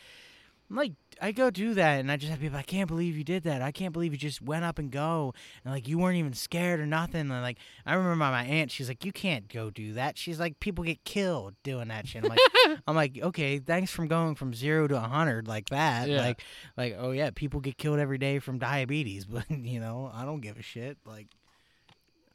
I'm 0.69 0.75
like 0.75 0.93
I 1.21 1.31
go 1.31 1.49
do 1.49 1.73
that 1.73 1.99
and 1.99 2.11
I 2.11 2.17
just 2.17 2.29
have 2.29 2.39
people 2.39 2.57
I 2.57 2.63
can't 2.63 2.87
believe 2.87 3.17
you 3.17 3.23
did 3.23 3.43
that. 3.43 3.61
I 3.61 3.71
can't 3.71 3.91
believe 3.91 4.13
you 4.13 4.17
just 4.17 4.41
went 4.41 4.63
up 4.63 4.79
and 4.79 4.89
go 4.89 5.33
and 5.63 5.73
like 5.73 5.87
you 5.87 5.97
weren't 5.97 6.17
even 6.17 6.33
scared 6.33 6.79
or 6.79 6.85
nothing. 6.85 7.21
And 7.21 7.41
like 7.41 7.57
I 7.85 7.93
remember 7.93 8.15
my 8.15 8.43
aunt, 8.43 8.71
she's 8.71 8.87
like, 8.87 9.03
You 9.03 9.11
can't 9.11 9.49
go 9.49 9.69
do 9.69 9.93
that. 9.93 10.17
She's 10.17 10.39
like, 10.39 10.59
People 10.61 10.85
get 10.85 11.03
killed 11.03 11.55
doing 11.63 11.89
that 11.89 12.07
shit. 12.07 12.23
I'm 12.23 12.29
like 12.29 12.39
I'm 12.87 12.95
like, 12.95 13.17
Okay, 13.21 13.59
thanks 13.59 13.91
from 13.91 14.07
going 14.07 14.35
from 14.35 14.53
zero 14.53 14.87
to 14.87 14.95
a 14.95 14.99
hundred 15.01 15.47
like 15.47 15.69
that. 15.69 16.07
Yeah. 16.07 16.21
Like 16.21 16.43
like, 16.77 16.95
oh 16.97 17.11
yeah, 17.11 17.31
people 17.33 17.59
get 17.59 17.77
killed 17.77 17.99
every 17.99 18.17
day 18.17 18.39
from 18.39 18.59
diabetes, 18.59 19.25
but 19.25 19.49
you 19.49 19.79
know, 19.79 20.09
I 20.13 20.23
don't 20.23 20.41
give 20.41 20.57
a 20.57 20.63
shit. 20.63 20.97
Like 21.05 21.27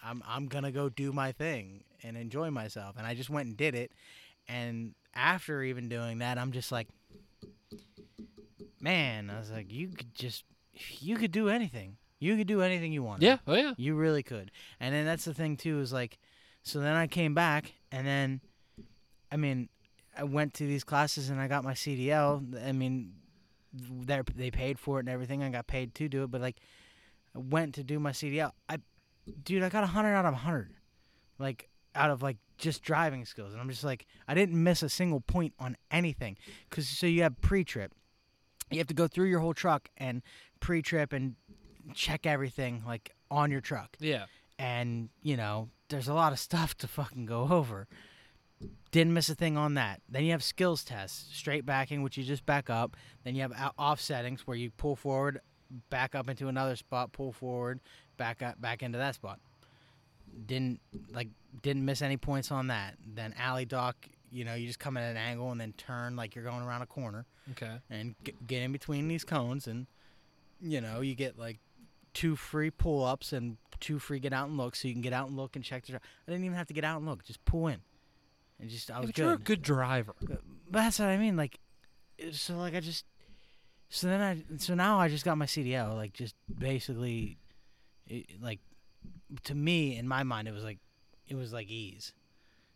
I'm 0.03 0.23
I'm 0.27 0.47
gonna 0.47 0.73
go 0.73 0.89
do 0.89 1.13
my 1.13 1.33
thing 1.33 1.85
and 2.03 2.17
enjoy 2.17 2.51
myself. 2.51 2.97
And 2.99 3.07
I 3.07 3.15
just 3.15 3.31
went 3.31 3.47
and 3.49 3.57
did 3.57 3.75
it. 3.75 3.93
And 4.49 4.95
after 5.15 5.63
even 5.63 5.89
doing 5.89 6.19
that, 6.19 6.39
I'm 6.39 6.53
just 6.53 6.73
like, 6.73 6.89
man, 8.81 9.31
I 9.31 9.39
was 9.39 9.51
like, 9.51 9.73
you 9.73 9.89
could 9.89 10.15
just, 10.15 10.45
you 11.01 11.17
could 11.17 11.33
do 11.33 11.49
anything. 11.49 11.97
You 12.19 12.37
could 12.37 12.47
do 12.47 12.63
anything 12.63 12.93
you 12.93 13.03
want. 13.03 13.23
Yeah. 13.23 13.39
Oh 13.47 13.55
yeah. 13.55 13.75
You 13.77 13.95
really 13.95 14.23
could. 14.23 14.51
And 14.79 14.95
then 14.95 15.05
that's 15.05 15.25
the 15.25 15.35
thing 15.35 15.57
too 15.57 15.81
is 15.81 15.93
like, 15.93 16.19
so 16.63 16.79
then 16.79 16.95
I 16.95 17.07
came 17.07 17.35
back 17.35 17.73
and 17.91 18.07
then, 18.07 18.41
I 19.31 19.37
mean, 19.37 19.69
I 20.17 20.25
went 20.25 20.55
to 20.55 20.67
these 20.67 20.85
classes 20.85 21.31
and 21.31 21.41
I 21.41 21.49
got 21.49 21.65
my 21.65 21.73
CDL. 21.73 22.67
I 22.67 22.73
mean, 22.73 23.15
they 23.73 24.21
they 24.37 24.51
paid 24.51 24.79
for 24.79 24.99
it 24.99 25.01
and 25.01 25.09
everything. 25.09 25.43
I 25.43 25.49
got 25.49 25.67
paid 25.67 25.95
to 25.97 26.09
do 26.09 26.23
it, 26.23 26.31
but 26.31 26.41
like, 26.41 26.57
I 27.35 27.39
went 27.39 27.75
to 27.77 27.83
do 27.83 27.99
my 27.99 28.13
CDL. 28.13 28.53
I, 28.69 28.79
dude, 29.43 29.63
I 29.63 29.69
got 29.69 29.85
a 29.85 29.89
hundred 29.89 30.15
out 30.15 30.27
of 30.27 30.35
a 30.35 30.37
hundred, 30.37 30.75
like 31.39 31.69
out 31.95 32.11
of 32.11 32.23
like 32.23 32.39
just 32.59 32.83
driving 32.83 33.25
skills, 33.25 33.53
and 33.53 33.61
I'm 33.61 33.69
just 33.69 33.85
like, 33.85 34.07
I 34.29 34.35
didn't 34.35 34.63
miss 34.63 34.83
a 34.83 34.89
single 34.89 35.21
point 35.21 35.55
on 35.59 35.77
anything, 35.91 36.37
cause 36.71 36.89
so 36.89 37.07
you 37.07 37.23
have 37.23 37.41
pre-trip, 37.41 37.93
you 38.71 38.79
have 38.79 38.87
to 38.89 38.95
go 38.95 39.07
through 39.09 39.27
your 39.27 39.41
whole 39.41 39.55
truck 39.55 39.89
and 39.97 40.23
pre-trip 40.61 41.13
and 41.13 41.35
check 41.95 42.27
everything 42.27 42.83
like 42.87 43.15
on 43.31 43.51
your 43.51 43.61
truck. 43.61 43.97
Yeah. 43.99 44.27
and 44.59 45.09
you 45.23 45.37
know 45.37 45.69
there's 45.89 46.09
a 46.09 46.15
lot 46.15 46.33
of 46.33 46.39
stuff 46.39 46.75
to 46.79 46.89
fucking 46.89 47.27
go 47.27 47.49
over. 47.51 47.87
Didn't 48.93 49.13
miss 49.13 49.29
a 49.29 49.35
thing 49.35 49.57
on 49.57 49.75
that. 49.75 50.01
Then 50.09 50.25
you 50.25 50.31
have 50.31 50.43
skills 50.45 50.85
tests 50.85 51.35
straight 51.37 51.67
backing 51.67 52.03
which 52.03 52.17
you 52.17 52.25
just 52.25 52.47
back 52.47 52.71
up. 52.71 52.97
Then 53.25 53.35
you 53.35 53.43
have 53.43 53.53
offsettings 53.79 54.41
where 54.41 54.57
you 54.57 54.71
pull 54.71 54.95
forward 54.97 55.41
back 55.91 56.15
up 56.15 56.29
into 56.29 56.49
another 56.49 56.77
spot 56.77 57.13
pull 57.13 57.33
forward 57.33 57.81
back 58.19 58.43
up 58.43 58.61
back 58.61 58.83
into 58.83 58.99
that 58.99 59.15
spot 59.15 59.41
didn't 60.47 60.81
like 61.13 61.29
didn't 61.63 61.85
miss 61.85 62.03
any 62.03 62.17
points 62.17 62.51
on 62.51 62.69
that 62.69 62.95
then 63.15 63.35
alley 63.39 63.65
dock 63.65 63.97
you 64.31 64.45
know 64.45 64.55
you 64.55 64.67
just 64.67 64.79
come 64.79 64.97
at 64.97 65.03
an 65.11 65.17
angle 65.17 65.51
and 65.53 65.61
then 65.61 65.73
turn 65.75 66.17
like 66.17 66.35
you're 66.35 66.45
going 66.45 66.63
around 66.63 66.83
a 66.83 66.87
corner 66.87 67.27
Okay. 67.53 67.73
and 67.91 68.15
g- 68.25 68.33
get 68.47 68.63
in 68.63 68.73
between 68.73 69.09
these 69.09 69.25
cones 69.25 69.67
and 69.67 69.87
you 70.61 70.81
know 70.81 71.01
you 71.01 71.15
get 71.15 71.39
like 71.39 71.59
two 72.15 72.37
free 72.37 72.71
pull-ups 72.71 73.33
and 73.33 73.57
two 73.81 73.99
free 73.99 74.21
get 74.21 74.33
out 74.33 74.49
and 74.49 74.57
look 74.57 74.77
so 74.77 74.87
you 74.89 74.95
can 74.95 75.03
get 75.03 75.13
out 75.13 75.27
and 75.29 75.37
look 75.37 75.57
and 75.57 75.65
check 75.65 75.85
the 75.87 75.95
i 75.97 75.99
didn't 76.31 76.45
even 76.45 76.57
have 76.57 76.69
to 76.69 76.75
get 76.75 76.85
out 76.85 76.99
and 76.99 77.07
look 77.07 77.25
just 77.25 77.45
pull 77.45 77.67
in 77.67 77.81
and 78.61 78.71
just 78.71 78.91
i 78.91 78.99
was 79.01 79.07
but 79.09 79.15
good 79.17 79.23
you're 79.23 79.33
a 79.35 79.39
good 79.39 79.61
driver. 79.63 80.15
but 80.21 80.39
that's 80.71 80.99
what 80.99 81.09
i 81.09 81.17
mean 81.17 81.37
like 81.37 81.59
so 82.31 82.57
like 82.57 82.75
i 82.75 82.81
just 82.81 83.05
so 83.89 84.07
then 84.07 84.21
i 84.21 84.57
so 84.59 84.75
now 84.75 84.99
i 85.01 85.09
just 85.09 85.25
got 85.25 85.37
my 85.37 85.47
cdl 85.47 85.95
like 85.97 86.13
just 86.13 86.35
basically 86.59 87.37
it, 88.07 88.27
like 88.41 88.61
to 89.45 89.55
me 89.55 89.97
in 89.97 90.07
my 90.07 90.23
mind 90.23 90.47
it 90.49 90.53
was 90.55 90.65
like 90.65 90.79
it 91.27 91.35
was 91.35 91.53
like 91.53 91.69
ease 91.69 92.13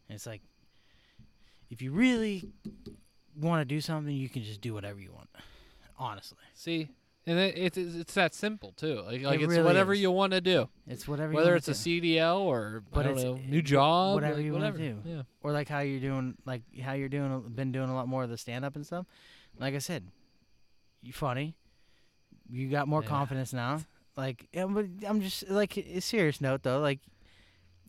and 0.09 0.17
it's 0.17 0.27
like 0.27 0.43
if 1.71 1.83
you 1.83 1.93
really 1.93 2.49
want 3.39 3.61
to 3.61 3.65
do 3.65 3.81
something 3.81 4.15
you 4.15 4.29
can 4.29 4.43
just 4.43 4.61
do 4.61 4.73
whatever 4.73 4.99
you 5.01 5.13
want 5.13 5.29
honestly 5.99 6.39
See, 6.55 6.89
and 7.27 7.39
it, 7.39 7.59
it's 7.59 7.77
it's 7.77 7.95
it's 7.97 8.15
that 8.15 8.35
simple 8.35 8.73
too. 8.77 9.01
Like 9.03 9.23
like 9.23 9.41
It 9.41 9.45
it's 9.45 9.51
really 9.51 9.63
whatever 9.65 9.93
is. 9.93 10.01
you 10.01 10.11
want 10.11 10.33
to 10.33 10.41
do, 10.41 10.69
it's 10.87 11.09
whatever 11.09 11.33
you 11.33 11.37
whether 11.37 11.57
it's 11.57 11.69
a 11.69 11.73
do. 11.75 12.01
CDL 12.01 12.41
or 12.41 12.83
But 12.93 13.07
I 13.07 13.09
don't 13.11 13.23
know 13.23 13.41
new 13.49 13.63
job, 13.63 14.15
whatever 14.15 14.37
like, 14.37 14.45
you 14.45 14.53
wanna 14.53 14.73
do. 14.73 14.99
Yeah. 15.05 15.23
or 15.43 15.53
like 15.53 15.69
how 15.69 15.81
you're 15.81 16.01
doing 16.01 16.37
like 16.47 16.63
how 16.81 16.93
you're 16.93 17.09
doing 17.09 17.43
been 17.55 17.73
doing 17.73 17.89
a 17.91 17.95
lot 17.95 18.07
more 18.09 18.23
of 18.23 18.31
the 18.31 18.39
stand 18.39 18.65
up 18.65 18.77
and 18.77 18.87
stuff 18.87 19.07
like 19.59 19.75
i 19.75 19.79
said 19.79 20.07
you 21.03 21.13
funny 21.13 21.57
you 22.51 22.69
got 22.69 22.87
more 22.89 23.03
Yeah. 23.03 23.09
confidence 23.09 23.53
now 23.53 23.81
like 24.17 24.49
but 24.53 24.87
i'm 25.07 25.21
just 25.21 25.49
like 25.49 25.77
a 25.77 26.01
serious 26.01 26.41
note 26.41 26.63
though 26.63 26.81
like 26.81 27.01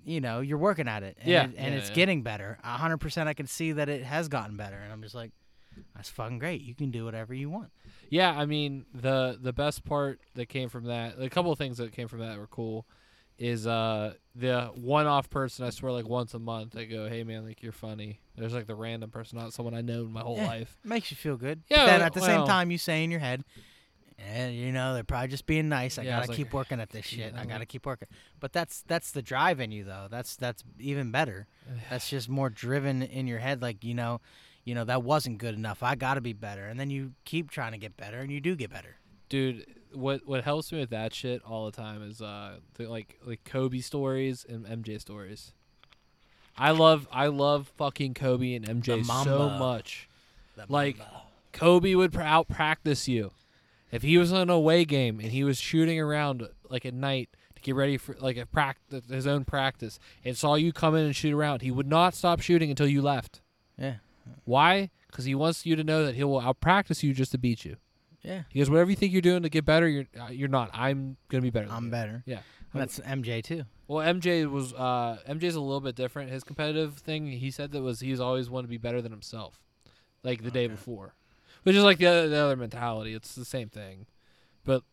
you 0.06 0.22
know 0.22 0.40
you're 0.42 0.58
working 0.58 0.88
at 0.88 1.04
it 1.04 1.18
and, 1.20 1.30
Yeah. 1.30 1.44
it- 1.46 1.56
and 1.58 1.74
Yeah, 1.74 1.80
it's 1.80 1.90
yeah. 1.90 1.96
getting 1.96 2.22
better 2.24 2.58
a 2.64 2.78
100% 2.78 3.28
i 3.28 3.34
can 3.34 3.48
see 3.48 3.72
that 3.74 3.90
it 3.90 4.04
has 4.04 4.28
gotten 4.28 4.58
better 4.58 4.78
and 4.78 4.92
i'm 4.92 5.02
just 5.02 5.16
like 5.16 5.32
that's 5.96 6.10
fucking 6.10 6.40
great 6.40 6.62
you 6.62 6.74
can 6.76 6.92
do 6.92 7.06
whatever 7.06 7.34
you 7.34 7.50
want 7.50 7.70
Yeah, 8.10 8.32
I 8.32 8.46
mean 8.46 8.86
the 8.94 9.38
the 9.42 9.52
best 9.54 9.84
part 9.84 10.20
that 10.36 10.48
came 10.48 10.70
from 10.70 10.86
that, 10.86 11.20
a 11.20 11.30
couple 11.30 11.52
of 11.52 11.58
things 11.58 11.78
that 11.78 11.92
came 11.92 12.08
from 12.08 12.20
that 12.20 12.38
were 12.40 12.48
cool, 12.48 12.88
is 13.38 13.68
uh 13.68 14.14
the 14.34 14.72
one 14.76 15.06
off 15.08 15.30
person. 15.30 15.66
I 15.66 15.72
swear, 15.72 15.92
like 15.92 16.08
once 16.08 16.34
a 16.34 16.40
month, 16.40 16.78
I 16.78 16.86
go, 16.86 17.10
"Hey 17.10 17.24
man, 17.26 17.46
like 17.46 17.62
you're 17.62 17.74
funny." 17.74 18.22
There's 18.38 18.54
like 18.54 18.66
the 18.66 18.76
random 18.76 19.10
person, 19.12 19.38
not 19.38 19.52
someone 19.54 19.74
I 19.76 19.82
know 19.82 20.02
in 20.06 20.14
my 20.14 20.22
whole 20.22 20.38
Yeah. 20.38 20.48
life. 20.48 20.78
makes 20.86 21.12
you 21.12 21.18
feel 21.18 21.36
good 21.36 21.64
Yeah, 21.70 21.78
but 21.80 21.86
then 21.86 21.98
well- 22.00 22.06
at 22.08 22.14
the 22.14 22.22
same 22.22 22.38
well- 22.38 22.48
time 22.48 22.72
you 22.72 22.78
say 22.78 23.04
in 23.04 23.12
your 23.12 23.20
head 23.20 23.44
and 24.20 24.56
you 24.56 24.72
know 24.72 24.94
they're 24.94 25.04
probably 25.04 25.28
just 25.30 25.46
being 25.46 25.70
nice. 25.70 25.98
I 25.98 26.04
Yeah, 26.04 26.18
gotta 26.18 26.28
was 26.30 26.38
keep 26.38 26.48
like, 26.48 26.54
working 26.54 26.80
at 26.80 26.90
this 26.90 27.12
yeah, 27.14 27.26
shit. 27.30 27.36
I 27.36 27.42
I 27.42 27.46
gotta 27.46 27.60
know. 27.60 27.66
keep 27.68 27.86
working. 27.86 28.08
But 28.40 28.54
that's 28.54 28.82
that's 28.88 29.12
the 29.12 29.22
drive 29.22 29.60
in 29.60 29.72
you 29.72 29.84
though. 29.84 30.08
That's 30.10 30.36
that's 30.36 30.64
even 30.80 31.12
better. 31.12 31.48
That's 31.90 32.10
just 32.10 32.30
more 32.30 32.50
driven 32.50 33.02
in 33.04 33.28
your 33.28 33.40
head. 33.40 33.62
Like 33.62 33.84
you 33.84 33.94
know, 33.94 34.22
you 34.64 34.74
know 34.76 34.84
that 34.86 35.04
wasn't 35.04 35.38
good 35.38 35.56
enough. 35.56 35.84
I 35.84 35.96
gotta 35.96 36.22
be 36.22 36.34
better. 36.34 36.66
And 36.66 36.80
then 36.80 36.90
you 36.90 37.14
keep 37.26 37.52
trying 37.52 37.72
to 37.74 37.78
get 37.78 37.96
better, 37.98 38.20
and 38.20 38.32
you 38.32 38.40
do 38.42 38.56
get 38.56 38.72
better. 38.72 38.96
Dude, 39.30 39.66
what 39.94 40.26
what 40.28 40.44
helps 40.44 40.72
me 40.72 40.80
with 40.80 40.90
that 40.92 41.14
shit 41.14 41.42
all 41.46 41.66
the 41.66 41.72
time 41.76 42.02
is 42.02 42.22
uh 42.22 42.58
the, 42.76 42.88
like 42.88 43.20
like 43.26 43.44
Kobe 43.44 43.80
stories 43.80 44.46
and 44.48 44.66
MJ 44.66 45.00
stories. 45.02 45.52
I 46.58 46.72
love 46.72 47.08
I 47.12 47.28
love 47.28 47.72
fucking 47.78 48.14
Kobe 48.16 48.54
and 48.56 48.66
MJ 48.66 49.06
so 49.06 49.50
much. 49.50 50.10
The 50.56 50.66
Like- 50.70 50.98
Mamba. 50.98 51.22
Kobe 51.54 51.94
would 51.96 52.14
pr- 52.14 52.22
out 52.22 52.48
practice 52.48 53.08
you. 53.08 53.32
If 53.92 54.04
he 54.04 54.18
was 54.18 54.34
on 54.34 54.42
an 54.42 54.50
away 54.50 54.86
game 54.86 55.20
and 55.20 55.32
he 55.32 55.44
was 55.44 55.58
shooting 55.58 56.00
around 56.00 56.48
like 56.70 56.86
at 56.86 56.94
night 56.94 57.30
to 57.56 57.62
get 57.62 57.76
ready 57.76 57.98
for 57.98 58.16
like 58.20 58.38
a 58.38 58.46
practice, 58.46 59.04
his 59.10 59.26
own 59.28 59.46
practice, 59.46 60.00
and 60.26 60.38
saw 60.38 60.56
you 60.56 60.74
come 60.74 60.96
in 60.96 61.06
and 61.06 61.16
shoot 61.16 61.34
around, 61.34 61.62
he 61.62 61.72
would 61.72 61.88
not 61.88 62.14
stop 62.14 62.42
shooting 62.42 62.70
until 62.70 62.88
you 62.88 63.02
left. 63.02 63.42
yeah, 63.78 63.96
Why? 64.46 64.90
Because 65.08 65.26
he 65.26 65.36
wants 65.36 65.66
you 65.66 65.76
to 65.76 65.84
know 65.84 66.06
that 66.06 66.16
he 66.16 66.24
will 66.24 66.40
out 66.40 66.60
practice 66.60 67.02
you 67.02 67.14
just 67.14 67.32
to 67.32 67.38
beat 67.38 67.64
you. 67.64 67.78
Yeah. 68.22 68.44
He 68.50 68.60
goes, 68.60 68.70
whatever 68.70 68.90
you 68.90 68.96
think 68.98 69.14
you're 69.14 69.22
doing 69.22 69.44
to 69.44 69.50
get 69.50 69.64
better, 69.64 69.88
you're 69.88 70.06
uh, 70.20 70.28
you're 70.30 70.50
not. 70.50 70.70
I'm 70.74 71.16
gonna 71.30 71.42
be 71.42 71.50
better. 71.50 71.68
Than 71.68 71.76
I'm 71.76 71.86
you." 71.86 71.92
better. 71.92 72.24
Yeah. 72.26 72.40
That's 72.74 73.00
MJ 73.00 73.42
too. 73.42 73.64
Well, 73.88 74.06
MJ 74.06 74.52
was 74.52 74.74
uh, 74.74 75.18
MJ's 75.30 75.56
a 75.56 75.62
little 75.62 75.80
bit 75.80 75.96
different. 75.96 76.30
His 76.30 76.44
competitive 76.44 76.96
thing, 76.96 77.28
he 77.28 77.50
said 77.50 77.72
that 77.72 77.82
was 77.82 78.02
he's 78.02 78.20
always 78.20 78.50
wanted 78.50 78.64
to 78.68 78.70
be 78.70 78.78
better 78.78 79.02
than 79.02 79.12
himself, 79.14 79.62
like 80.24 80.44
the 80.44 80.52
day 80.52 80.68
before, 80.68 81.16
which 81.68 81.76
is 81.76 81.84
like 81.84 81.98
the 81.98 82.06
other, 82.06 82.30
the 82.30 82.38
other 82.38 82.56
mentality. 82.56 83.14
It's 83.14 83.36
the 83.36 83.44
same 83.44 83.68
thing, 83.68 84.06
but 84.64 84.84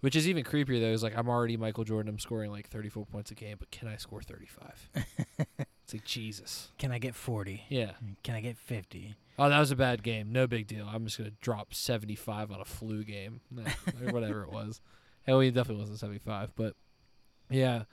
which 0.00 0.16
is 0.16 0.28
even 0.28 0.42
creepier 0.42 0.80
though. 0.80 0.88
Is 0.88 1.04
like 1.04 1.16
I'm 1.16 1.28
already 1.28 1.56
Michael 1.56 1.84
Jordan. 1.84 2.10
I'm 2.10 2.18
scoring 2.18 2.50
like 2.50 2.68
34 2.68 3.06
points 3.06 3.30
a 3.30 3.36
game, 3.36 3.54
but 3.56 3.70
can 3.70 3.86
I 3.86 3.96
score 3.96 4.20
35? 4.20 4.90
it's 5.58 5.94
like 5.94 6.04
Jesus. 6.04 6.72
Can 6.76 6.90
I 6.90 6.98
get 6.98 7.14
40? 7.14 7.66
Yeah. 7.68 7.92
Can 8.24 8.34
I 8.34 8.40
get 8.40 8.58
50? 8.58 9.14
Oh, 9.38 9.48
that 9.48 9.60
was 9.60 9.70
a 9.70 9.76
bad 9.76 10.02
game. 10.02 10.32
No 10.32 10.48
big 10.48 10.66
deal. 10.66 10.90
I'm 10.92 11.04
just 11.04 11.18
gonna 11.18 11.30
drop 11.40 11.72
75 11.72 12.50
on 12.50 12.60
a 12.60 12.64
flu 12.64 13.04
game, 13.04 13.40
Nah, 13.52 13.62
or 14.04 14.12
whatever 14.12 14.42
it 14.42 14.50
was. 14.50 14.80
Hell, 15.22 15.38
he 15.38 15.52
definitely 15.52 15.82
wasn't 15.82 16.00
75, 16.00 16.50
but 16.56 16.74
yeah, 17.48 17.84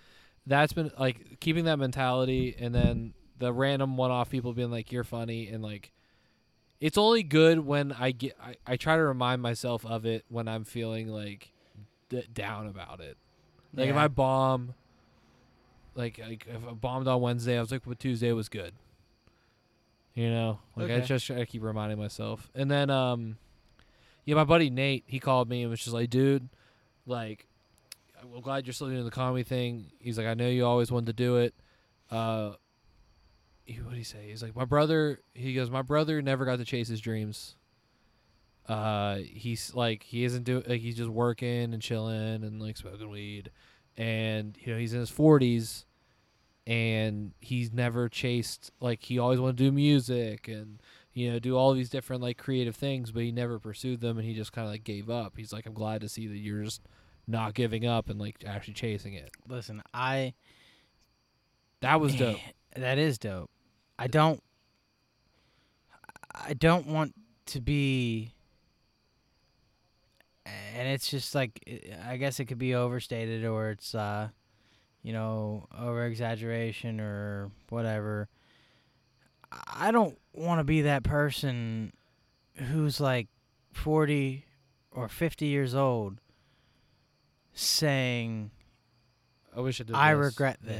that's 0.48 0.74
been 0.74 0.92
like 0.98 1.39
keeping 1.39 1.66
that 1.66 1.78
mentality, 1.78 2.56
and 2.60 2.74
then 2.74 3.14
the 3.38 3.54
random 3.54 3.98
one-off 3.98 4.32
people 4.32 4.54
being 4.54 4.72
like, 4.72 4.92
"You're 4.92 5.04
funny," 5.04 5.48
and 5.48 5.64
like, 5.64 5.92
it's 6.82 6.98
only 6.98 7.24
good 7.24 7.60
when 7.60 7.94
I 7.94 8.12
get. 8.12 8.36
I, 8.44 8.56
I 8.68 8.76
try 8.76 8.98
to 8.98 9.04
remind 9.04 9.42
myself 9.42 9.86
of 9.86 10.06
it 10.06 10.26
when 10.28 10.48
I'm 10.50 10.66
feeling 10.66 11.08
like 11.08 11.54
d- 12.10 12.28
down 12.34 12.68
about 12.68 13.00
it. 13.00 13.16
Like 13.74 13.88
if 13.88 13.96
Yeah. 13.96 14.04
I 14.04 14.08
bomb, 14.10 14.74
like 15.96 16.18
like 16.20 16.46
if 16.50 16.68
I 16.68 16.74
bombed 16.74 17.08
on 17.08 17.22
Wednesday, 17.22 17.58
I 17.58 17.62
was 17.62 17.72
like, 17.72 17.84
"But 17.86 18.00
Tuesday 18.00 18.32
was 18.34 18.50
good." 18.50 18.74
You 20.14 20.30
know, 20.30 20.60
like 20.76 20.92
I 20.92 21.00
just 21.00 21.26
try 21.26 21.38
to 21.38 21.46
keep 21.46 21.64
reminding 21.64 21.98
myself. 21.98 22.50
And 22.54 22.70
then, 22.70 22.90
um, 22.90 23.38
yeah, 24.26 24.36
my 24.36 24.44
buddy 24.44 24.70
Nate, 24.70 25.06
he 25.08 25.20
called 25.22 25.48
me 25.50 25.62
and 25.62 25.70
was 25.70 25.80
just 25.80 25.94
like, 25.94 26.10
"Dude, 26.10 26.50
like, 27.06 27.48
I'm 28.22 28.42
glad 28.42 28.66
you're 28.66 28.74
still 28.74 28.90
doing 28.90 29.06
the 29.06 29.12
comedy 29.12 29.44
thing." 29.44 29.86
He's 30.00 30.18
like, 30.18 30.28
"I 30.28 30.34
know 30.34 30.50
you 30.50 30.66
always 30.66 30.92
wanted 30.92 31.06
to 31.08 31.14
do 31.14 31.38
it." 31.38 31.54
Uh, 32.10 32.54
what 33.84 33.91
did 33.91 33.97
he 33.97 34.03
say? 34.03 34.30
He's 34.30 34.43
like, 34.43 34.55
"My 34.55 34.65
brother." 34.65 35.19
He 35.34 35.53
goes, 35.53 35.69
"My 35.69 35.82
brother 35.82 36.22
never 36.22 36.45
got 36.45 36.57
to 36.59 36.65
chase 36.65 36.88
his 36.88 37.01
dreams." 37.01 37.55
Uh, 38.67 39.17
he's 39.17 39.74
like, 39.74 40.03
he 40.03 40.24
isn't 40.24 40.43
doing 40.43 40.63
like 40.67 40.82
he's 40.82 40.95
just 40.95 41.09
working 41.09 41.74
and 41.74 41.82
chilling 41.82 42.43
and 42.43 42.61
like 42.61 42.78
smoking 42.78 43.09
weed, 43.09 43.51
and 43.97 44.57
you 44.59 44.72
know 44.72 44.80
he's 44.80 44.93
in 44.93 44.99
his 44.99 45.09
forties 45.09 45.86
and 46.67 47.32
he's 47.41 47.74
never 47.74 48.07
chased 48.07 48.72
like 48.80 49.03
he 49.03 49.17
always 49.17 49.39
wanted 49.39 49.57
to 49.57 49.63
do 49.63 49.72
music 49.72 50.47
and 50.47 50.80
you 51.11 51.32
know 51.32 51.39
do 51.39 51.57
all 51.57 51.74
these 51.74 51.89
different 51.89 52.22
like 52.22 52.38
creative 52.38 52.76
things 52.76 53.11
but 53.11 53.24
he 53.24 53.32
never 53.32 53.57
pursued 53.57 53.99
them 53.99 54.17
and 54.19 54.28
he 54.28 54.36
just 54.36 54.53
kind 54.53 54.67
of 54.67 54.72
like 54.72 54.84
gave 54.84 55.09
up 55.09 55.34
he's 55.36 55.51
like 55.51 55.65
i'm 55.65 55.74
glad 55.74 56.01
to 56.01 56.07
see 56.07 56.28
that 56.28 56.38
you're 56.38 56.63
just 56.63 56.82
not 57.28 57.55
giving 57.55 57.86
up 57.86 58.09
and 58.09 58.19
like 58.19 58.43
actually 58.45 58.76
chasing 58.76 59.13
it 59.15 59.32
Listen, 59.47 59.82
I 59.91 60.34
that 61.82 61.99
was 61.99 62.15
dope 62.15 62.39
That 62.76 62.99
is 62.99 63.17
dope. 63.17 63.49
I 64.02 64.08
don't 64.08 64.41
I 66.34 66.56
don't 66.56 66.88
want 66.88 67.14
to 67.47 67.62
be 67.62 68.34
and 70.43 70.88
it's 70.88 71.08
just 71.08 71.36
like 71.36 71.62
I 72.08 72.18
guess 72.18 72.39
it 72.39 72.45
could 72.45 72.58
be 72.58 72.74
overstated 72.74 73.45
or 73.45 73.70
it's 73.70 73.93
uh 73.93 74.30
you 75.04 75.14
know 75.14 75.68
over 75.80 76.04
exaggeration 76.06 76.99
or 76.99 77.52
whatever. 77.70 78.28
I 79.72 79.91
don't 79.91 80.18
want 80.34 80.60
to 80.62 80.64
be 80.64 80.82
that 80.82 81.04
person 81.04 81.93
who's 82.56 82.99
like 82.99 83.28
40 83.72 84.45
or 84.91 85.10
50 85.10 85.45
years 85.45 85.76
old 85.76 86.18
saying 87.54 88.49
i 89.56 89.60
wish 89.60 89.80
i 89.80 89.84
did 89.84 89.95
I 89.95 90.16
this. 90.16 90.26
regret 90.26 90.58
Yeah. 90.66 90.72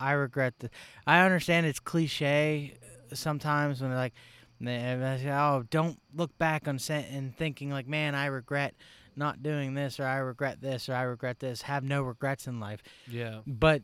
I 0.00 0.12
regret 0.12 0.54
this. 0.58 0.70
I 1.06 1.20
understand 1.24 1.66
it's 1.66 1.80
cliche 1.80 2.76
uh, 3.10 3.14
sometimes 3.14 3.80
when 3.80 3.90
they're 3.90 3.98
like, 3.98 4.14
they, 4.60 4.76
they 5.00 5.20
say, 5.22 5.30
"Oh, 5.30 5.64
don't 5.70 5.98
look 6.14 6.36
back 6.38 6.66
on 6.68 6.78
and 6.90 7.36
thinking 7.36 7.70
like, 7.70 7.86
man, 7.86 8.14
I 8.14 8.26
regret 8.26 8.74
not 9.16 9.42
doing 9.42 9.74
this, 9.74 9.98
or 10.00 10.04
I 10.04 10.16
regret 10.18 10.60
this, 10.60 10.88
or 10.88 10.94
I 10.94 11.02
regret 11.02 11.38
this." 11.40 11.62
Have 11.62 11.84
no 11.84 12.02
regrets 12.02 12.46
in 12.46 12.58
life. 12.60 12.82
yeah 13.08 13.40
But 13.46 13.82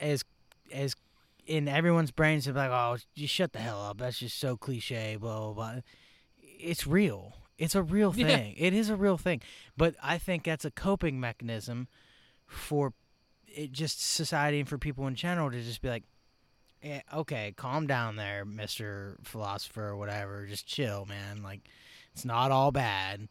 as 0.00 0.24
as 0.72 0.94
in 1.46 1.68
everyone's 1.68 2.10
brains, 2.10 2.44
they're 2.44 2.54
like, 2.54 2.70
"Oh, 2.70 2.96
you 3.14 3.26
shut 3.26 3.52
the 3.52 3.58
hell 3.60 3.80
up. 3.82 3.98
That's 3.98 4.18
just 4.18 4.38
so 4.38 4.56
cliche." 4.56 5.16
Blah 5.16 5.40
blah 5.40 5.52
blah. 5.52 5.74
It's 6.42 6.86
real. 6.86 7.34
It's 7.58 7.74
a 7.74 7.82
real 7.82 8.12
Yeah. 8.16 8.26
thing. 8.28 8.54
It 8.58 8.74
is 8.74 8.90
a 8.90 8.96
real 8.96 9.16
thing. 9.18 9.40
But 9.76 9.94
I 10.02 10.18
think 10.18 10.44
that's 10.44 10.64
a 10.66 10.70
coping 10.70 11.18
mechanism 11.18 11.88
for 12.46 12.92
it 13.54 13.72
just 13.72 14.02
society 14.02 14.60
and 14.60 14.68
for 14.68 14.78
people 14.78 15.06
in 15.06 15.14
general 15.14 15.50
to 15.50 15.60
just 15.60 15.82
be 15.82 15.88
like, 15.88 16.04
eh, 16.82 17.00
okay, 17.14 17.52
calm 17.56 17.86
down 17.86 18.16
there, 18.16 18.44
Mister 18.44 19.16
Philosopher 19.22 19.88
or 19.88 19.96
whatever. 19.96 20.46
Just 20.46 20.66
chill, 20.66 21.06
man. 21.06 21.42
Like, 21.42 21.60
it's 22.12 22.24
not 22.24 22.50
all 22.50 22.72
bad. 22.72 23.28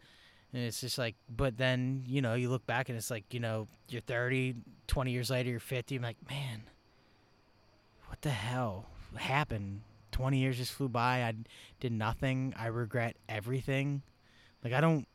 And 0.51 0.63
it's 0.63 0.81
just 0.81 0.97
like, 0.97 1.15
but 1.29 1.57
then, 1.57 2.03
you 2.07 2.21
know, 2.21 2.33
you 2.33 2.49
look 2.49 2.65
back 2.65 2.89
and 2.89 2.97
it's 2.97 3.11
like, 3.11 3.33
you 3.33 3.39
know, 3.39 3.67
you're 3.87 4.01
30, 4.01 4.55
20 4.87 5.11
years 5.11 5.29
later, 5.29 5.49
you're 5.49 5.59
50. 5.59 5.95
I'm 5.95 6.01
like, 6.01 6.17
man, 6.27 6.63
what 8.07 8.21
the 8.21 8.31
hell 8.31 8.85
happened? 9.15 9.81
20 10.11 10.39
years 10.39 10.57
just 10.57 10.71
flew 10.71 10.89
by. 10.89 11.23
I 11.23 11.35
did 11.79 11.91
nothing. 11.91 12.55
I 12.57 12.67
regret 12.67 13.15
everything. 13.27 14.01
Like, 14.63 14.73
I 14.73 14.81
don't, 14.81 15.07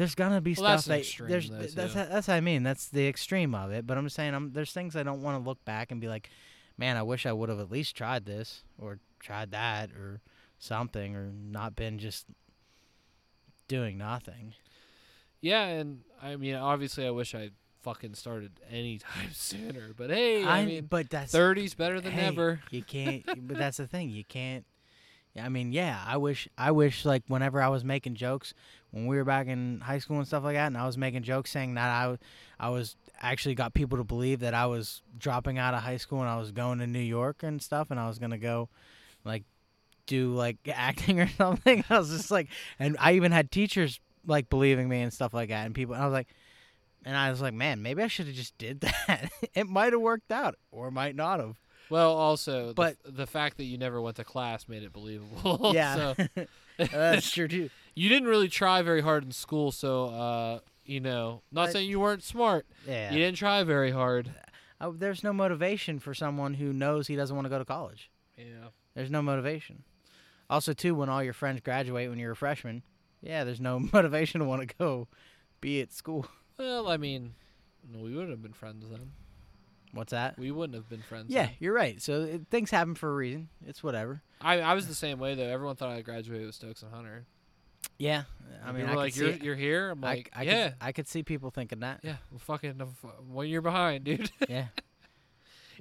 there's 0.00 0.14
gonna 0.14 0.40
be 0.40 0.54
Well, 0.58 0.78
stuff 0.78 0.86
an 0.86 0.90
that, 0.92 0.98
extreme, 1.00 1.28
there's, 1.30 1.50
though, 1.50 1.56
that's, 1.58 1.92
too. 1.92 1.98
that's 2.10 2.28
what 2.28 2.34
I 2.34 2.40
mean. 2.40 2.62
That's 2.62 2.86
the 2.88 3.06
extreme 3.06 3.54
of 3.54 3.70
it. 3.70 3.86
But 3.86 3.98
I'm 3.98 4.08
saying, 4.08 4.34
I'm, 4.34 4.52
there's 4.52 4.72
things 4.72 4.96
I 4.96 5.02
don't 5.02 5.22
want 5.22 5.38
to 5.42 5.46
look 5.46 5.62
back 5.64 5.90
and 5.92 6.00
be 6.00 6.08
like, 6.08 6.30
man, 6.78 6.96
I 6.96 7.02
wish 7.02 7.26
I 7.26 7.32
would 7.32 7.48
have 7.50 7.60
at 7.60 7.70
least 7.70 7.94
tried 7.96 8.24
this 8.24 8.64
or 8.78 8.98
tried 9.20 9.50
that 9.50 9.90
or 9.92 10.22
something 10.58 11.14
or 11.14 11.30
not 11.32 11.76
been 11.76 11.98
just 11.98 12.26
doing 13.68 13.98
nothing. 13.98 14.54
yeah 15.40 15.64
and 15.66 16.00
i 16.20 16.34
mean 16.36 16.54
obviously 16.56 17.06
i 17.06 17.10
wish 17.10 17.34
i 17.36 17.50
fucking 17.82 18.14
started 18.14 18.52
anytime 18.70 19.28
sooner 19.32 19.92
but 19.96 20.10
hey 20.10 20.42
i, 20.44 20.60
I 20.60 20.64
mean 20.66 20.86
but 20.90 21.08
that's 21.08 21.32
30's 21.32 21.74
better 21.74 22.00
than 22.00 22.12
hey, 22.12 22.22
never 22.22 22.60
You 22.70 22.82
can't. 22.82 23.24
but 23.46 23.56
that's 23.58 23.76
the 23.78 23.86
thing. 23.86 24.10
You 24.10 24.24
can't. 24.24 24.64
I 25.38 25.48
mean, 25.48 25.72
yeah. 25.72 26.02
I 26.06 26.16
wish. 26.16 26.48
I 26.58 26.70
wish 26.72 27.04
like 27.04 27.22
whenever 27.28 27.62
I 27.62 27.68
was 27.68 27.84
making 27.84 28.16
jokes 28.16 28.52
when 28.90 29.06
we 29.06 29.16
were 29.16 29.24
back 29.24 29.46
in 29.46 29.80
high 29.80 29.98
school 29.98 30.18
and 30.18 30.26
stuff 30.26 30.42
like 30.42 30.56
that, 30.56 30.66
and 30.66 30.76
I 30.76 30.86
was 30.86 30.98
making 30.98 31.22
jokes 31.22 31.50
saying 31.50 31.74
that 31.74 31.88
I, 31.88 32.18
I 32.58 32.70
was 32.70 32.96
actually 33.20 33.54
got 33.54 33.72
people 33.74 33.98
to 33.98 34.04
believe 34.04 34.40
that 34.40 34.54
I 34.54 34.66
was 34.66 35.02
dropping 35.16 35.58
out 35.58 35.74
of 35.74 35.82
high 35.82 35.98
school 35.98 36.20
and 36.20 36.28
I 36.28 36.36
was 36.38 36.50
going 36.50 36.80
to 36.80 36.86
New 36.86 36.98
York 36.98 37.42
and 37.42 37.62
stuff, 37.62 37.90
and 37.90 38.00
I 38.00 38.08
was 38.08 38.18
gonna 38.18 38.38
go, 38.38 38.68
like, 39.24 39.44
do 40.06 40.34
like 40.34 40.56
acting 40.72 41.20
or 41.20 41.28
something. 41.28 41.84
I 41.88 41.98
was 41.98 42.10
just 42.10 42.30
like, 42.30 42.48
and 42.78 42.96
I 42.98 43.12
even 43.12 43.30
had 43.30 43.50
teachers 43.50 44.00
like 44.26 44.50
believing 44.50 44.88
me 44.88 45.00
and 45.00 45.12
stuff 45.12 45.32
like 45.32 45.50
that, 45.50 45.66
and 45.66 45.74
people. 45.74 45.94
And 45.94 46.02
I 46.02 46.06
was 46.06 46.12
like. 46.12 46.28
And 47.02 47.16
I 47.16 47.30
was 47.30 47.40
like, 47.40 47.54
man, 47.54 47.80
maybe 47.80 48.02
I 48.02 48.08
should 48.08 48.26
have 48.26 48.34
just 48.34 48.58
did 48.58 48.80
that. 49.06 49.30
it 49.54 49.66
might 49.66 49.94
have 49.94 50.02
worked 50.02 50.30
out, 50.30 50.56
or 50.70 50.90
might 50.90 51.16
not 51.16 51.40
have. 51.40 51.58
Well 51.90 52.12
also 52.16 52.72
But- 52.72 52.96
the, 53.04 53.10
the 53.12 53.26
fact 53.26 53.56
that 53.58 53.64
you 53.64 53.76
never 53.78 54.00
went 54.00 54.16
to 54.16 54.24
class 54.24 54.68
made 54.68 54.82
it 54.82 54.92
believable 54.92 55.72
Yeah, 55.74 56.14
so 56.14 56.46
that's 56.78 57.30
true 57.30 57.48
too. 57.48 57.70
you 57.94 58.08
didn't 58.08 58.28
really 58.28 58.48
try 58.48 58.80
very 58.82 59.02
hard 59.02 59.24
in 59.24 59.32
school, 59.32 59.70
so 59.72 60.06
uh, 60.06 60.58
you 60.84 61.00
know, 61.00 61.42
not 61.52 61.68
I- 61.68 61.72
saying 61.72 61.90
you 61.90 62.00
weren't 62.00 62.22
smart. 62.22 62.66
Yeah, 62.88 63.12
You 63.12 63.18
didn't 63.18 63.36
try 63.36 63.62
very 63.64 63.90
hard. 63.90 64.32
Uh, 64.80 64.92
there's 64.96 65.22
no 65.22 65.32
motivation 65.32 65.98
for 65.98 66.14
someone 66.14 66.54
who 66.54 66.72
knows 66.72 67.06
he 67.06 67.16
doesn't 67.16 67.36
want 67.36 67.44
to 67.44 67.50
go 67.50 67.58
to 67.58 67.64
college. 67.66 68.10
Yeah. 68.38 68.68
There's 68.94 69.10
no 69.10 69.20
motivation. 69.20 69.82
Also, 70.48 70.72
too, 70.72 70.94
when 70.94 71.08
all 71.10 71.22
your 71.22 71.34
friends 71.34 71.60
graduate 71.60 72.08
when 72.08 72.18
you're 72.18 72.32
a 72.32 72.36
freshman, 72.36 72.82
yeah, 73.20 73.44
there's 73.44 73.60
no 73.60 73.78
motivation 73.92 74.40
to 74.40 74.46
want 74.46 74.66
to 74.66 74.74
go 74.78 75.06
be 75.60 75.80
at 75.82 75.92
school. 75.92 76.26
Well, 76.58 76.88
I 76.88 76.96
mean, 76.96 77.34
no, 77.92 78.00
we 78.00 78.12
wouldn't 78.14 78.30
have 78.30 78.42
been 78.42 78.52
friends 78.54 78.86
then. 78.90 79.12
What's 79.92 80.12
that? 80.12 80.38
We 80.38 80.50
wouldn't 80.50 80.74
have 80.74 80.88
been 80.88 81.02
friends. 81.02 81.26
Yeah, 81.28 81.46
then. 81.46 81.54
you're 81.58 81.74
right. 81.74 82.00
So 82.00 82.22
it, 82.22 82.42
things 82.50 82.70
happen 82.70 82.94
for 82.94 83.10
a 83.10 83.14
reason. 83.14 83.48
It's 83.66 83.82
whatever. 83.82 84.22
I 84.40 84.60
I 84.60 84.74
was 84.74 84.86
the 84.86 84.94
same 84.94 85.18
way 85.18 85.34
though. 85.34 85.48
Everyone 85.48 85.76
thought 85.76 85.90
I 85.90 86.00
graduated 86.02 86.46
with 86.46 86.54
Stokes 86.54 86.82
and 86.82 86.92
Hunter. 86.92 87.26
Yeah, 87.98 88.24
I 88.64 88.72
mean, 88.72 88.86
I 88.86 88.94
like 88.94 89.16
you're 89.16 89.28
it. 89.28 89.42
you're 89.42 89.56
here. 89.56 89.90
I'm 89.90 90.00
like, 90.00 90.30
I 90.34 90.42
yeah, 90.42 90.68
could, 90.68 90.76
I 90.80 90.92
could 90.92 91.08
see 91.08 91.22
people 91.22 91.50
thinking 91.50 91.80
that. 91.80 92.00
yeah. 92.02 92.16
Well, 92.30 92.38
fucking 92.38 92.80
one 93.28 93.48
year 93.48 93.60
behind, 93.60 94.04
dude. 94.04 94.30
yeah, 94.48 94.66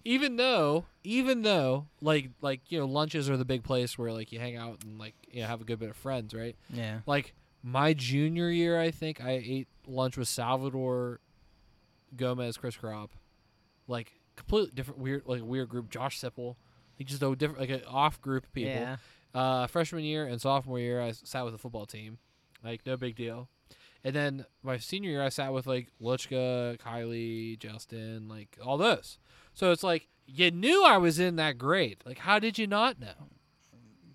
even 0.03 0.35
though, 0.35 0.85
even 1.03 1.43
though, 1.43 1.87
like 2.01 2.31
like 2.41 2.61
you 2.69 2.79
know, 2.79 2.85
lunches 2.85 3.29
are 3.29 3.37
the 3.37 3.45
big 3.45 3.63
place 3.63 3.97
where 3.97 4.11
like 4.11 4.31
you 4.31 4.39
hang 4.39 4.57
out 4.57 4.83
and 4.83 4.99
like 4.99 5.15
you 5.31 5.41
know 5.41 5.47
have 5.47 5.61
a 5.61 5.63
good 5.63 5.79
bit 5.79 5.89
of 5.89 5.95
friends, 5.95 6.33
right? 6.33 6.55
yeah. 6.69 6.99
like 7.05 7.33
my 7.63 7.93
junior 7.93 8.49
year, 8.49 8.79
I 8.79 8.91
think 8.91 9.23
I 9.23 9.31
ate 9.31 9.67
lunch 9.87 10.17
with 10.17 10.27
Salvador 10.27 11.19
Gomez, 12.15 12.57
Chris 12.57 12.75
Crop, 12.77 13.11
like 13.89 14.13
completely 14.35 14.71
different, 14.73 14.99
weird, 14.99 15.23
like 15.25 15.41
weird 15.43 15.69
group. 15.69 15.89
Josh 15.89 16.19
Sipple, 16.19 16.55
like 16.99 17.07
just 17.07 17.21
a 17.21 17.35
different, 17.35 17.59
like 17.59 17.69
an 17.69 17.81
off 17.87 18.21
group 18.21 18.45
of 18.45 18.53
people. 18.53 18.71
Yeah. 18.71 18.97
Uh, 19.33 19.67
freshman 19.67 20.03
year 20.03 20.25
and 20.25 20.41
sophomore 20.41 20.79
year, 20.79 21.01
I 21.01 21.11
sat 21.11 21.43
with 21.43 21.53
the 21.53 21.59
football 21.59 21.85
team, 21.85 22.17
like 22.63 22.85
no 22.85 22.97
big 22.97 23.15
deal. 23.15 23.49
And 24.03 24.15
then 24.15 24.45
my 24.63 24.77
senior 24.77 25.09
year, 25.09 25.23
I 25.23 25.29
sat 25.29 25.51
with 25.51 25.67
like 25.67 25.89
Luchka, 26.01 26.79
Kylie, 26.79 27.59
Justin, 27.59 28.29
like 28.29 28.57
all 28.63 28.77
those. 28.77 29.19
So 29.53 29.71
it's 29.71 29.83
like 29.83 30.07
you 30.25 30.51
knew 30.51 30.85
I 30.85 30.97
was 30.97 31.19
in 31.19 31.35
that 31.35 31.57
grade. 31.57 31.97
Like, 32.05 32.19
how 32.19 32.39
did 32.39 32.57
you 32.57 32.67
not 32.67 32.99
know? 32.99 33.29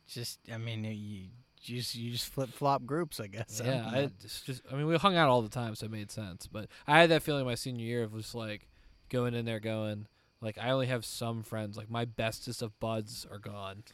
Just, 0.06 0.38
I 0.52 0.58
mean, 0.58 0.84
you, 0.84 0.90
you 0.92 1.28
just 1.76 1.94
you 1.94 2.12
just 2.12 2.28
flip 2.28 2.50
flop 2.50 2.84
groups, 2.84 3.20
I 3.20 3.26
guess. 3.26 3.60
Yeah, 3.64 3.86
I 3.86 4.10
just 4.20 4.62
I 4.70 4.76
mean 4.76 4.86
we 4.86 4.96
hung 4.96 5.16
out 5.16 5.28
all 5.28 5.42
the 5.42 5.48
time, 5.48 5.74
so 5.74 5.86
it 5.86 5.92
made 5.92 6.10
sense. 6.10 6.46
But 6.46 6.68
I 6.86 7.00
had 7.00 7.10
that 7.10 7.22
feeling 7.22 7.44
my 7.46 7.54
senior 7.54 7.84
year 7.84 8.02
of 8.04 8.14
just 8.14 8.34
like 8.34 8.68
going 9.14 9.34
in 9.34 9.44
there, 9.44 9.60
going 9.60 10.06
like 10.40 10.58
I 10.58 10.70
only 10.70 10.86
have 10.86 11.04
some 11.04 11.42
friends. 11.42 11.76
Like 11.76 11.90
my 11.90 12.04
bestest 12.04 12.62
of 12.62 12.78
buds 12.80 13.26
are 13.30 13.38
gone. 13.38 13.84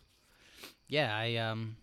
yeah, 0.88 1.16
I 1.16 1.36
um, 1.36 1.76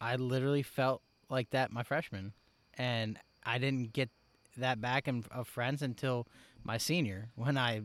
I 0.00 0.16
literally 0.16 0.62
felt 0.62 1.02
like 1.28 1.50
that 1.50 1.72
my 1.72 1.82
freshman, 1.82 2.32
and 2.74 3.18
I 3.44 3.58
didn't 3.58 3.92
get 3.92 4.10
that 4.56 4.80
back 4.80 5.08
in, 5.08 5.24
of 5.30 5.48
friends 5.48 5.82
until 5.82 6.26
my 6.64 6.78
senior 6.78 7.30
when 7.34 7.56
I 7.58 7.82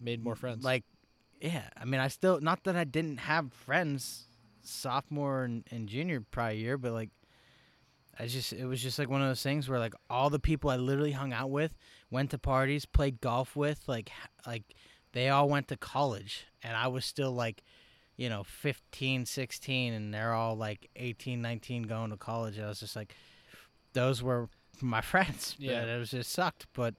Made 0.00 0.22
more 0.22 0.34
friends. 0.34 0.64
Like, 0.64 0.84
yeah, 1.40 1.68
I 1.76 1.84
mean, 1.84 2.00
I 2.00 2.08
still 2.08 2.40
not 2.40 2.64
that 2.64 2.76
I 2.76 2.84
didn't 2.84 3.18
have 3.18 3.52
friends 3.52 4.24
sophomore 4.62 5.44
and, 5.44 5.64
and 5.70 5.88
junior 5.88 6.20
prior 6.20 6.52
year, 6.52 6.76
but 6.78 6.92
like, 6.92 7.10
I 8.18 8.26
just 8.26 8.52
it 8.52 8.66
was 8.66 8.82
just 8.82 8.98
like 8.98 9.08
one 9.08 9.22
of 9.22 9.28
those 9.28 9.42
things 9.42 9.68
where 9.68 9.78
like 9.78 9.94
all 10.08 10.30
the 10.30 10.38
people 10.38 10.70
I 10.70 10.76
literally 10.76 11.12
hung 11.12 11.32
out 11.32 11.50
with, 11.50 11.74
went 12.10 12.30
to 12.30 12.38
parties, 12.38 12.86
played 12.86 13.20
golf 13.20 13.56
with, 13.56 13.82
like 13.88 14.10
like 14.46 14.62
they 15.12 15.28
all 15.28 15.48
went 15.48 15.68
to 15.68 15.76
college, 15.76 16.46
and 16.62 16.76
I 16.76 16.88
was 16.88 17.04
still 17.04 17.32
like, 17.32 17.62
you 18.16 18.28
know, 18.28 18.42
15, 18.44 19.26
16, 19.26 19.92
and 19.92 20.12
they're 20.12 20.32
all 20.32 20.56
like 20.56 20.90
18, 20.96 21.40
19 21.40 21.84
going 21.84 22.10
to 22.10 22.16
college. 22.16 22.56
And 22.56 22.66
I 22.66 22.68
was 22.68 22.80
just 22.80 22.96
like, 22.96 23.14
those 23.92 24.22
were 24.22 24.48
my 24.80 25.00
friends. 25.12 25.54
Yeah. 25.58 25.84
it 25.84 25.98
was 25.98 26.10
just 26.10 26.32
sucked, 26.32 26.66
but 26.74 26.94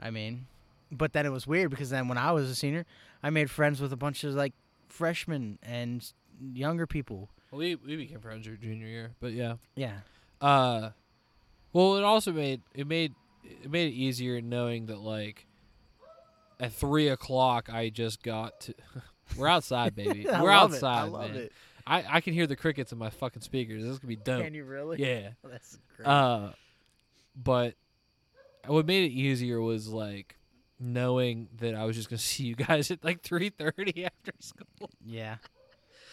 I 0.00 0.10
mean, 0.10 0.46
but 0.92 1.12
then 1.12 1.26
it 1.26 1.30
was 1.30 1.46
weird 1.46 1.70
because 1.70 1.90
then 1.90 2.08
when 2.08 2.18
I 2.18 2.32
was 2.32 2.48
a 2.50 2.54
senior, 2.54 2.84
I 3.22 3.30
made 3.30 3.50
friends 3.50 3.80
with 3.80 3.92
a 3.92 3.96
bunch 3.96 4.24
of 4.24 4.34
like 4.34 4.54
freshmen 4.88 5.58
and 5.62 6.10
younger 6.52 6.86
people. 6.86 7.28
Well, 7.50 7.58
we 7.58 7.74
we 7.74 7.96
became 7.96 8.20
friends 8.20 8.46
your 8.46 8.56
junior 8.56 8.86
year, 8.86 9.10
but 9.20 9.32
yeah. 9.32 9.54
Yeah. 9.74 10.00
Uh, 10.40 10.90
well, 11.72 11.96
it 11.96 12.04
also 12.04 12.32
made 12.32 12.62
it 12.74 12.86
made 12.86 13.14
it 13.44 13.70
made 13.70 13.88
it 13.88 13.94
easier 13.96 14.40
knowing 14.40 14.86
that 14.86 14.98
like 15.00 15.46
at 16.58 16.72
three 16.72 17.08
o'clock 17.08 17.68
I 17.72 17.88
just 17.90 18.22
got 18.22 18.60
to. 18.60 18.74
We're 19.36 19.48
outside, 19.48 19.94
baby. 19.94 20.28
I 20.32 20.42
We're 20.42 20.50
love 20.50 20.72
it. 20.72 20.74
outside, 20.76 20.98
I 20.98 21.02
love 21.04 21.30
man. 21.32 21.40
it. 21.42 21.52
I 21.86 22.04
I 22.16 22.20
can 22.20 22.34
hear 22.34 22.46
the 22.46 22.56
crickets 22.56 22.92
in 22.92 22.98
my 22.98 23.10
fucking 23.10 23.42
speakers. 23.42 23.82
This 23.82 23.92
is 23.92 23.98
gonna 23.98 24.08
be 24.08 24.16
dope. 24.16 24.42
Can 24.44 24.54
you 24.54 24.64
really? 24.64 25.00
Yeah. 25.00 25.30
That's 25.44 25.78
great. 25.96 26.06
Uh, 26.08 26.50
but 27.36 27.74
what 28.66 28.86
made 28.86 29.04
it 29.10 29.14
easier 29.14 29.60
was 29.60 29.88
like 29.88 30.36
knowing 30.78 31.48
that 31.58 31.74
I 31.74 31.84
was 31.84 31.94
just 31.96 32.08
gonna 32.10 32.18
see 32.18 32.44
you 32.44 32.54
guys 32.56 32.90
at 32.90 33.04
like 33.04 33.22
three 33.22 33.50
thirty 33.50 34.04
after 34.04 34.32
school. 34.40 34.90
yeah. 35.04 35.36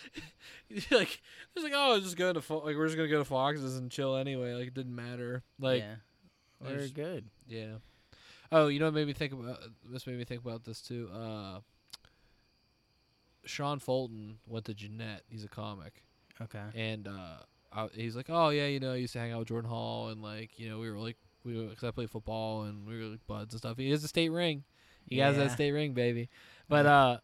like 0.92 1.22
it's 1.56 1.64
like 1.64 1.74
oh, 1.76 2.00
just 2.00 2.18
going 2.18 2.34
to 2.36 2.42
Fo- 2.42 2.64
like 2.66 2.76
we're 2.76 2.86
just 2.88 2.98
gonna 2.98 3.10
go 3.10 3.20
to 3.20 3.26
Fox's 3.26 3.78
and 3.78 3.90
chill 3.92 4.16
anyway. 4.16 4.54
Like 4.54 4.68
it 4.68 4.74
didn't 4.74 4.96
matter. 4.96 5.44
Like 5.60 5.82
yeah. 5.82 5.96
Very 6.62 6.82
just- 6.84 6.94
good. 6.96 7.26
yeah. 7.48 7.76
Oh, 8.52 8.68
you 8.68 8.80
know 8.80 8.86
what 8.86 8.94
made 8.94 9.08
me 9.08 9.14
think 9.14 9.34
about 9.34 9.60
this 9.92 10.08
made 10.08 10.18
me 10.18 10.24
think 10.24 10.42
about 10.42 10.64
this 10.64 10.82
too. 10.82 11.10
Uh, 11.14 11.60
Sean 13.46 13.80
Fulton 13.80 14.38
went 14.48 14.66
to 14.66 14.74
Jeannette. 14.74 15.24
He's 15.30 15.44
a 15.44 15.48
comic. 15.50 16.04
Okay. 16.42 16.60
and 16.76 17.08
uh, 17.08 17.38
I, 17.74 17.88
he's 17.94 18.16
like, 18.16 18.28
"Oh 18.30 18.50
yeah, 18.50 18.68
you 18.68 18.80
know, 18.80 18.94
I 18.94 18.98
used 18.98 19.14
to 19.14 19.20
hang 19.20 19.32
out 19.32 19.40
with 19.40 19.48
Jordan 19.48 19.70
Hall, 19.70 20.10
and 20.10 20.22
like, 20.22 20.60
you 20.60 20.70
know, 20.70 20.78
we 20.80 20.90
were 20.92 20.98
like, 20.98 21.18
we 21.44 21.58
were, 21.58 21.68
cause 21.74 21.84
I 21.84 21.92
played 21.92 22.10
football, 22.12 22.64
and 22.64 22.86
we 22.88 22.98
were 22.98 23.06
like 23.06 23.26
buds 23.28 23.54
and 23.54 23.60
stuff. 23.60 23.78
He 23.78 23.90
has 23.92 24.04
a 24.04 24.08
state 24.08 24.30
ring. 24.30 24.64
He 25.08 25.18
has 25.20 25.36
that 25.38 25.48
Yeah. 25.48 25.56
state 25.56 25.72
ring, 25.72 25.94
baby. 25.94 26.30
But 26.70 26.86
uh, 26.86 27.18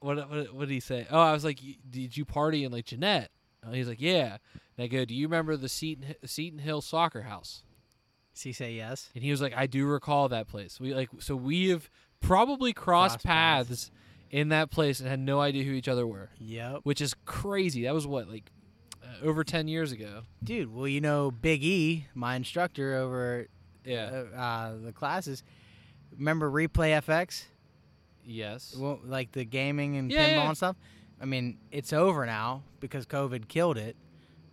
what 0.00 0.16
what 0.30 0.54
what 0.54 0.68
did 0.68 0.74
he 0.74 0.80
say? 0.80 1.06
Oh, 1.10 1.20
I 1.20 1.32
was 1.32 1.44
like, 1.44 1.60
did 1.90 2.16
you 2.16 2.24
party 2.24 2.64
in 2.64 2.72
like 2.72 2.84
Jeannette? 2.86 3.30
And 3.62 3.74
he's 3.74 3.88
like, 3.88 4.00
yeah. 4.00 4.38
And 4.76 4.84
I 4.84 4.86
go, 4.86 5.04
do 5.04 5.14
you 5.14 5.26
remember 5.26 5.56
the 5.56 5.68
Seton 5.68 6.14
Seton 6.24 6.60
Hill 6.60 6.80
Soccer 6.80 7.22
House? 7.22 7.62
Does 8.34 8.42
he 8.44 8.52
say 8.52 8.72
yes? 8.74 9.10
And 9.14 9.24
he 9.24 9.30
was 9.32 9.40
like, 9.42 9.52
I 9.56 9.66
do 9.66 9.86
recall 9.86 10.28
that 10.28 10.46
place. 10.46 10.78
We 10.78 10.94
like, 10.94 11.08
so 11.18 11.34
we 11.34 11.68
have 11.70 11.90
probably 12.20 12.72
crossed 12.72 13.24
paths. 13.24 13.68
paths 13.68 13.90
in 14.30 14.50
that 14.50 14.70
place 14.70 15.00
and 15.00 15.08
had 15.08 15.18
no 15.18 15.40
idea 15.40 15.64
who 15.64 15.72
each 15.72 15.88
other 15.88 16.06
were, 16.06 16.28
Yep. 16.38 16.80
which 16.84 17.00
is 17.00 17.14
crazy. 17.24 17.84
That 17.84 17.94
was 17.94 18.06
what 18.06 18.28
like 18.28 18.50
uh, 19.02 19.24
over 19.26 19.42
ten 19.42 19.66
years 19.68 19.90
ago. 19.90 20.22
Dude, 20.44 20.72
well, 20.72 20.86
you 20.86 21.00
know, 21.00 21.30
Big 21.30 21.64
E, 21.64 22.06
my 22.14 22.36
instructor 22.36 22.94
over 22.94 23.48
Yeah. 23.84 24.24
uh, 24.34 24.38
uh, 24.38 24.74
the 24.84 24.92
classes, 24.92 25.42
remember 26.16 26.50
Replay 26.50 26.90
FX? 27.02 27.44
Yes. 28.28 28.76
Well, 28.78 29.00
like 29.04 29.32
the 29.32 29.44
gaming 29.44 29.96
and 29.96 30.10
Yeah, 30.12 30.28
pinball 30.28 30.32
yeah. 30.36 30.48
and 30.48 30.56
stuff. 30.56 30.76
I 31.20 31.24
mean, 31.24 31.58
it's 31.72 31.92
over 31.92 32.26
now 32.26 32.62
because 32.80 33.06
COVID 33.06 33.48
killed 33.48 33.78
it. 33.78 33.96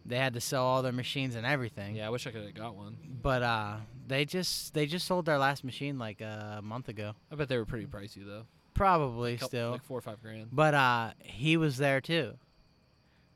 They 0.05 0.17
had 0.17 0.33
to 0.35 0.41
sell 0.41 0.63
all 0.63 0.81
their 0.81 0.91
machines 0.93 1.35
and 1.35 1.45
everything. 1.45 1.95
Yeah, 1.95 2.07
I 2.07 2.09
wish 2.09 2.25
I 2.27 2.31
could 2.31 2.43
have 2.45 2.53
got 2.53 2.75
one. 2.75 2.95
But 3.21 3.43
uh, 3.43 3.77
they 4.07 4.23
just 4.25 4.73
they 4.73 4.85
just 4.85 5.05
sold 5.07 5.25
their 5.25 5.37
last 5.39 5.63
machine 5.63 5.97
like 5.99 6.21
a 6.21 6.61
month 6.63 6.89
ago. 6.89 7.13
I 7.31 7.35
bet 7.35 7.49
they 7.49 7.57
were 7.57 7.65
pretty 7.65 7.85
pricey 7.87 8.25
though. 8.25 8.43
Probably 8.75 9.35
Couple- 9.35 9.47
still. 9.49 9.71
like 9.71 9.83
four 9.83 9.97
or 9.97 10.01
five 10.01 10.21
grand. 10.21 10.49
But 10.51 10.73
uh, 10.73 11.11
he 11.19 11.57
was 11.57 11.77
there 11.77 12.01
too, 12.01 12.33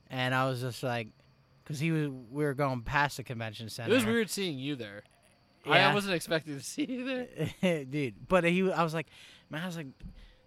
and 0.10 0.34
I 0.36 0.48
was 0.48 0.62
just 0.62 0.84
like, 0.84 1.08
because 1.64 1.80
he 1.80 1.92
was 1.92 2.08
we 2.32 2.44
were 2.44 2.54
going 2.54 2.82
past 2.82 3.18
the 3.18 3.24
convention 3.24 3.70
center. 3.70 3.92
It 3.92 3.96
was 3.96 4.06
weird 4.06 4.30
seeing 4.30 4.58
you 4.60 4.76
there. 4.76 5.04
I 5.66 5.94
wasn't 5.94 6.14
expecting 6.16 6.56
to 6.58 6.64
see 6.64 6.86
you 6.86 7.28
there. 7.62 7.84
dude. 7.86 8.28
But 8.28 8.44
he, 8.44 8.72
I 8.72 8.84
was 8.84 8.94
like, 8.94 9.08
man, 9.50 9.62
I 9.64 9.66
was 9.66 9.76
like, 9.78 9.88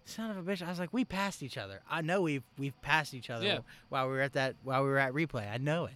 son 0.05 0.29
of 0.31 0.37
a 0.37 0.41
bitch. 0.51 0.61
I 0.65 0.69
was 0.69 0.79
like, 0.79 0.93
we 0.93 1.05
passed 1.05 1.41
each 1.43 1.57
other. 1.57 1.81
I 1.89 2.01
know 2.01 2.21
we've 2.21 2.43
we've 2.57 2.79
passed 2.81 3.13
each 3.13 3.29
other 3.29 3.45
Yeah. 3.45 3.59
while 3.89 4.07
we 4.07 4.13
were 4.13 4.21
at 4.21 4.33
that 4.33 4.55
while 4.63 4.83
we 4.83 4.89
were 4.89 4.99
at 4.99 5.13
replay. 5.13 5.51
I 5.51 5.57
know 5.57 5.85
it. 5.85 5.93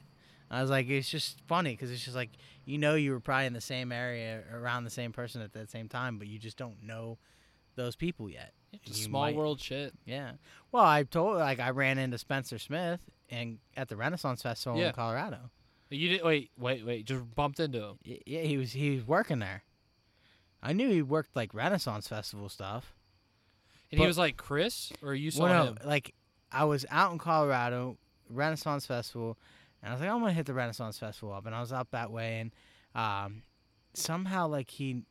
I 0.49 0.61
was 0.61 0.69
like, 0.71 0.87
it's 0.89 1.09
just 1.09 1.41
funny 1.47 1.71
because 1.71 1.91
it's 1.91 2.03
just 2.03 2.15
like 2.15 2.29
you 2.65 2.77
know 2.77 2.95
you 2.95 3.11
were 3.11 3.19
probably 3.19 3.47
in 3.47 3.53
the 3.53 3.61
same 3.61 3.91
area 3.91 4.43
around 4.53 4.83
the 4.85 4.89
same 4.89 5.11
person 5.11 5.41
at 5.41 5.53
that 5.53 5.69
same 5.69 5.89
time, 5.89 6.17
but 6.17 6.27
you 6.27 6.39
just 6.39 6.57
don't 6.57 6.81
know 6.83 7.17
those 7.75 7.95
people 7.95 8.29
yet. 8.29 8.53
You 8.85 8.93
small 8.93 9.21
might- 9.23 9.35
world 9.35 9.59
shit. 9.61 9.93
Yeah. 10.05 10.33
Well, 10.71 10.83
I 10.85 11.03
told 11.03 11.37
like 11.37 11.59
I 11.59 11.69
ran 11.71 11.97
into 11.97 12.17
Spencer 12.17 12.57
Smith 12.59 12.99
and 13.29 13.59
at 13.75 13.89
the 13.89 13.95
Renaissance 13.97 14.41
Festival 14.41 14.79
Yeah. 14.79 14.87
in 14.87 14.93
Colorado. 14.93 15.51
You 15.89 16.09
didn't 16.09 16.25
wait, 16.25 16.51
wait, 16.57 16.85
wait. 16.85 17.05
Just 17.05 17.33
bumped 17.35 17.59
into 17.61 17.81
him. 17.81 17.97
Yeah, 18.03 18.41
he 18.41 18.57
was 18.57 18.71
he 18.73 18.95
was 18.95 19.05
working 19.07 19.39
there. 19.39 19.63
I 20.61 20.73
knew 20.73 20.89
he 20.89 21.01
worked 21.01 21.35
like 21.35 21.53
Renaissance 21.53 22.07
Festival 22.07 22.49
stuff. 22.49 22.93
And 23.91 24.01
he 24.01 24.05
was 24.07 24.17
like, 24.17 24.35
Chris, 24.37 24.91
or 25.01 25.13
you 25.15 25.31
saw 25.31 25.43
Well, 25.43 25.65
no, 25.65 25.71
him? 25.71 25.77
like 25.85 26.13
I 26.51 26.65
was 26.65 26.85
out 26.91 27.11
in 27.11 27.17
Colorado, 27.17 27.97
Renaissance 28.29 28.85
Festival, 28.85 29.37
and 29.81 29.89
I 29.89 29.93
was 29.93 30.01
like, 30.01 30.09
I'm 30.09 30.19
gonna 30.19 30.33
hit 30.33 30.45
the 30.45 30.53
Renaissance 30.53 30.97
Festival 30.99 31.33
up, 31.33 31.45
and 31.45 31.55
I 31.55 31.61
was 31.61 31.71
up 31.71 31.89
that 31.91 32.11
way, 32.11 32.39
and 32.39 32.51
um, 32.95 33.43
somehow 33.93 34.47
like 34.47 34.69
he, 34.69 35.03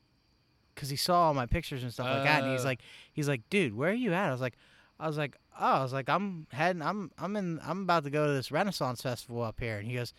cause 0.74 0.91
he 0.91 0.97
saw 0.97 1.29
all 1.29 1.35
my 1.35 1.47
pictures 1.47 1.83
and 1.83 1.93
stuff 1.93 2.07
like 2.07 2.24
that, 2.24 2.43
and 2.43 2.53
he's 2.53 2.62
Oh. 2.62 2.68
like, 2.68 2.81
he's 3.12 3.29
like, 3.29 3.49
dude, 3.51 3.74
where 3.74 3.91
are 3.91 3.95
you 3.95 4.12
at? 4.12 4.29
I 4.29 4.33
was 4.33 4.41
like, 4.41 4.55
I 5.01 5.07
was 5.07 5.16
like, 5.18 5.37
oh, 5.59 5.64
I 5.64 5.83
was 5.83 5.93
like, 5.93 6.09
I'm 6.09 6.47
heading, 6.53 6.83
I'm, 6.83 7.11
I'm 7.18 7.37
in, 7.37 7.61
I'm 7.64 7.83
about 7.83 8.05
to 8.05 8.11
go 8.11 8.27
to 8.27 8.33
this 8.33 8.51
Renaissance 8.53 9.03
Festival 9.03 9.43
up 9.43 9.59
here, 9.61 9.79
and 9.79 9.87
he 9.89 9.95
goes, 9.95 10.12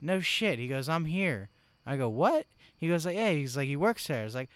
no 0.00 0.20
shit, 0.20 0.58
he 0.58 0.66
goes, 0.68 0.88
I'm 0.88 1.04
here. 1.04 1.48
I 1.86 1.96
go, 1.96 2.08
what? 2.08 2.46
He 2.76 2.88
goes 2.88 3.04
like, 3.06 3.16
yeah, 3.16 3.30
he's 3.30 3.56
like, 3.56 3.66
he 3.68 3.76
works 3.76 4.06
there. 4.06 4.20
I 4.22 4.24
was 4.24 4.34
like, 4.34 4.48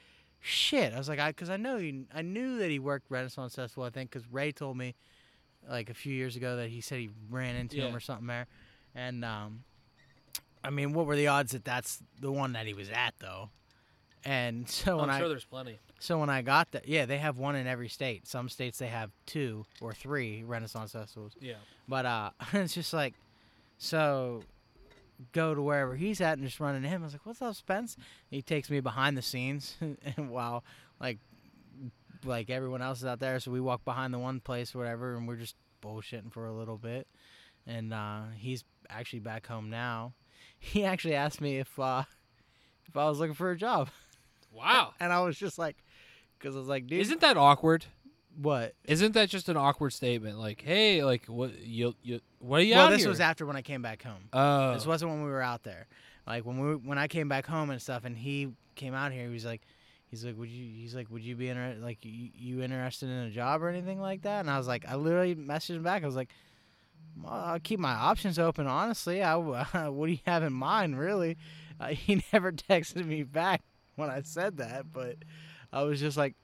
shit. 0.47 0.93
I 0.95 0.99
was 0.99 1.09
like, 1.09 1.19
I, 1.19 1.33
cause 1.33 1.51
I 1.51 1.57
know 1.57 1.79
he, 1.79 2.05
I 2.15 2.23
knew 2.23 2.59
that 2.59 2.71
he 2.71 2.79
worked 2.79 3.11
Renaissance 3.11 3.55
Festival. 3.57 3.85
I 3.85 3.91
think, 3.91 4.11
cause 4.11 4.23
Ray 4.31 4.53
told 4.53 4.77
me, 4.77 4.95
like 5.69 5.91
a 5.91 5.95
few 5.95 6.15
years 6.15 6.37
ago, 6.37 6.57
that 6.57 6.69
he 6.71 6.81
said 6.81 7.01
he 7.01 7.11
ran 7.31 7.57
into 7.57 7.77
him 7.77 7.95
or 7.95 8.01
something 8.01 8.29
there, 8.29 8.47
and 8.95 9.25
um, 9.25 9.65
I 10.63 10.71
mean, 10.71 10.93
what 10.93 11.07
were 11.07 11.17
the 11.17 11.27
odds 11.29 11.53
that 11.53 11.65
that's 11.65 12.01
the 12.21 12.31
one 12.31 12.53
that 12.53 12.67
he 12.67 12.75
was 12.75 12.89
at 12.91 13.15
though? 13.19 13.51
And 14.25 14.69
so 14.69 14.99
when 14.99 15.11
I'm 15.11 15.17
I 15.17 15.19
sure 15.19 15.29
there's 15.29 15.45
plenty. 15.45 15.79
so 15.99 16.19
when 16.19 16.31
I 16.31 16.43
got 16.43 16.73
that, 16.73 16.89
yeah, 16.89 17.07
they 17.07 17.19
have 17.19 17.39
one 17.39 17.57
in 17.57 17.67
every 17.67 17.89
state. 17.89 18.27
Some 18.27 18.49
states 18.49 18.79
they 18.79 18.87
have 18.89 19.11
two 19.27 19.65
or 19.81 19.93
three 19.93 20.45
Renaissance 20.45 20.93
festivals. 20.93 21.33
Yeah. 21.41 21.55
But 21.89 22.07
uh, 22.07 22.31
it's 22.53 22.75
just 22.75 22.93
like, 22.93 23.15
so 23.79 24.43
go 25.33 25.55
to 25.55 25.63
wherever 25.63 25.95
he's 25.97 26.21
at 26.21 26.39
and 26.39 26.47
just 26.47 26.61
run 26.61 26.75
into 26.75 26.89
him. 26.89 27.03
I 27.03 27.05
was 27.07 27.15
like, 27.15 27.25
"What's 27.27 27.43
up, 27.43 27.55
Spence?" 27.55 27.97
he 28.31 28.43
takes 28.43 28.71
me 28.71 28.81
behind 28.81 29.17
the 29.17 29.23
scenes, 29.23 29.77
and 30.17 30.31
while 30.31 30.65
like 31.01 31.19
like 32.25 32.51
everyone 32.51 32.83
else 32.83 32.99
is 32.99 33.05
out 33.07 33.21
there, 33.21 33.39
so 33.41 33.51
we 33.51 33.61
walk 33.61 33.85
behind 33.85 34.13
the 34.13 34.19
one 34.19 34.41
place, 34.41 34.75
or 34.75 34.79
whatever, 34.79 35.17
and 35.17 35.29
we're 35.29 35.37
just 35.37 35.55
bullshitting 35.83 36.33
for 36.33 36.47
a 36.47 36.53
little 36.53 36.79
bit. 36.79 37.07
And 37.67 37.93
uh, 37.93 38.23
he's 38.37 38.65
actually 38.89 39.21
back 39.21 39.47
home 39.47 39.71
now. 39.71 40.13
He 40.59 40.85
actually 40.85 41.15
asked 41.15 41.41
me 41.43 41.59
if 41.59 41.79
uh, 41.79 42.05
if 42.89 42.97
I 42.97 43.09
was 43.09 43.19
looking 43.21 43.35
for 43.35 43.51
a 43.51 43.57
job, 43.57 43.89
Wow. 44.53 44.95
and 45.01 45.13
I 45.13 45.21
was 45.21 45.37
just 45.37 45.59
like, 45.59 45.77
because 46.39 46.57
I 46.57 46.59
was 46.59 46.69
like, 46.69 46.87
dude, 46.87 47.01
Isn't 47.01 47.21
that 47.21 47.37
awkward? 47.37 47.85
What? 48.41 48.75
Isn't 48.85 49.13
that 49.13 49.29
just 49.29 49.49
an 49.49 49.57
awkward 49.57 49.93
statement? 49.93 50.39
Like, 50.39 50.63
hey, 50.63 51.03
like, 51.05 51.27
what 51.27 51.59
you 51.61 51.95
you 52.03 52.21
what 52.39 52.61
are 52.61 52.65
you 52.65 52.75
well, 52.75 52.91
this 52.91 53.01
here? 53.01 53.09
was 53.09 53.21
after 53.21 53.47
when 53.47 53.57
I 53.57 53.63
came 53.63 53.83
back 53.83 54.03
home. 54.03 54.29
Oh. 54.33 54.75
This 54.75 54.87
wasn't 54.87 55.11
when 55.11 55.23
we 55.23 55.31
were 55.31 55.43
out 55.43 55.63
there. 55.63 55.87
Like 56.27 56.45
when 56.45 56.59
we 56.59 56.75
when 56.77 56.99
I 56.99 57.09
came 57.09 57.29
back 57.29 57.47
home 57.47 57.71
and 57.71 57.81
stuff, 57.81 58.05
and 58.05 58.17
he 58.17 58.49
came 58.75 58.95
out 58.95 59.13
here, 59.13 59.27
he 59.27 59.33
was 59.33 59.45
like, 59.45 59.63
he's 60.11 60.25
like, 60.25 60.37
would 60.37 60.51
you? 60.51 60.65
He's 60.65 60.95
like, 60.95 61.11
would 61.11 61.23
you 61.23 61.37
be 61.37 61.49
inter- 61.49 61.77
like 61.81 61.99
you, 62.03 62.31
you 62.35 62.63
interested 62.63 63.09
in 63.09 63.25
a 63.25 63.31
job 63.31 63.63
or 63.63 63.69
anything 63.69 64.01
like 64.01 64.23
that? 64.23 64.41
And 64.41 64.51
I 64.51 64.59
was 64.59 64.67
like, 64.67 64.85
I 64.89 64.97
literally 64.97 65.35
messaged 65.35 65.77
him 65.77 65.83
back. 65.83 66.03
I 66.03 66.07
was 66.07 66.17
like, 66.17 66.31
I'll 67.27 67.61
keep 67.61 67.79
my 67.79 67.93
options 67.93 68.39
open. 68.39 68.67
Honestly, 68.67 69.23
I 69.23 69.37
what 69.37 70.07
do 70.07 70.13
you 70.13 70.19
have 70.27 70.43
in 70.43 70.53
mind, 70.53 70.99
really? 70.99 71.37
Uh, 71.79 71.89
he 71.89 72.23
never 72.33 72.53
texted 72.53 73.07
me 73.07 73.23
back 73.23 73.63
when 73.95 74.11
I 74.11 74.23
said 74.23 74.59
that, 74.59 74.93
but 74.93 75.17
I 75.73 75.83
was 75.83 76.01
just 76.01 76.17
like, 76.17 76.35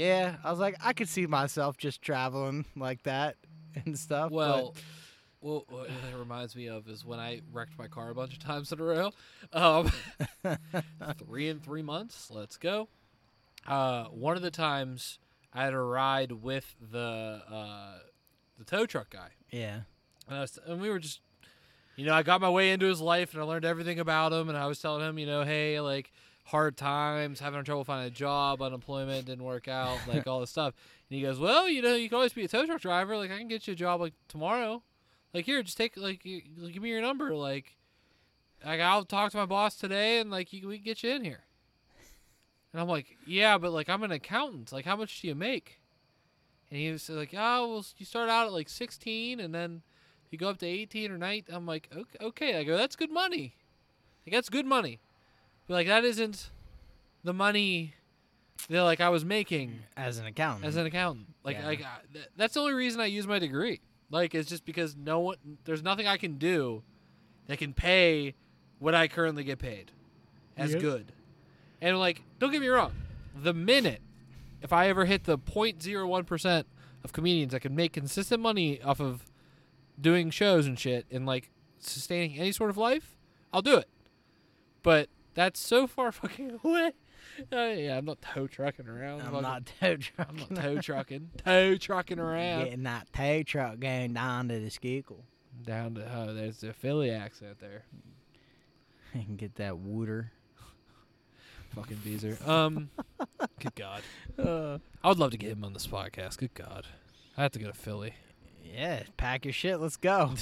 yeah, 0.00 0.36
I 0.42 0.50
was 0.50 0.58
like, 0.60 0.76
I 0.82 0.92
could 0.92 1.08
see 1.08 1.26
myself 1.26 1.76
just 1.76 2.00
traveling 2.02 2.64
like 2.76 3.02
that 3.04 3.36
and 3.84 3.98
stuff. 3.98 4.30
but- 4.30 4.36
Well, 4.36 4.74
well, 5.42 5.64
what 5.68 5.88
that 5.88 6.18
reminds 6.18 6.54
me 6.54 6.66
of 6.68 6.86
is 6.88 7.02
when 7.04 7.18
I 7.18 7.40
wrecked 7.50 7.78
my 7.78 7.88
car 7.88 8.10
a 8.10 8.14
bunch 8.14 8.34
of 8.34 8.40
times 8.40 8.72
in 8.72 8.78
a 8.80 8.84
row. 8.84 9.10
Um, 9.54 9.90
three 11.26 11.48
in 11.48 11.60
three 11.60 11.82
months. 11.82 12.30
Let's 12.30 12.56
go. 12.56 12.88
Uh, 13.66 14.04
one 14.06 14.36
of 14.36 14.42
the 14.42 14.50
times 14.50 15.18
I 15.52 15.64
had 15.64 15.72
a 15.74 15.78
ride 15.80 16.32
with 16.32 16.74
the 16.92 17.40
uh, 17.50 17.98
the 18.58 18.64
tow 18.64 18.84
truck 18.86 19.10
guy, 19.10 19.30
yeah, 19.50 19.80
and, 20.28 20.36
I 20.36 20.40
was, 20.42 20.58
and 20.66 20.80
we 20.80 20.90
were 20.90 20.98
just, 20.98 21.20
you 21.96 22.04
know, 22.06 22.12
I 22.14 22.22
got 22.22 22.40
my 22.42 22.50
way 22.50 22.70
into 22.72 22.86
his 22.86 23.00
life 23.00 23.32
and 23.32 23.42
I 23.42 23.46
learned 23.46 23.64
everything 23.64 23.98
about 23.98 24.32
him, 24.32 24.48
and 24.50 24.58
I 24.58 24.66
was 24.66 24.78
telling 24.78 25.06
him, 25.06 25.18
you 25.18 25.26
know, 25.26 25.42
hey, 25.42 25.80
like 25.80 26.12
hard 26.44 26.76
times, 26.76 27.40
having 27.40 27.62
trouble 27.64 27.84
finding 27.84 28.08
a 28.08 28.10
job, 28.10 28.62
unemployment 28.62 29.26
didn't 29.26 29.44
work 29.44 29.68
out, 29.68 29.98
like 30.06 30.26
all 30.26 30.40
this 30.40 30.50
stuff. 30.50 30.74
And 31.10 31.16
he 31.16 31.22
goes, 31.22 31.40
well, 31.40 31.68
you 31.68 31.82
know, 31.82 31.96
you 31.96 32.08
can 32.08 32.14
always 32.14 32.32
be 32.32 32.44
a 32.44 32.48
tow 32.48 32.64
truck 32.64 32.80
driver. 32.80 33.16
Like 33.16 33.32
I 33.32 33.38
can 33.38 33.48
get 33.48 33.66
you 33.66 33.72
a 33.72 33.76
job 33.76 34.00
like 34.00 34.12
tomorrow. 34.28 34.80
Like 35.34 35.44
here, 35.44 35.60
just 35.60 35.76
take 35.76 35.96
like 35.96 36.24
you, 36.24 36.40
give 36.72 36.80
me 36.80 36.90
your 36.90 37.02
number. 37.02 37.34
Like, 37.34 37.76
like 38.64 38.78
I'll 38.78 39.04
talk 39.04 39.32
to 39.32 39.36
my 39.36 39.46
boss 39.46 39.74
today, 39.74 40.20
and 40.20 40.30
like 40.30 40.52
you, 40.52 40.68
we 40.68 40.76
can 40.76 40.84
get 40.84 41.02
you 41.02 41.10
in 41.10 41.24
here. 41.24 41.40
And 42.72 42.80
I'm 42.80 42.86
like, 42.86 43.16
yeah, 43.26 43.58
but 43.58 43.72
like 43.72 43.88
I'm 43.88 44.04
an 44.04 44.12
accountant. 44.12 44.70
Like, 44.70 44.84
how 44.84 44.94
much 44.94 45.20
do 45.20 45.26
you 45.26 45.34
make? 45.34 45.80
And 46.70 46.78
he 46.78 46.92
was 46.92 47.10
like, 47.10 47.34
oh, 47.36 47.68
well, 47.68 47.86
you 47.96 48.06
start 48.06 48.28
out 48.28 48.46
at 48.46 48.52
like 48.52 48.68
16, 48.68 49.40
and 49.40 49.52
then 49.52 49.82
you 50.30 50.38
go 50.38 50.48
up 50.48 50.58
to 50.58 50.66
18 50.66 51.10
or 51.10 51.18
19. 51.18 51.54
I'm 51.54 51.66
like, 51.66 51.88
okay, 51.92 52.24
okay. 52.24 52.58
I 52.58 52.62
go, 52.64 52.76
that's 52.76 52.94
good 52.94 53.10
money. 53.10 53.54
Like 54.24 54.34
that's 54.34 54.48
good 54.48 54.66
money. 54.66 55.00
But 55.70 55.76
like 55.76 55.86
that 55.86 56.04
isn't 56.04 56.50
the 57.22 57.32
money 57.32 57.94
that 58.70 58.82
like 58.82 59.00
I 59.00 59.08
was 59.08 59.24
making 59.24 59.78
as 59.96 60.18
an 60.18 60.26
accountant. 60.26 60.64
as 60.66 60.74
an 60.74 60.84
accountant. 60.84 61.28
Like, 61.44 61.58
Yeah. 61.58 61.66
like 61.66 61.82
I, 61.84 61.98
th- 62.12 62.26
that's 62.36 62.54
the 62.54 62.60
only 62.60 62.72
reason 62.72 63.00
I 63.00 63.06
use 63.06 63.24
my 63.24 63.38
degree. 63.38 63.80
Like, 64.10 64.34
it's 64.34 64.48
just 64.48 64.64
because 64.64 64.96
no 64.96 65.20
one, 65.20 65.36
there's 65.62 65.84
nothing 65.84 66.08
I 66.08 66.16
can 66.16 66.38
do 66.38 66.82
that 67.46 67.58
can 67.58 67.72
pay 67.72 68.34
what 68.80 68.96
I 68.96 69.06
currently 69.06 69.44
get 69.44 69.60
paid 69.60 69.92
as 70.56 70.72
Yep. 70.72 70.80
good. 70.82 71.12
And 71.80 72.00
like, 72.00 72.22
don't 72.40 72.50
get 72.50 72.60
me 72.60 72.66
wrong, 72.66 72.92
the 73.40 73.54
minute 73.54 74.02
if 74.62 74.72
I 74.72 74.88
ever 74.88 75.04
hit 75.04 75.22
the 75.22 75.38
0.01 75.38 76.26
percent 76.26 76.66
of 77.04 77.12
comedians 77.12 77.52
that 77.52 77.60
can 77.60 77.76
make 77.76 77.92
consistent 77.92 78.42
money 78.42 78.82
off 78.82 78.98
of 79.00 79.24
doing 80.00 80.30
shows 80.30 80.66
and 80.66 80.76
shit 80.76 81.06
and 81.12 81.26
like 81.26 81.52
sustaining 81.78 82.36
any 82.40 82.50
sort 82.50 82.70
of 82.70 82.76
life, 82.76 83.14
I'll 83.52 83.62
do 83.62 83.76
it. 83.76 83.88
But 84.82 85.08
that's 85.34 85.60
so 85.60 85.86
far 85.86 86.12
fucking 86.12 86.60
away. 86.64 86.92
Uh, 87.52 87.56
yeah, 87.76 87.96
I'm 87.98 88.04
not 88.06 88.20
tow 88.22 88.46
trucking 88.46 88.88
around. 88.88 89.20
I'm 89.22 89.26
fucking- 89.26 89.42
not 89.42 89.66
tow 89.80 89.96
trucking. 89.96 90.46
I'm 90.48 90.54
not 90.54 90.62
tow 90.62 90.80
trucking. 90.80 91.30
tow 91.44 91.76
trucking 91.76 92.18
around. 92.18 92.64
Getting 92.64 92.82
that 92.84 93.12
tow 93.12 93.42
truck 93.42 93.78
going 93.78 94.14
down 94.14 94.48
to 94.48 94.58
the 94.58 94.70
Schuylkill. 94.70 95.24
Down 95.64 95.94
to 95.96 96.10
oh, 96.16 96.34
there's 96.34 96.60
the 96.60 96.72
Philly 96.72 97.10
accent 97.10 97.58
there. 97.60 97.84
and 99.12 99.36
get 99.36 99.56
that 99.56 99.78
wooter. 99.78 100.32
Fucking 101.74 102.00
Beezer. 102.02 102.36
Um, 102.46 102.90
good 103.60 103.74
God. 103.74 104.02
Uh, 104.38 104.78
I 105.04 105.08
would 105.08 105.18
love 105.18 105.32
to 105.32 105.36
get 105.36 105.50
him 105.50 105.64
on 105.64 105.74
this 105.74 105.86
podcast. 105.86 106.38
Good 106.38 106.54
God. 106.54 106.86
I 107.36 107.42
have 107.42 107.52
to 107.52 107.58
go 107.58 107.66
to 107.66 107.74
Philly. 107.74 108.14
yeah, 108.64 109.02
pack 109.18 109.44
your 109.44 109.52
shit. 109.52 109.78
Let's 109.78 109.98
go. 109.98 110.32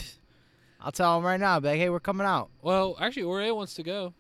I'll 0.81 0.93
tell 0.93 1.19
him 1.19 1.25
right 1.25 1.41
now. 1.41 1.59
Be 1.59 1.69
like, 1.71 1.79
hey, 1.81 1.91
we're 1.91 1.99
coming 1.99 2.27
out. 2.29 2.51
Well, 2.63 2.97
actually, 3.01 3.25
Ore 3.25 3.53
wants 3.55 3.75
to 3.75 3.83
go. 3.83 4.15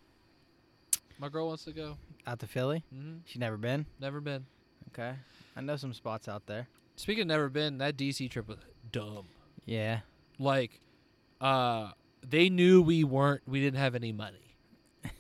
My 1.18 1.28
girl 1.28 1.48
wants 1.48 1.64
to 1.64 1.72
go. 1.72 1.96
Out 2.26 2.38
to 2.40 2.46
Philly. 2.46 2.84
hmm 2.92 3.16
She 3.24 3.38
never 3.38 3.56
been. 3.56 3.86
Never 4.00 4.20
been. 4.20 4.46
Okay. 4.92 5.14
I 5.56 5.60
know 5.60 5.76
some 5.76 5.92
spots 5.92 6.28
out 6.28 6.46
there. 6.46 6.68
Speaking 6.96 7.22
of 7.22 7.28
never 7.28 7.48
been, 7.48 7.78
that 7.78 7.96
DC 7.96 8.30
trip 8.30 8.48
was 8.48 8.58
dumb. 8.92 9.26
Yeah. 9.64 10.00
Like, 10.38 10.80
uh, 11.40 11.90
they 12.28 12.48
knew 12.48 12.82
we 12.82 13.04
weren't. 13.04 13.42
We 13.46 13.60
didn't 13.60 13.78
have 13.78 13.94
any 13.94 14.12
money. 14.12 14.56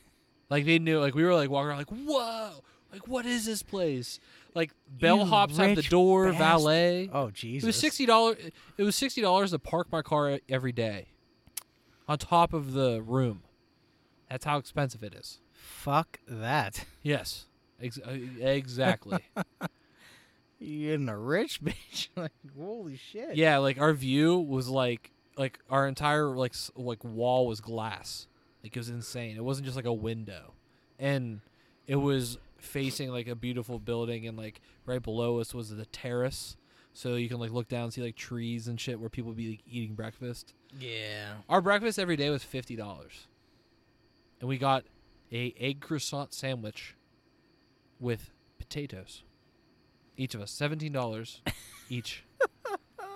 like 0.50 0.64
they 0.64 0.78
knew. 0.78 1.00
Like 1.00 1.14
we 1.14 1.24
were 1.24 1.34
like 1.34 1.50
walking 1.50 1.68
around. 1.68 1.78
Like 1.78 1.90
whoa. 1.90 2.62
Like 2.92 3.06
what 3.06 3.26
is 3.26 3.44
this 3.44 3.62
place? 3.62 4.18
Like 4.54 4.72
bellhops 4.98 5.56
have 5.56 5.76
the 5.76 5.82
door, 5.82 6.26
bastard. 6.32 6.38
valet. 6.38 7.10
Oh 7.12 7.30
Jesus. 7.30 7.64
It 7.64 7.66
was 7.68 7.76
sixty 7.76 8.06
dollars. 8.06 8.38
It 8.76 8.82
was 8.82 8.96
sixty 8.96 9.20
dollars 9.20 9.50
to 9.50 9.58
park 9.58 9.88
my 9.92 10.02
car 10.02 10.38
every 10.48 10.72
day, 10.72 11.08
on 12.08 12.18
top 12.18 12.52
of 12.52 12.72
the 12.72 13.02
room. 13.02 13.42
That's 14.30 14.44
how 14.44 14.58
expensive 14.58 15.02
it 15.02 15.14
is. 15.14 15.38
Fuck 15.68 16.18
that. 16.26 16.84
Yes, 17.02 17.44
ex- 17.80 17.98
uh, 18.06 18.10
exactly. 18.40 19.18
You 20.60 20.94
in 20.94 21.08
a 21.08 21.16
rich 21.16 21.62
bitch? 21.64 22.08
like 22.16 22.32
holy 22.58 22.96
shit. 22.96 23.36
yeah, 23.36 23.58
like 23.58 23.80
our 23.80 23.92
view 23.92 24.38
was 24.38 24.68
like 24.68 25.12
like 25.36 25.60
our 25.70 25.86
entire 25.86 26.26
like 26.36 26.52
s- 26.52 26.72
like 26.74 27.04
wall 27.04 27.46
was 27.46 27.60
glass. 27.60 28.26
Like 28.64 28.74
it 28.76 28.80
was 28.80 28.88
insane. 28.88 29.36
It 29.36 29.44
wasn't 29.44 29.66
just 29.66 29.76
like 29.76 29.84
a 29.84 29.92
window, 29.92 30.54
and 30.98 31.40
it 31.86 31.94
was 31.96 32.38
facing 32.56 33.10
like 33.12 33.28
a 33.28 33.36
beautiful 33.36 33.78
building, 33.78 34.26
and 34.26 34.36
like 34.36 34.60
right 34.84 35.00
below 35.00 35.38
us 35.38 35.54
was 35.54 35.70
the 35.70 35.86
terrace. 35.86 36.56
So 36.92 37.14
you 37.14 37.28
can 37.28 37.38
like 37.38 37.52
look 37.52 37.68
down 37.68 37.84
and 37.84 37.92
see 37.92 38.02
like 38.02 38.16
trees 38.16 38.66
and 38.66 38.80
shit 38.80 38.98
where 38.98 39.08
people 39.08 39.32
be 39.34 39.50
like 39.50 39.60
eating 39.70 39.94
breakfast. 39.94 40.54
Yeah. 40.80 41.34
Our 41.48 41.60
breakfast 41.62 42.00
every 42.00 42.16
day 42.16 42.30
was 42.30 42.42
fifty 42.42 42.74
dollars, 42.74 43.28
and 44.40 44.48
we 44.48 44.58
got 44.58 44.82
a 45.32 45.54
egg 45.58 45.80
croissant 45.80 46.32
sandwich 46.32 46.94
with 48.00 48.30
potatoes. 48.58 49.22
Each 50.16 50.34
of 50.34 50.40
us 50.40 50.50
seventeen 50.50 50.92
dollars 50.92 51.42
each, 51.88 52.24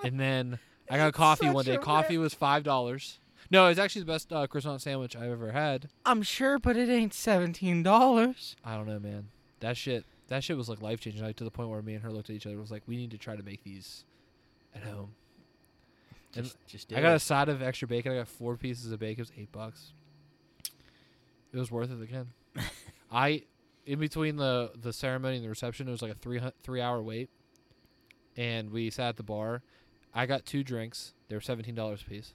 and 0.04 0.18
then 0.20 0.58
I 0.90 0.96
got 0.96 1.08
It's 1.08 1.16
coffee 1.16 1.48
one 1.50 1.64
day. 1.64 1.74
a 1.74 1.78
Coffee 1.78 2.18
was 2.18 2.34
five 2.34 2.62
dollars. 2.62 3.18
No, 3.50 3.66
it 3.66 3.70
was 3.70 3.78
actually 3.78 4.02
the 4.02 4.12
best 4.12 4.32
uh, 4.32 4.46
croissant 4.46 4.80
sandwich 4.80 5.14
I've 5.16 5.30
ever 5.30 5.52
had. 5.52 5.88
I'm 6.06 6.22
sure, 6.22 6.58
but 6.58 6.76
it 6.76 6.88
ain't 6.88 7.12
seventeen 7.12 7.82
dollars. 7.82 8.56
I 8.64 8.76
don't 8.76 8.86
know, 8.86 8.98
man. 9.00 9.28
That 9.60 9.76
shit, 9.76 10.04
that 10.28 10.42
shit 10.44 10.56
was 10.56 10.68
like 10.68 10.80
life 10.80 11.00
changing. 11.00 11.22
Like 11.22 11.36
to 11.36 11.44
the 11.44 11.50
point 11.50 11.68
where 11.68 11.82
me 11.82 11.94
and 11.94 12.02
her 12.02 12.10
looked 12.10 12.30
at 12.30 12.36
each 12.36 12.46
other. 12.46 12.54
and 12.54 12.60
was 12.62 12.70
like, 12.70 12.82
we 12.86 12.96
need 12.96 13.10
to 13.10 13.18
try 13.18 13.36
to 13.36 13.42
make 13.42 13.62
these 13.64 14.04
at 14.74 14.82
home. 14.84 15.10
And 16.34 16.50
Just, 16.66 16.92
I 16.94 17.02
got 17.02 17.14
a 17.14 17.18
side 17.18 17.48
of 17.50 17.60
extra 17.60 17.86
bacon. 17.86 18.12
I 18.12 18.16
got 18.16 18.28
four 18.28 18.56
pieces 18.56 18.90
of 18.90 18.98
bacon. 18.98 19.20
It 19.20 19.28
was 19.28 19.32
eight 19.38 19.52
bucks. 19.52 19.92
It 21.52 21.58
was 21.58 21.70
worth 21.70 21.90
it 21.90 22.02
again. 22.02 22.28
I, 23.12 23.42
in 23.86 23.98
between 23.98 24.36
the 24.36 24.70
the 24.80 24.92
ceremony 24.92 25.36
and 25.36 25.44
the 25.44 25.48
reception, 25.48 25.88
it 25.88 25.90
was 25.90 26.02
like 26.02 26.12
a 26.12 26.16
three 26.16 26.40
three 26.62 26.80
hour 26.80 27.02
wait, 27.02 27.30
and 28.36 28.70
we 28.70 28.90
sat 28.90 29.08
at 29.10 29.16
the 29.16 29.22
bar. 29.22 29.62
I 30.14 30.26
got 30.26 30.44
two 30.46 30.62
drinks. 30.64 31.14
They 31.28 31.34
were 31.34 31.40
seventeen 31.40 31.74
dollars 31.74 32.02
a 32.02 32.08
piece, 32.08 32.34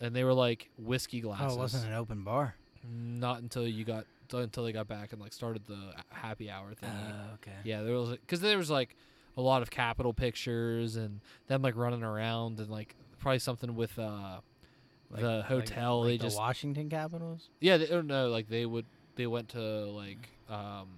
and 0.00 0.14
they 0.14 0.24
were 0.24 0.34
like 0.34 0.70
whiskey 0.78 1.18
Oh, 1.24 1.28
glasses. 1.28 1.56
it 1.56 1.58
wasn't 1.60 1.86
an 1.86 1.94
open 1.94 2.22
bar. 2.24 2.54
Not 2.88 3.40
until 3.42 3.66
you 3.66 3.84
got 3.84 4.06
until 4.32 4.64
they 4.64 4.72
got 4.72 4.88
back 4.88 5.12
and 5.12 5.20
like 5.20 5.32
started 5.32 5.64
the 5.66 5.92
happy 6.10 6.50
hour 6.50 6.74
thing. 6.74 6.90
Oh, 6.92 7.34
okay. 7.34 7.56
Yeah, 7.64 7.82
there 7.82 7.94
was 7.94 8.10
because 8.10 8.40
there 8.40 8.58
was 8.58 8.70
like 8.70 8.96
a 9.36 9.42
lot 9.42 9.62
of 9.62 9.70
capital 9.70 10.12
pictures 10.14 10.96
and 10.96 11.20
them 11.48 11.62
like 11.62 11.76
running 11.76 12.02
around 12.02 12.58
and 12.60 12.70
like 12.70 12.94
probably 13.18 13.38
something 13.38 13.74
with 13.74 13.98
uh 13.98 14.40
Like- 15.10 15.22
the 15.22 15.42
hotel. 15.42 16.00
like 16.00 16.08
they 16.08 16.16
the 16.18 16.22
just 16.24 16.36
Washington 16.36 16.90
Capitals. 16.90 17.48
yeah 17.60 17.76
they 17.76 17.86
don't 17.86 18.06
know 18.08 18.28
like 18.28 18.48
they 18.48 18.66
would 18.66 18.86
they 19.14 19.26
went 19.26 19.50
to 19.50 19.60
like 19.60 20.28
um 20.50 20.88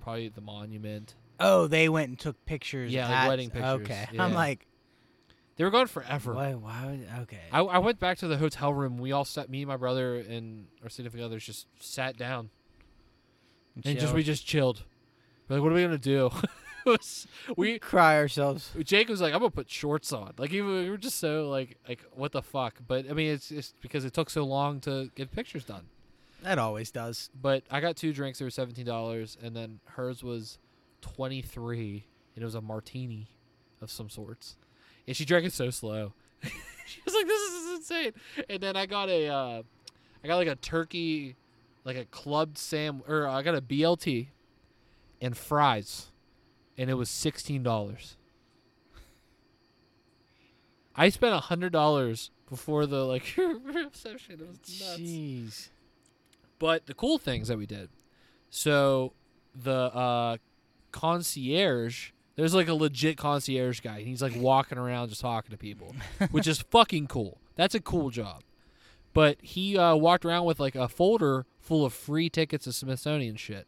probably 0.00 0.28
the 0.28 0.40
monument. 0.40 1.14
Oh, 1.38 1.66
they 1.66 1.88
went 1.88 2.08
and 2.10 2.18
took 2.18 2.44
pictures. 2.46 2.92
Yeah, 2.92 3.08
like 3.08 3.28
wedding 3.28 3.50
pictures, 3.50 3.80
Okay, 3.82 4.06
yeah. 4.12 4.22
I'm 4.24 4.34
like, 4.34 4.66
They 5.56 5.64
were 5.64 5.70
gone 5.70 5.86
forever. 5.86 6.34
why? 6.34 6.54
Why? 6.54 6.86
Would, 6.86 7.08
okay. 7.22 7.40
I, 7.50 7.60
I 7.60 7.78
went 7.78 7.98
back 7.98 8.18
to 8.18 8.28
the 8.28 8.36
hotel 8.36 8.72
room. 8.74 8.98
We 8.98 9.12
all 9.12 9.24
sat. 9.24 9.48
Me, 9.48 9.62
and 9.62 9.68
my 9.68 9.76
brother, 9.78 10.16
and 10.16 10.66
our 10.82 10.88
significant 10.90 11.24
others 11.24 11.44
just 11.44 11.66
sat 11.78 12.16
down 12.18 12.50
and 13.84 13.98
just 13.98 14.14
we 14.14 14.22
just 14.22 14.46
chilled. 14.46 14.84
We're 15.48 15.56
like, 15.56 15.62
what 15.62 15.72
are 15.72 15.74
we 15.76 15.82
gonna 15.82 15.98
do? 15.98 16.30
Was- 16.86 17.26
we 17.56 17.78
cry 17.78 18.16
ourselves. 18.16 18.72
Jake 18.84 19.08
was 19.08 19.20
like, 19.20 19.32
"I'm 19.32 19.40
gonna 19.40 19.50
put 19.50 19.70
shorts 19.70 20.12
on." 20.12 20.32
Like, 20.38 20.50
he, 20.50 20.60
we 20.60 20.88
were 20.88 20.96
just 20.96 21.18
so 21.18 21.48
like, 21.48 21.76
like, 21.88 22.04
what 22.12 22.32
the 22.32 22.42
fuck? 22.42 22.80
But 22.86 23.08
I 23.10 23.12
mean, 23.12 23.30
it's 23.32 23.48
just 23.48 23.80
because 23.80 24.04
it 24.04 24.12
took 24.14 24.30
so 24.30 24.44
long 24.44 24.80
to 24.80 25.10
get 25.14 25.30
pictures 25.30 25.64
done. 25.64 25.86
That 26.42 26.58
always 26.58 26.90
does. 26.90 27.30
But 27.38 27.64
I 27.70 27.80
got 27.80 27.96
two 27.96 28.12
drinks. 28.12 28.38
They 28.38 28.44
were 28.44 28.50
seventeen 28.50 28.86
dollars, 28.86 29.36
and 29.42 29.54
then 29.54 29.80
hers 29.84 30.22
was 30.22 30.58
twenty 31.00 31.42
three, 31.42 32.06
and 32.34 32.42
it 32.42 32.44
was 32.44 32.54
a 32.54 32.60
martini 32.62 33.28
of 33.80 33.90
some 33.90 34.08
sorts. 34.08 34.56
And 35.06 35.16
she 35.16 35.24
drank 35.24 35.46
it 35.46 35.52
so 35.52 35.70
slow. 35.70 36.14
she 36.86 37.00
was 37.04 37.14
like, 37.14 37.26
"This 37.26 37.52
is 37.52 37.76
insane." 37.76 38.12
And 38.48 38.62
then 38.62 38.76
I 38.76 38.86
got 38.86 39.08
a, 39.08 39.28
uh, 39.28 39.62
I 40.24 40.26
got 40.26 40.36
like 40.36 40.48
a 40.48 40.56
turkey, 40.56 41.36
like 41.84 41.96
a 41.96 42.04
clubbed 42.06 42.56
sam, 42.58 43.02
or 43.06 43.26
I 43.26 43.42
got 43.42 43.54
a 43.54 43.60
BLT, 43.60 44.28
and 45.20 45.36
fries, 45.36 46.09
and 46.80 46.88
it 46.88 46.94
was 46.94 47.10
sixteen 47.10 47.62
dollars. 47.62 48.16
I 50.96 51.10
spent 51.10 51.34
a 51.34 51.40
hundred 51.40 51.72
dollars 51.72 52.30
before 52.48 52.86
the 52.86 53.04
like 53.04 53.34
reception. 53.64 54.40
It 54.40 54.48
was 54.48 54.56
nuts. 54.80 54.98
Jeez. 54.98 55.68
But 56.58 56.86
the 56.86 56.94
cool 56.94 57.18
things 57.18 57.48
that 57.48 57.58
we 57.58 57.66
did, 57.66 57.90
so 58.48 59.12
the 59.54 59.72
uh, 59.72 60.36
concierge, 60.92 62.10
there's 62.36 62.54
like 62.54 62.68
a 62.68 62.74
legit 62.74 63.16
concierge 63.16 63.80
guy. 63.80 63.98
and 63.98 64.06
He's 64.06 64.22
like 64.22 64.36
walking 64.36 64.78
around 64.78 65.08
just 65.10 65.20
talking 65.20 65.50
to 65.50 65.56
people, 65.58 65.94
which 66.30 66.46
is 66.46 66.60
fucking 66.70 67.06
cool. 67.08 67.38
That's 67.56 67.74
a 67.74 67.80
cool 67.80 68.10
job. 68.10 68.42
But 69.12 69.38
he 69.42 69.76
uh, 69.76 69.96
walked 69.96 70.24
around 70.24 70.44
with 70.44 70.60
like 70.60 70.74
a 70.74 70.88
folder 70.88 71.46
full 71.58 71.84
of 71.84 71.92
free 71.92 72.30
tickets 72.30 72.64
to 72.64 72.72
Smithsonian 72.72 73.36
shit. 73.36 73.66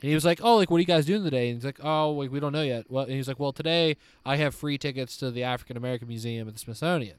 And 0.00 0.08
he 0.08 0.14
was 0.14 0.24
like, 0.24 0.40
"Oh, 0.42 0.56
like 0.56 0.70
what 0.70 0.76
are 0.76 0.80
you 0.80 0.86
guys 0.86 1.06
doing 1.06 1.24
today?" 1.24 1.48
And 1.50 1.56
he's 1.56 1.64
like, 1.64 1.80
"Oh, 1.82 2.12
like 2.12 2.30
we 2.30 2.40
don't 2.40 2.52
know 2.52 2.62
yet." 2.62 2.86
Well, 2.88 3.04
and 3.04 3.12
he's 3.12 3.28
like, 3.28 3.40
"Well, 3.40 3.52
today 3.52 3.96
I 4.24 4.36
have 4.36 4.54
free 4.54 4.78
tickets 4.78 5.16
to 5.18 5.30
the 5.30 5.42
African 5.42 5.76
American 5.76 6.08
Museum 6.08 6.46
at 6.46 6.54
the 6.54 6.60
Smithsonian." 6.60 7.16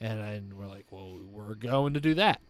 And, 0.00 0.20
and 0.20 0.54
we're 0.54 0.66
like, 0.66 0.86
"Well, 0.90 1.18
we're 1.30 1.54
going 1.54 1.94
to 1.94 2.00
do 2.00 2.14
that." 2.14 2.40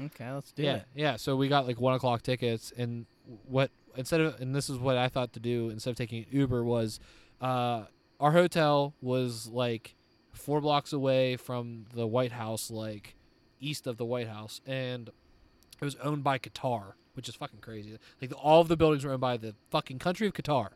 Okay, 0.00 0.30
let's 0.30 0.52
do 0.52 0.62
yeah, 0.62 0.76
it. 0.76 0.86
yeah. 0.94 1.16
So 1.16 1.36
we 1.36 1.48
got 1.48 1.66
like 1.66 1.80
one 1.80 1.94
o'clock 1.94 2.22
tickets, 2.22 2.72
and 2.76 3.06
what 3.46 3.70
instead 3.96 4.20
of 4.20 4.40
and 4.40 4.54
this 4.54 4.70
is 4.70 4.78
what 4.78 4.96
I 4.96 5.08
thought 5.08 5.32
to 5.34 5.40
do 5.40 5.68
instead 5.68 5.90
of 5.90 5.96
taking 5.96 6.24
Uber 6.30 6.64
was, 6.64 6.98
uh, 7.40 7.84
our 8.18 8.32
hotel 8.32 8.94
was 9.00 9.48
like 9.48 9.94
four 10.32 10.60
blocks 10.60 10.92
away 10.92 11.36
from 11.36 11.86
the 11.94 12.06
White 12.06 12.32
House, 12.32 12.70
like 12.70 13.16
east 13.60 13.86
of 13.86 13.98
the 13.98 14.04
White 14.04 14.28
House, 14.28 14.60
and 14.66 15.08
it 15.80 15.84
was 15.84 15.96
owned 15.96 16.24
by 16.24 16.38
Qatar, 16.38 16.92
which 17.14 17.28
is 17.28 17.34
fucking 17.34 17.60
crazy. 17.60 17.98
Like 18.20 18.30
the, 18.30 18.36
all 18.36 18.60
of 18.60 18.68
the 18.68 18.76
buildings 18.76 19.04
were 19.04 19.12
owned 19.12 19.20
by 19.20 19.36
the 19.36 19.54
fucking 19.70 19.98
country 19.98 20.26
of 20.26 20.34
Qatar. 20.34 20.70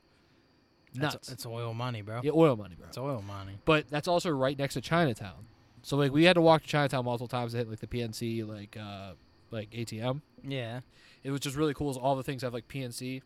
Nuts. 0.94 1.14
It's, 1.16 1.32
it's 1.32 1.46
oil 1.46 1.74
money, 1.74 2.00
bro. 2.02 2.20
yeah, 2.22 2.30
oil 2.34 2.56
money, 2.56 2.74
bro. 2.74 2.86
It's 2.88 2.96
oil 2.98 3.22
money. 3.26 3.58
But 3.64 3.88
that's 3.90 4.08
also 4.08 4.30
right 4.30 4.58
next 4.58 4.74
to 4.74 4.80
Chinatown. 4.80 5.46
So 5.82 5.96
like 5.96 6.12
we 6.12 6.24
had 6.24 6.34
to 6.34 6.40
walk 6.40 6.62
to 6.62 6.68
Chinatown 6.68 7.04
multiple 7.04 7.28
times 7.28 7.52
to 7.52 7.58
hit 7.58 7.68
like 7.68 7.80
the 7.80 7.86
PNC 7.86 8.46
like 8.48 8.76
uh 8.76 9.12
like 9.50 9.70
ATM. 9.70 10.22
Yeah. 10.42 10.80
It 11.22 11.30
was 11.30 11.40
just 11.40 11.56
really 11.56 11.74
cool. 11.74 11.90
Is 11.90 11.96
all 11.96 12.16
the 12.16 12.22
things 12.22 12.42
have 12.42 12.54
like 12.54 12.68
PNC, 12.68 13.20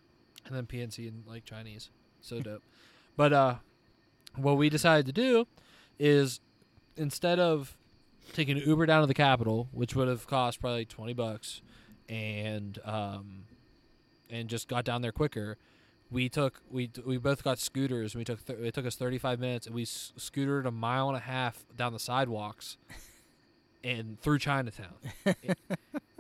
and 0.47 0.57
then 0.57 0.67
PNC 0.67 1.07
in 1.09 1.23
like 1.27 1.45
Chinese. 1.45 1.91
So 2.21 2.41
dope. 2.43 2.63
but 3.17 3.33
uh, 3.33 3.55
what 4.37 4.57
we 4.57 4.69
decided 4.69 5.07
to 5.07 5.13
do 5.13 5.47
is 5.99 6.41
instead 6.97 7.39
of 7.39 7.77
taking 8.33 8.57
an 8.57 8.63
Uber 8.67 8.87
down 8.87 9.01
to 9.03 9.07
the 9.07 9.15
Capitol, 9.15 9.69
which 9.73 9.95
would 9.95 10.09
have 10.09 10.27
cost 10.27 10.61
probably 10.61 10.85
twenty 10.85 11.13
bucks, 11.13 11.61
and 12.11 12.79
um, 12.85 13.45
and 14.29 14.49
just 14.49 14.69
got 14.69 14.85
down 14.85 15.01
there 15.03 15.13
quicker. 15.13 15.57
We 16.11 16.29
took 16.29 16.61
we 16.71 16.91
we 17.07 17.17
both 17.19 17.43
got 17.45 17.59
scooters. 17.59 18.15
And 18.15 18.21
we 18.21 18.25
took 18.25 18.45
th- 18.45 18.59
it 18.59 18.75
took 18.75 18.85
us 18.85 18.97
thirty 18.97 19.17
five 19.19 19.39
minutes, 19.39 19.67
and 19.67 19.75
we 19.75 19.83
s- 19.83 20.13
scootered 20.19 20.67
a 20.67 20.71
mile 20.73 21.09
and 21.09 21.17
a 21.17 21.21
half 21.21 21.65
down 21.77 21.93
the 21.93 22.01
sidewalks, 22.01 22.77
and 23.85 24.21
through 24.21 24.41
Chinatown 24.41 24.93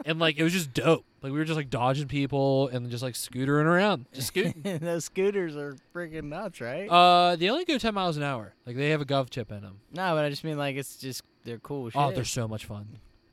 and 0.06 0.18
like 0.18 0.38
it 0.38 0.42
was 0.44 0.52
just 0.52 0.72
dope. 0.72 1.04
Like 1.22 1.32
we 1.32 1.38
were 1.38 1.44
just 1.44 1.56
like 1.56 1.68
dodging 1.70 2.08
people 2.08 2.68
and 2.68 2.88
just 2.90 3.02
like 3.02 3.14
scootering 3.14 3.64
around, 3.64 4.06
just 4.14 4.28
scooting. 4.28 4.62
Those 4.80 5.04
scooters 5.04 5.56
are 5.56 5.76
freaking 5.94 6.24
nuts, 6.24 6.60
right? 6.60 6.86
uh, 6.88 7.36
they 7.36 7.50
only 7.50 7.64
go 7.64 7.76
ten 7.76 7.92
miles 7.94 8.16
an 8.16 8.22
hour. 8.22 8.54
Like 8.66 8.76
they 8.76 8.90
have 8.90 9.00
a 9.00 9.04
gov 9.04 9.28
chip 9.28 9.50
in 9.50 9.60
them. 9.62 9.80
no, 9.92 10.14
but 10.14 10.24
I 10.24 10.30
just 10.30 10.44
mean 10.44 10.56
like 10.56 10.76
it's 10.76 10.96
just 10.96 11.22
they're 11.44 11.58
cool. 11.58 11.90
Oh, 11.94 12.12
they're 12.12 12.24
so 12.24 12.46
much 12.48 12.64
fun. 12.64 12.86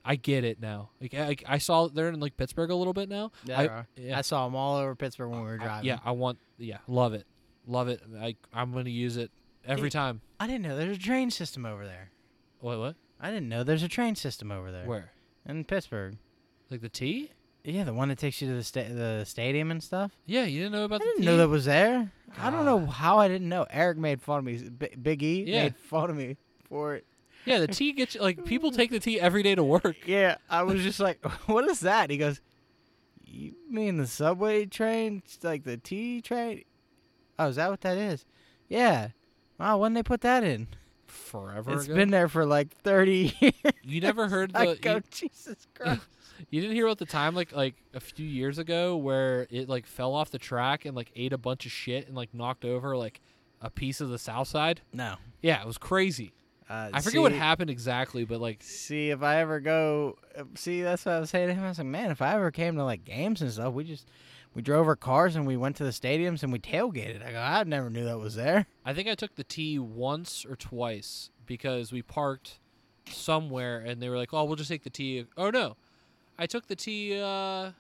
I 0.10 0.16
get 0.16 0.46
it 0.46 0.62
now. 0.62 0.92
Like 1.02 1.14
I, 1.14 1.36
I 1.46 1.58
saw 1.58 1.88
they're 1.90 2.08
in 2.08 2.20
like 2.22 2.38
Pittsburgh 2.38 2.70
a 2.70 2.76
little 2.76 2.94
bit 2.94 3.10
now. 3.10 3.32
They 3.44 3.54
I, 3.54 3.84
yeah, 3.98 4.18
I 4.18 4.22
saw 4.22 4.46
them 4.46 4.56
all 4.56 4.78
over 4.78 4.96
Pittsburgh 4.96 5.30
when 5.30 5.42
we 5.42 5.46
were 5.48 5.60
I- 5.62 5.66
driving. 5.66 5.86
yeah. 5.86 6.00
I 6.06 6.12
want. 6.12 6.40
Yeah, 6.58 6.78
love 6.88 7.14
it, 7.14 7.26
love 7.68 7.90
it. 7.90 8.02
I 8.20 8.36
I'm 8.54 8.72
gonna 8.72 8.90
use 8.90 9.18
it 9.18 9.32
every 9.66 9.90
time. 9.90 10.22
I 10.40 10.48
didn't 10.48 10.62
know 10.62 10.78
there's 10.78 10.98
a 10.98 11.00
train 11.00 11.30
system 11.30 11.66
over 11.66 11.86
there. 11.86 12.12
What 12.62 12.80
what? 12.80 12.96
I 13.20 13.32
didn't 13.32 13.50
know 13.50 13.64
there's 13.64 13.84
a 13.84 13.90
train 13.90 14.16
system 14.16 14.52
over 14.52 14.72
there. 14.72 14.86
Where? 14.86 15.12
In 15.46 15.64
Pittsburgh. 15.66 16.18
Like 16.70 16.82
the 16.82 16.90
T? 16.90 17.32
Yeah, 17.64 17.84
the 17.84 17.94
one 17.94 18.08
that 18.08 18.18
takes 18.18 18.42
you 18.42 18.48
to 18.48 18.54
the 18.56 18.64
sta- 18.64 18.88
the 18.94 19.26
stadium 19.26 19.72
and 19.72 19.84
stuff. 19.84 20.14
Yeah, 20.26 20.46
you 20.46 20.60
didn't 20.62 20.72
know 20.72 20.86
about. 20.86 21.02
I 21.02 21.06
didn't 21.06 21.20
T? 21.22 21.26
know 21.26 21.38
that 21.38 21.50
was 21.50 21.66
there. 21.66 22.12
I 22.40 22.50
don't 22.50 22.64
know 22.64 22.86
ah. 22.88 22.92
how 22.92 23.18
I 23.20 23.28
didn't 23.28 23.50
know. 23.50 23.66
Eric 23.70 23.98
made 23.98 24.22
fun 24.22 24.40
of 24.40 24.46
me. 24.46 24.58
B- 24.70 24.96
Big 25.02 25.22
E 25.22 25.44
Yeah. 25.48 25.64
made 25.64 25.76
fun 25.76 26.10
of 26.10 26.16
me 26.16 26.38
for 26.70 26.96
it. 26.96 27.06
Yeah, 27.48 27.60
the 27.60 27.68
T 27.68 27.94
gets 27.94 28.16
you, 28.16 28.22
like 28.22 28.46
people 28.46 28.72
take 28.72 28.92
the 28.92 29.00
T 29.00 29.20
every 29.20 29.42
day 29.44 29.56
to 29.56 29.64
work. 29.64 29.96
Yeah, 30.06 30.36
I 30.50 30.64
was 30.64 30.84
just 30.84 31.00
like, 31.00 31.24
"What 31.48 31.66
is 31.66 31.80
that?" 31.82 32.10
He 32.10 32.18
goes, 32.18 32.42
"You 33.26 33.54
mean 33.70 33.98
the 33.98 34.08
subway 34.08 34.66
train, 34.66 35.24
like 35.44 35.64
the 35.64 35.78
T 35.78 36.22
train?" 36.22 36.64
Oh, 37.40 37.48
is 37.48 37.56
that 37.58 37.70
what 37.70 37.82
that 37.82 37.98
is? 37.98 38.26
Yeah. 38.68 39.10
Wow, 39.60 39.78
when 39.78 39.94
they 39.94 40.04
put 40.04 40.22
that 40.22 40.44
in? 40.44 40.68
Forever 41.08 41.74
It's 41.74 41.86
ago. 41.86 41.96
been 41.96 42.10
there 42.12 42.28
for 42.28 42.46
like 42.46 42.76
thirty 42.84 43.34
years. 43.40 43.54
you 43.84 44.02
never 44.02 44.28
heard 44.28 44.54
the 44.54 44.60
I 44.60 44.64
you- 44.96 45.02
Jesus 45.12 45.68
Christ. 45.74 46.02
You 46.52 46.62
didn't 46.62 46.76
hear 46.76 46.86
about 46.86 47.00
the 47.00 47.06
time 47.08 47.34
like 47.34 47.52
like 47.52 47.74
a 47.96 48.00
few 48.00 48.26
years 48.28 48.60
ago 48.60 48.96
where 48.96 49.48
it 49.50 49.68
like 49.68 49.88
fell 49.88 50.14
off 50.14 50.30
the 50.30 50.38
track 50.38 50.86
and 50.86 50.96
like 50.96 51.12
ate 51.16 51.34
a 51.34 51.38
bunch 51.38 51.66
of 51.66 51.72
shit 51.72 52.06
and 52.08 52.16
like 52.16 52.32
knocked 52.32 52.64
over 52.64 52.96
like 52.96 53.22
a 53.60 53.72
piece 53.72 54.02
of 54.02 54.10
the 54.10 54.20
south 54.20 54.48
side? 54.48 54.82
No. 54.94 55.16
Yeah, 55.42 55.60
it 55.62 55.66
was 55.66 55.80
crazy. 55.80 56.34
Uh, 56.70 56.90
I 56.94 57.02
forget 57.02 57.22
what 57.22 57.32
happened 57.32 57.70
exactly, 57.70 58.26
but 58.26 58.42
like 58.42 58.62
See, 58.62 59.10
if 59.10 59.24
I 59.24 59.38
ever 59.38 59.60
go, 59.60 60.18
uh, 60.38 60.44
see, 60.56 60.82
that's 60.82 61.06
what 61.06 61.16
I 61.16 61.20
was 61.20 61.30
saying 61.30 61.48
to 61.48 61.54
him. 61.54 61.64
I 61.64 61.70
was 61.70 61.78
like, 61.78 61.88
man, 61.88 62.12
if 62.12 62.22
I 62.22 62.36
ever 62.36 62.52
came 62.52 62.76
to 62.76 62.84
like 62.84 63.06
games 63.06 63.42
and 63.42 63.52
stuff, 63.52 63.74
we 63.74 63.86
just 63.86 64.08
we 64.54 64.62
drove 64.62 64.88
our 64.88 64.96
cars 64.96 65.36
and 65.36 65.48
we 65.48 65.56
went 65.56 65.78
to 65.78 65.84
the 65.84 65.92
stadiums 65.92 66.44
and 66.44 66.52
we 66.52 66.60
tailgated. 66.60 67.26
I 67.26 67.32
go, 67.32 67.40
I 67.40 67.64
never 67.64 67.90
knew 67.90 68.04
that 68.06 68.20
was 68.20 68.36
there. 68.36 68.66
I 68.84 68.94
think 68.94 69.08
I 69.08 69.16
took 69.16 69.36
the 69.36 69.44
T 69.44 69.80
once 69.80 70.46
or 70.46 70.56
twice 70.56 71.30
because 71.46 71.92
we 71.92 72.02
parked 72.02 72.60
somewhere 73.10 73.80
and 73.80 74.02
they 74.02 74.10
were 74.10 74.18
like, 74.18 74.34
"Oh, 74.34 74.44
we'll 74.44 74.58
just 74.58 74.70
take 74.70 74.84
the 74.84 74.90
T." 74.90 75.26
Oh 75.38 75.50
no. 75.50 75.78
I 76.38 76.48
took 76.48 76.68
the 76.68 76.76
T 76.76 77.20
uh 77.20 77.72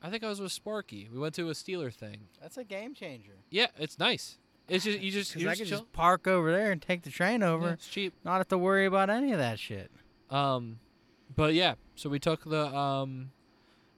I 0.00 0.10
think 0.10 0.22
I 0.22 0.28
was 0.28 0.40
with 0.40 0.52
Sparky. 0.52 1.08
We 1.12 1.18
went 1.18 1.34
to 1.34 1.48
a 1.48 1.52
Steeler 1.52 1.92
thing. 1.92 2.28
That's 2.40 2.56
a 2.56 2.64
game 2.64 2.94
changer. 2.94 3.38
Yeah, 3.50 3.66
it's 3.76 3.98
nice. 3.98 4.38
It's 4.68 4.84
just 4.84 5.00
you 5.00 5.10
just 5.10 5.34
you 5.36 5.48
I 5.48 5.52
just 5.52 5.60
could 5.62 5.68
chill. 5.68 5.78
just 5.80 5.92
park 5.92 6.26
over 6.26 6.52
there 6.52 6.70
and 6.72 6.80
take 6.82 7.02
the 7.02 7.10
train 7.10 7.40
Yeah, 7.40 7.50
over, 7.50 7.70
it's 7.70 7.86
cheap. 7.88 8.12
not 8.24 8.36
have 8.36 8.48
to 8.48 8.58
worry 8.58 8.84
about 8.86 9.08
any 9.10 9.32
of 9.32 9.38
that 9.38 9.58
shit. 9.58 9.90
Um, 10.30 10.78
but 11.34 11.54
yeah, 11.54 11.74
so 11.94 12.10
we 12.10 12.18
took 12.18 12.44
the 12.44 12.66
um, 12.74 13.30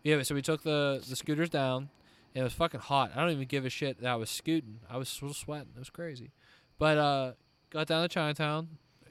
yeah, 0.04 0.22
so 0.22 0.34
we 0.34 0.42
took 0.42 0.62
the 0.62 1.02
the 1.08 1.16
scooters 1.16 1.50
down. 1.50 1.90
It 2.34 2.42
was 2.42 2.52
fucking 2.52 2.80
hot. 2.80 3.10
I 3.16 3.20
don't 3.20 3.30
even 3.32 3.46
give 3.48 3.64
a 3.64 3.70
shit 3.70 4.00
that 4.00 4.06
I 4.08 4.14
was 4.14 4.30
scooting. 4.30 4.78
I 4.88 4.96
was 4.98 5.08
sweating. 5.08 5.70
It 5.74 5.78
was 5.80 5.90
crazy. 5.90 6.30
But 6.78 6.96
uh, 6.98 7.32
got 7.70 7.88
down 7.88 8.02
to 8.02 8.08
Chinatown, 8.08 8.68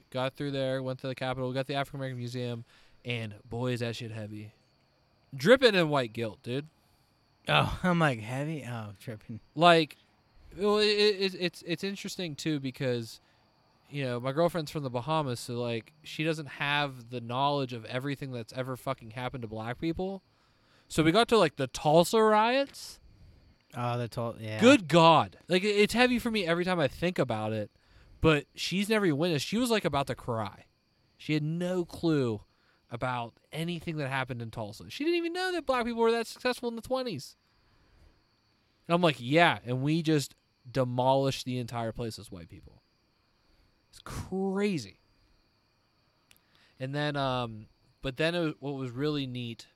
got 0.10 0.36
through 0.38 0.52
there, 0.52 0.82
went 0.82 1.00
to 1.00 1.08
the 1.08 1.16
Capitol, 1.16 1.52
got 1.52 1.68
the 1.68 1.76
African 1.76 2.00
American 2.00 2.18
Museum, 2.20 2.64
and 3.04 3.36
boy 3.48 3.74
is 3.74 3.82
that 3.82 3.98
shit 3.98 4.12
heavy, 4.12 4.54
dripping 5.36 5.76
in 5.76 5.90
white 5.90 6.14
guilt, 6.14 6.40
dude. 6.42 6.68
Oh, 7.50 7.78
I'm 7.84 8.00
like 8.00 8.22
heavy. 8.22 8.66
Oh, 8.70 8.92
tripping. 9.02 9.42
Like, 9.54 9.98
well, 10.58 10.78
it, 10.78 10.86
it, 10.86 11.36
it's 11.40 11.64
it's 11.66 11.84
interesting 11.84 12.36
too 12.36 12.60
because, 12.60 13.20
you 13.90 14.04
know, 14.04 14.20
my 14.20 14.32
girlfriend's 14.32 14.72
from 14.72 14.84
the 14.84 14.90
Bahamas, 14.90 15.40
so 15.40 15.54
like 15.56 15.94
she 16.04 16.24
doesn't 16.24 16.48
have 16.48 17.10
the 17.10 17.22
knowledge 17.22 17.74
of 17.74 17.86
everything 17.86 18.32
that's 18.32 18.54
ever 18.54 18.76
fucking 18.76 19.12
happened 19.12 19.42
to 19.44 19.48
black 19.48 19.80
people. 19.80 20.24
So 20.88 21.04
we 21.04 21.12
got 21.12 21.28
to 21.30 21.38
like 21.38 21.58
the 21.58 21.68
Tulsa 21.68 22.22
riots. 22.22 23.00
Ah, 23.76 23.94
oh, 23.94 23.98
that's 24.00 24.18
all. 24.18 24.36
Yeah. 24.40 24.60
Good 24.60 24.88
God, 24.88 25.38
like 25.48 25.64
it's 25.64 25.94
heavy 25.94 26.18
for 26.20 26.32
me 26.32 26.46
every 26.46 26.66
time 26.66 26.80
I 26.80 26.88
think 26.88 27.20
about 27.20 27.54
it. 27.54 27.70
But 28.22 28.46
she's 28.56 28.90
never 28.90 29.06
even 29.06 29.18
witnessed. 29.18 29.46
She 29.46 29.58
was 29.58 29.70
like 29.70 29.86
about 29.86 30.08
to 30.08 30.16
cry. 30.16 30.66
She 31.18 31.34
had 31.34 31.44
no 31.44 31.86
clue 31.86 32.42
about 32.92 33.34
anything 33.52 33.98
that 33.98 34.10
happened 34.10 34.42
in 34.42 34.52
Tulsa. 34.52 34.86
She 34.90 35.04
didn't 35.04 35.18
even 35.18 35.34
know 35.34 35.52
that 35.52 35.66
black 35.66 35.86
people 35.86 36.02
were 36.02 36.12
that 36.12 36.28
successful 36.28 36.70
in 36.70 36.76
the 36.76 36.82
twenties. 36.82 37.36
And 38.88 38.96
I'm 38.96 39.02
like, 39.02 39.18
yeah, 39.20 39.60
and 39.66 39.84
we 39.84 40.02
just 40.02 40.34
demolished 40.72 41.46
the 41.46 41.58
entire 41.58 41.92
place 41.92 42.20
as 42.20 42.32
white 42.32 42.50
people. 42.50 42.82
It's 43.90 44.00
crazy. 44.04 45.00
And 46.80 46.94
then, 46.96 47.16
um, 47.16 47.68
but 48.02 48.18
then 48.18 48.34
was- 48.34 48.54
what 48.60 48.76
was 48.76 48.92
really 48.92 49.28
neat 49.28 49.68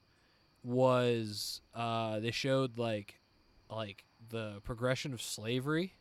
was 0.64 1.62
uh, 1.74 2.20
they 2.20 2.32
showed 2.32 2.78
like, 2.78 3.20
like 3.70 4.06
the 4.30 4.62
progression 4.64 5.14
of 5.14 5.22
slavery, 5.22 5.94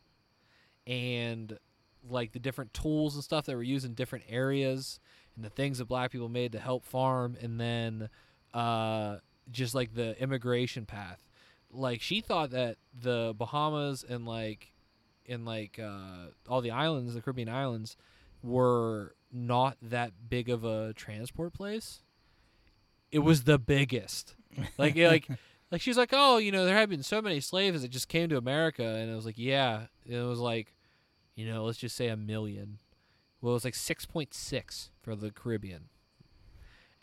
and 0.86 1.58
like 2.08 2.32
the 2.32 2.38
different 2.38 2.74
tools 2.74 3.14
and 3.14 3.24
stuff 3.24 3.46
that 3.46 3.56
were 3.56 3.62
used 3.62 3.84
in 3.84 3.94
different 3.94 4.24
areas, 4.28 5.00
and 5.34 5.44
the 5.44 5.50
things 5.50 5.78
that 5.78 5.86
black 5.86 6.10
people 6.10 6.28
made 6.28 6.52
to 6.52 6.60
help 6.60 6.84
farm, 6.84 7.36
and 7.40 7.58
then 7.60 8.08
uh, 8.54 9.16
just 9.50 9.74
like 9.74 9.94
the 9.94 10.20
immigration 10.22 10.86
path. 10.86 11.24
Like 11.70 12.00
she 12.02 12.20
thought 12.20 12.50
that 12.50 12.76
the 13.00 13.34
Bahamas 13.36 14.04
and 14.08 14.26
like 14.26 14.71
in 15.26 15.44
like 15.44 15.78
uh, 15.82 16.26
all 16.48 16.60
the 16.60 16.70
islands, 16.70 17.14
the 17.14 17.20
Caribbean 17.20 17.48
islands, 17.48 17.96
were 18.42 19.14
not 19.32 19.76
that 19.82 20.12
big 20.28 20.48
of 20.50 20.64
a 20.64 20.92
transport 20.94 21.52
place. 21.54 22.02
it 23.10 23.20
was 23.20 23.44
the 23.44 23.58
biggest. 23.58 24.34
Like 24.78 24.96
it- 24.96 25.08
like 25.08 25.28
like 25.70 25.80
she's 25.80 25.96
like, 25.96 26.10
oh, 26.12 26.36
you 26.36 26.52
know, 26.52 26.66
there 26.66 26.76
have 26.76 26.90
been 26.90 27.02
so 27.02 27.22
many 27.22 27.40
slaves 27.40 27.80
that 27.80 27.88
just 27.90 28.08
came 28.08 28.28
to 28.28 28.36
America, 28.36 28.84
and 28.84 29.10
I 29.10 29.14
was 29.14 29.24
like, 29.24 29.38
yeah, 29.38 29.86
it 30.06 30.18
was 30.18 30.38
like, 30.38 30.74
you 31.34 31.46
know, 31.46 31.64
let's 31.64 31.78
just 31.78 31.96
say 31.96 32.08
a 32.08 32.16
million. 32.18 32.78
Well, 33.40 33.52
it 33.52 33.54
was 33.54 33.64
like 33.64 33.74
six 33.74 34.04
point 34.04 34.34
six 34.34 34.90
for 35.00 35.16
the 35.16 35.30
Caribbean, 35.30 35.84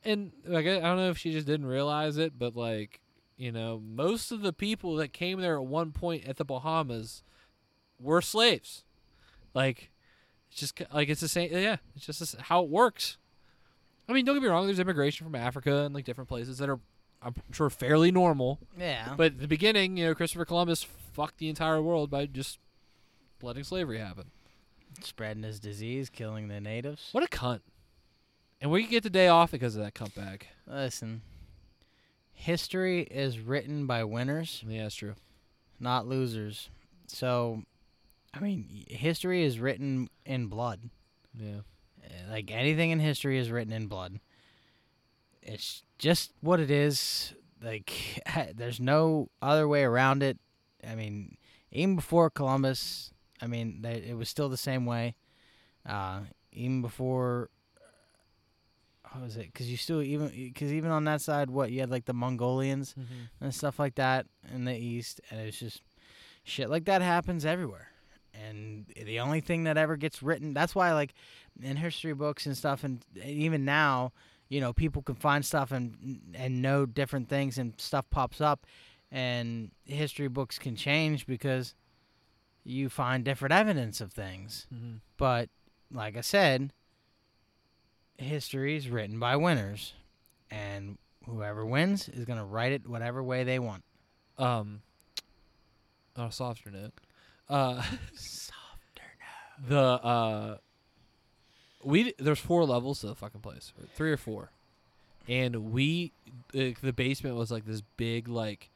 and 0.04 0.32
like 0.46 0.66
I 0.68 0.80
don't 0.80 0.98
know 0.98 1.10
if 1.10 1.18
she 1.18 1.32
just 1.32 1.48
didn't 1.48 1.66
realize 1.66 2.18
it, 2.18 2.38
but 2.38 2.56
like, 2.56 3.00
you 3.38 3.52
know, 3.52 3.82
most 3.84 4.32
of 4.32 4.42
the 4.42 4.54
people 4.54 4.96
that 4.98 5.12
came 5.14 5.42
there 5.42 5.56
at 5.58 5.66
one 5.66 5.92
point 5.92 6.28
at 6.28 6.38
the 6.38 6.46
Bahamas 6.46 7.24
were 8.00 8.22
slaves. 8.22 8.84
Like, 9.54 9.90
it's 10.52 10.60
just 10.60 10.82
like 10.94 11.10
it's 11.10 11.22
the 11.22 11.28
same. 11.28 11.52
Yeah, 11.52 11.78
it's 11.96 12.06
just 12.06 12.36
how 12.38 12.64
it 12.64 12.70
works. 12.70 13.18
I 14.08 14.14
mean, 14.14 14.26
don't 14.26 14.36
get 14.36 14.42
me 14.44 14.50
wrong. 14.50 14.66
There's 14.66 14.80
immigration 14.80 15.26
from 15.26 15.36
Africa 15.36 15.84
and 15.84 15.94
like 15.94 16.06
different 16.06 16.28
places 16.30 16.58
that 16.58 16.70
are, 16.70 16.80
I'm 17.22 17.36
sure, 17.52 17.70
fairly 17.70 18.12
normal. 18.12 18.60
Yeah. 18.78 19.14
But 19.16 19.34
at 19.34 19.40
the 19.42 19.48
beginning, 19.48 19.98
you 19.98 20.06
know, 20.08 20.16
Christopher 20.16 20.46
Columbus 20.46 20.84
fucked 21.14 21.38
the 21.38 21.50
entire 21.50 21.82
world 21.82 22.10
by 22.10 22.26
just 22.26 22.58
letting 23.44 23.64
slavery 23.64 24.00
happen. 24.00 24.32
spreading 25.04 25.44
his 25.44 25.60
disease, 25.60 26.10
killing 26.10 26.48
the 26.48 26.60
natives. 26.60 27.10
What 27.12 27.24
a 27.24 27.28
cunt. 27.28 27.60
And 28.60 28.72
we 28.72 28.88
get 28.88 29.04
the 29.04 29.10
day 29.12 29.28
off 29.28 29.52
because 29.52 29.76
of 29.76 29.84
that 29.84 29.94
cunt 29.94 30.16
bag. 30.16 30.48
Listen, 30.68 31.22
history 32.34 33.02
is 33.04 33.40
written 33.40 33.86
by 33.86 34.04
winners, 34.04 34.64
Yeah, 34.68 34.84
that's 34.84 34.96
true. 34.96 35.16
not 35.80 36.08
losers. 36.08 36.70
So, 37.08 37.64
I 38.34 38.40
mean, 38.40 38.86
history 38.88 39.44
is 39.44 39.60
written 39.60 40.10
in 40.26 40.48
blood. 40.48 40.90
Yeah. 41.36 41.62
Uh, 42.04 42.32
Like 42.32 42.52
anything 42.52 42.92
in 42.92 43.00
history 43.00 43.38
is 43.40 43.50
written 43.52 43.74
in 43.74 43.88
blood. 43.88 44.20
It's 45.42 45.84
just 45.98 46.34
what 46.42 46.60
it 46.60 46.70
is. 46.72 47.34
Like, 47.62 48.22
there's 48.56 48.80
no 48.80 49.30
other 49.42 49.68
way 49.68 49.84
around 49.84 50.24
it. 50.24 50.38
I 50.88 50.96
mean, 50.96 51.38
even 51.72 51.96
before 51.96 52.30
Columbus, 52.30 53.12
I 53.42 53.48
mean, 53.48 53.82
they, 53.82 53.96
it 54.10 54.16
was 54.18 54.30
still 54.30 54.50
the 54.50 54.58
same 54.58 54.86
way. 54.86 55.16
Uh, 55.86 56.22
even 56.52 56.82
before, 56.82 57.50
what 59.12 59.24
was 59.24 59.38
it? 59.38 59.48
Because 59.52 59.70
you 59.70 59.78
still 59.78 60.02
even 60.02 60.28
because 60.30 60.72
even 60.72 60.92
on 60.92 61.04
that 61.06 61.22
side, 61.22 61.50
what 61.50 61.72
you 61.72 61.80
had 61.80 61.90
like 61.90 62.06
the 62.06 62.14
Mongolians 62.14 62.94
and 63.42 63.54
stuff 63.54 63.80
like 63.80 63.96
that 63.96 64.28
in 64.54 64.66
the 64.66 64.76
east, 64.76 65.20
and 65.32 65.40
it's 65.42 65.58
just 65.60 65.82
shit 66.44 66.70
like 66.70 66.86
that 66.86 67.02
happens 67.02 67.44
everywhere. 67.46 67.88
And 68.34 68.86
the 68.96 69.20
only 69.20 69.42
thing 69.42 69.64
that 69.64 69.78
ever 69.78 69.98
gets 69.98 70.22
written, 70.24 70.54
that's 70.54 70.76
why 70.76 70.94
like 70.94 71.14
in 71.62 71.78
history 71.78 72.14
books 72.14 72.46
and 72.46 72.56
stuff, 72.56 72.84
and 72.84 73.00
even 73.24 73.66
now, 73.66 74.12
you 74.50 74.60
know, 74.62 74.74
people 74.74 75.02
can 75.02 75.16
find 75.16 75.46
stuff 75.46 75.72
and 75.72 76.22
and 76.34 76.62
know 76.62 76.86
different 76.86 77.30
things, 77.30 77.58
and 77.58 77.74
stuff 77.78 78.06
pops 78.10 78.42
up, 78.42 78.66
and 79.12 79.72
history 79.86 80.28
books 80.28 80.58
can 80.58 80.76
change 80.76 81.26
because 81.26 81.76
you 82.64 82.90
find 82.90 83.24
different 83.24 83.54
evidence 83.54 84.02
of 84.02 84.12
things. 84.12 84.68
Mm-hmm. 84.74 84.98
But 85.18 85.50
like 85.92 86.18
I 86.18 86.22
said, 86.22 86.72
history 88.18 88.76
is 88.76 88.90
written 88.90 89.20
by 89.20 89.36
winners, 89.36 89.94
and 90.50 90.98
whoever 91.26 91.66
wins 91.66 92.10
is 92.10 92.26
gonna 92.26 92.46
write 92.46 92.72
it 92.72 92.88
whatever 92.88 93.24
way 93.24 93.44
they 93.44 93.60
want. 93.60 93.84
Um, 94.38 94.82
on 96.16 96.28
a 96.28 96.32
softer 96.32 96.72
note, 96.72 96.94
uh, 97.50 97.82
Softer 98.14 99.04
now. 99.68 99.68
the 99.68 99.80
uh, 99.82 100.58
we 101.84 102.14
there's 102.20 102.40
four 102.40 102.66
levels 102.66 103.00
to 103.02 103.08
the 103.08 103.16
fucking 103.16 103.42
place, 103.42 103.74
or 103.80 103.86
three 103.96 104.12
or 104.12 104.18
four, 104.18 104.52
and 105.28 105.72
we 105.72 106.12
the, 106.52 106.76
the 106.82 106.94
basement 106.94 107.36
was 107.36 107.52
like 107.52 107.66
this 107.66 107.82
big 107.98 108.28
like 108.28 108.70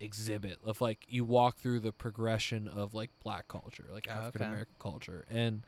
exhibit 0.00 0.58
of 0.64 0.80
like 0.80 1.04
you 1.08 1.24
walk 1.24 1.58
through 1.58 1.80
the 1.80 1.92
progression 1.92 2.66
of 2.68 2.94
like 2.94 3.10
black 3.22 3.46
culture, 3.48 3.84
like 3.92 4.06
Oh, 4.08 4.12
African 4.14 4.42
okay. 4.42 4.48
American 4.48 4.74
culture, 4.78 5.24
and 5.30 5.62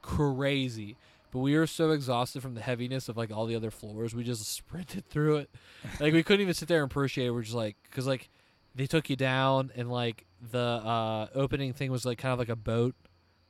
crazy. 0.00 0.96
But 1.32 1.38
we 1.38 1.56
were 1.56 1.66
so 1.66 1.92
exhausted 1.92 2.42
from 2.42 2.54
the 2.54 2.60
heaviness 2.60 3.08
of 3.08 3.16
like 3.16 3.30
all 3.32 3.46
the 3.46 3.56
other 3.56 3.70
floors, 3.70 4.14
we 4.14 4.22
just 4.22 4.44
sprinted 4.54 5.08
through 5.08 5.36
it. 5.38 5.50
like 5.98 6.12
we 6.12 6.22
couldn't 6.22 6.42
even 6.42 6.52
sit 6.54 6.68
there 6.68 6.82
and 6.82 6.90
appreciate 6.90 7.26
it. 7.26 7.30
We're 7.30 7.40
just 7.42 7.54
like, 7.54 7.76
because 7.84 8.06
like 8.06 8.28
they 8.74 8.86
took 8.86 9.10
you 9.10 9.16
down, 9.16 9.70
and 9.74 9.90
like 9.90 10.26
the 10.50 10.58
uh, 10.58 11.26
opening 11.34 11.72
thing 11.72 11.90
was 11.90 12.04
like 12.04 12.18
kind 12.18 12.32
of 12.32 12.38
like 12.38 12.48
a 12.48 12.56
boat, 12.56 12.94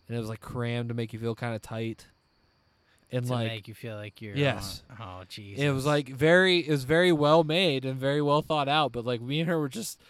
and 0.08 0.16
it 0.16 0.20
was 0.20 0.28
like 0.28 0.40
crammed 0.40 0.88
to 0.88 0.94
make 0.94 1.12
you 1.12 1.18
feel 1.18 1.34
kind 1.34 1.54
of 1.54 1.62
tight. 1.62 2.06
And 3.14 3.26
to 3.26 3.32
like 3.32 3.48
make 3.48 3.68
you 3.68 3.74
feel 3.74 3.96
like 3.96 4.22
you're 4.22 4.34
Yes. 4.34 4.82
on- 4.88 4.96
oh 4.98 5.24
jeez 5.28 5.58
it 5.58 5.70
was 5.70 5.84
like 5.84 6.08
very 6.08 6.60
it 6.60 6.70
was 6.70 6.84
very 6.84 7.12
well 7.12 7.44
made 7.44 7.84
and 7.84 8.00
very 8.00 8.22
well 8.22 8.40
thought 8.40 8.70
out 8.70 8.90
but 8.92 9.04
like 9.04 9.20
me 9.20 9.40
and 9.40 9.50
her 9.50 9.58
were 9.60 9.68
just 9.68 10.00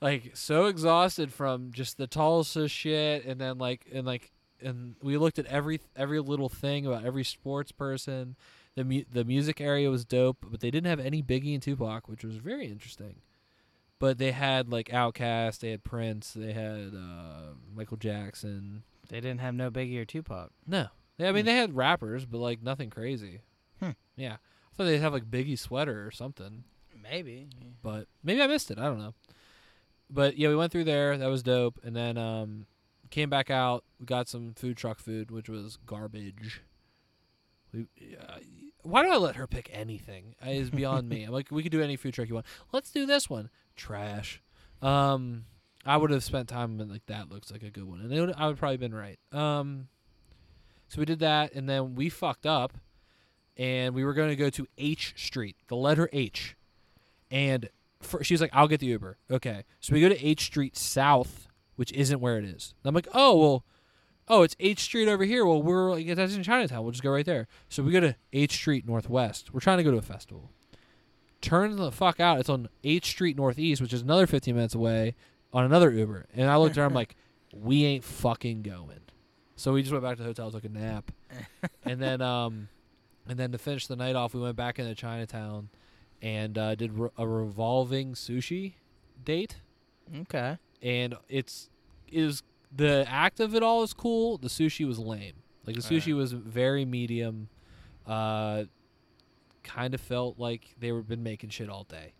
like 0.00 0.30
so 0.34 0.64
exhausted 0.64 1.30
from 1.30 1.72
just 1.72 1.98
the 1.98 2.06
Tulsa 2.06 2.66
shit 2.66 3.26
and 3.26 3.38
then 3.38 3.58
like 3.58 3.84
and 3.92 4.06
like 4.06 4.32
and 4.62 4.94
we 5.02 5.18
looked 5.18 5.38
at 5.38 5.44
every 5.44 5.78
every 5.94 6.20
little 6.20 6.48
thing 6.48 6.86
about 6.86 7.04
every 7.04 7.22
sports 7.22 7.70
person 7.70 8.34
the 8.76 8.84
mu- 8.84 9.04
the 9.12 9.24
music 9.24 9.60
area 9.60 9.90
was 9.90 10.06
dope 10.06 10.38
but 10.50 10.60
they 10.60 10.70
didn't 10.70 10.88
have 10.88 11.00
any 11.00 11.22
Biggie 11.22 11.52
and 11.52 11.62
Tupac 11.62 12.08
which 12.08 12.24
was 12.24 12.36
very 12.36 12.66
interesting 12.66 13.16
but 13.98 14.18
they 14.18 14.32
had 14.32 14.68
like 14.68 14.88
Outkast 14.88 15.60
they 15.60 15.70
had 15.70 15.84
Prince 15.84 16.32
they 16.34 16.52
had 16.52 16.92
uh, 16.94 17.54
Michael 17.74 17.96
Jackson 17.96 18.82
they 19.08 19.20
didn't 19.20 19.40
have 19.40 19.54
no 19.54 19.70
Biggie 19.70 19.98
or 19.98 20.04
Tupac. 20.04 20.50
no 20.66 20.88
I 21.20 21.32
mean 21.32 21.44
Hmm. 21.44 21.46
they 21.46 21.56
had 21.56 21.74
rappers 21.76 22.24
but 22.26 22.38
like 22.38 22.62
nothing 22.62 22.90
crazy 22.90 23.40
Hmm. 23.80 23.90
yeah 24.16 24.34
I 24.34 24.76
thought 24.76 24.84
they'd 24.84 24.98
have 24.98 25.12
like 25.12 25.30
Biggie 25.30 25.58
sweater 25.58 26.06
or 26.06 26.10
something 26.10 26.64
Maybe. 27.00 27.48
but 27.82 28.06
maybe 28.22 28.42
I 28.42 28.46
missed 28.48 28.70
it. 28.70 28.78
I 28.78 28.84
don't 28.84 28.98
know. 28.98 29.14
But 30.10 30.36
yeah, 30.36 30.48
we 30.48 30.56
went 30.56 30.72
through 30.72 30.84
there. 30.84 31.16
That 31.16 31.28
was 31.30 31.42
dope. 31.42 31.78
And 31.82 31.96
then 31.96 32.18
um, 32.18 32.66
came 33.10 33.30
back 33.30 33.50
out. 33.50 33.82
We 33.98 34.04
got 34.04 34.28
some 34.28 34.52
food 34.54 34.76
truck 34.76 34.98
food, 34.98 35.30
which 35.30 35.48
was 35.48 35.78
garbage. 35.86 36.60
We, 37.72 37.86
uh, 38.20 38.38
why 38.82 39.02
do 39.04 39.10
I 39.10 39.16
let 39.16 39.36
her 39.36 39.46
pick 39.46 39.70
anything? 39.72 40.34
It's 40.42 40.70
beyond 40.70 41.08
me. 41.08 41.22
I'm 41.24 41.32
like, 41.32 41.50
we 41.50 41.62
could 41.62 41.72
do 41.72 41.80
any 41.82 41.96
food 41.96 42.12
truck 42.14 42.28
you 42.28 42.34
want. 42.34 42.46
Let's 42.72 42.90
do 42.90 43.06
this 43.06 43.30
one. 43.30 43.48
Trash. 43.78 44.42
Um, 44.82 45.44
I 45.86 45.96
would 45.96 46.10
have 46.10 46.22
spent 46.22 46.48
time 46.48 46.80
and 46.80 46.90
like 46.90 47.06
that 47.06 47.30
looks 47.30 47.50
like 47.50 47.62
a 47.62 47.70
good 47.70 47.84
one, 47.84 48.00
and 48.00 48.10
would, 48.10 48.34
I 48.36 48.46
would 48.46 48.58
probably 48.58 48.76
been 48.76 48.94
right. 48.94 49.18
Um, 49.32 49.88
so 50.88 50.98
we 50.98 51.06
did 51.06 51.20
that, 51.20 51.54
and 51.54 51.68
then 51.68 51.94
we 51.94 52.08
fucked 52.08 52.46
up, 52.46 52.74
and 53.56 53.94
we 53.94 54.04
were 54.04 54.12
going 54.12 54.28
to 54.28 54.36
go 54.36 54.50
to 54.50 54.66
H 54.76 55.14
Street, 55.16 55.56
the 55.68 55.76
letter 55.76 56.08
H, 56.12 56.56
and 57.30 57.68
for, 58.00 58.22
she 58.22 58.34
was 58.34 58.40
like, 58.40 58.50
"I'll 58.52 58.68
get 58.68 58.80
the 58.80 58.86
Uber." 58.86 59.18
Okay, 59.30 59.64
so 59.80 59.94
we 59.94 60.00
go 60.00 60.08
to 60.08 60.26
H 60.26 60.42
Street 60.42 60.76
South, 60.76 61.48
which 61.76 61.92
isn't 61.92 62.20
where 62.20 62.38
it 62.38 62.44
is. 62.44 62.74
And 62.82 62.88
I'm 62.88 62.94
like, 62.94 63.08
"Oh 63.14 63.36
well, 63.36 63.64
oh 64.28 64.42
it's 64.42 64.56
H 64.60 64.80
Street 64.80 65.08
over 65.08 65.24
here. 65.24 65.46
Well, 65.46 65.62
we're 65.62 65.90
like 65.90 66.06
that's 66.14 66.34
in 66.34 66.42
Chinatown. 66.42 66.82
We'll 66.82 66.92
just 66.92 67.02
go 67.02 67.10
right 67.10 67.26
there." 67.26 67.48
So 67.68 67.82
we 67.82 67.92
go 67.92 68.00
to 68.00 68.14
H 68.32 68.52
Street 68.52 68.86
Northwest. 68.86 69.54
We're 69.54 69.60
trying 69.60 69.78
to 69.78 69.84
go 69.84 69.90
to 69.90 69.98
a 69.98 70.02
festival. 70.02 70.50
Turn 71.40 71.76
the 71.76 71.92
fuck 71.92 72.20
out. 72.20 72.40
It's 72.40 72.48
on 72.48 72.68
H 72.82 73.06
Street 73.06 73.36
Northeast, 73.36 73.80
which 73.80 73.92
is 73.92 74.02
another 74.02 74.26
15 74.26 74.54
minutes 74.54 74.74
away, 74.74 75.14
on 75.52 75.64
another 75.64 75.90
Uber. 75.90 76.26
And 76.34 76.50
I 76.50 76.56
looked 76.56 76.72
at 76.76 76.80
her. 76.80 76.86
I'm 76.86 76.94
like, 76.94 77.14
"We 77.54 77.84
ain't 77.84 78.04
fucking 78.04 78.62
going." 78.62 79.00
So 79.56 79.72
we 79.72 79.82
just 79.82 79.92
went 79.92 80.04
back 80.04 80.16
to 80.16 80.22
the 80.22 80.28
hotel, 80.28 80.50
took 80.50 80.64
a 80.64 80.68
nap, 80.68 81.10
and 81.84 82.00
then 82.00 82.20
um, 82.20 82.68
and 83.28 83.38
then 83.38 83.52
to 83.52 83.58
finish 83.58 83.86
the 83.86 83.96
night 83.96 84.16
off, 84.16 84.34
we 84.34 84.40
went 84.40 84.56
back 84.56 84.78
into 84.78 84.94
Chinatown 84.94 85.68
and 86.22 86.56
uh, 86.58 86.74
did 86.74 86.92
re- 86.98 87.10
a 87.16 87.26
revolving 87.26 88.14
sushi 88.14 88.74
date. 89.24 89.56
Okay. 90.22 90.58
And 90.82 91.14
it's 91.28 91.68
is 92.10 92.42
the 92.74 93.06
act 93.08 93.40
of 93.40 93.54
it 93.54 93.62
all 93.62 93.82
is 93.82 93.92
cool. 93.92 94.38
The 94.38 94.48
sushi 94.48 94.86
was 94.86 94.98
lame. 94.98 95.34
Like 95.66 95.76
the 95.76 95.82
sushi 95.82 96.12
Alright. 96.12 96.16
was 96.16 96.32
very 96.32 96.84
medium. 96.84 97.48
Uh, 98.06 98.64
kind 99.62 99.94
of 99.94 100.00
felt 100.00 100.38
like 100.38 100.74
they 100.78 100.92
were 100.92 101.02
been 101.02 101.22
making 101.22 101.50
shit 101.50 101.68
all 101.68 101.84
day. 101.84 102.12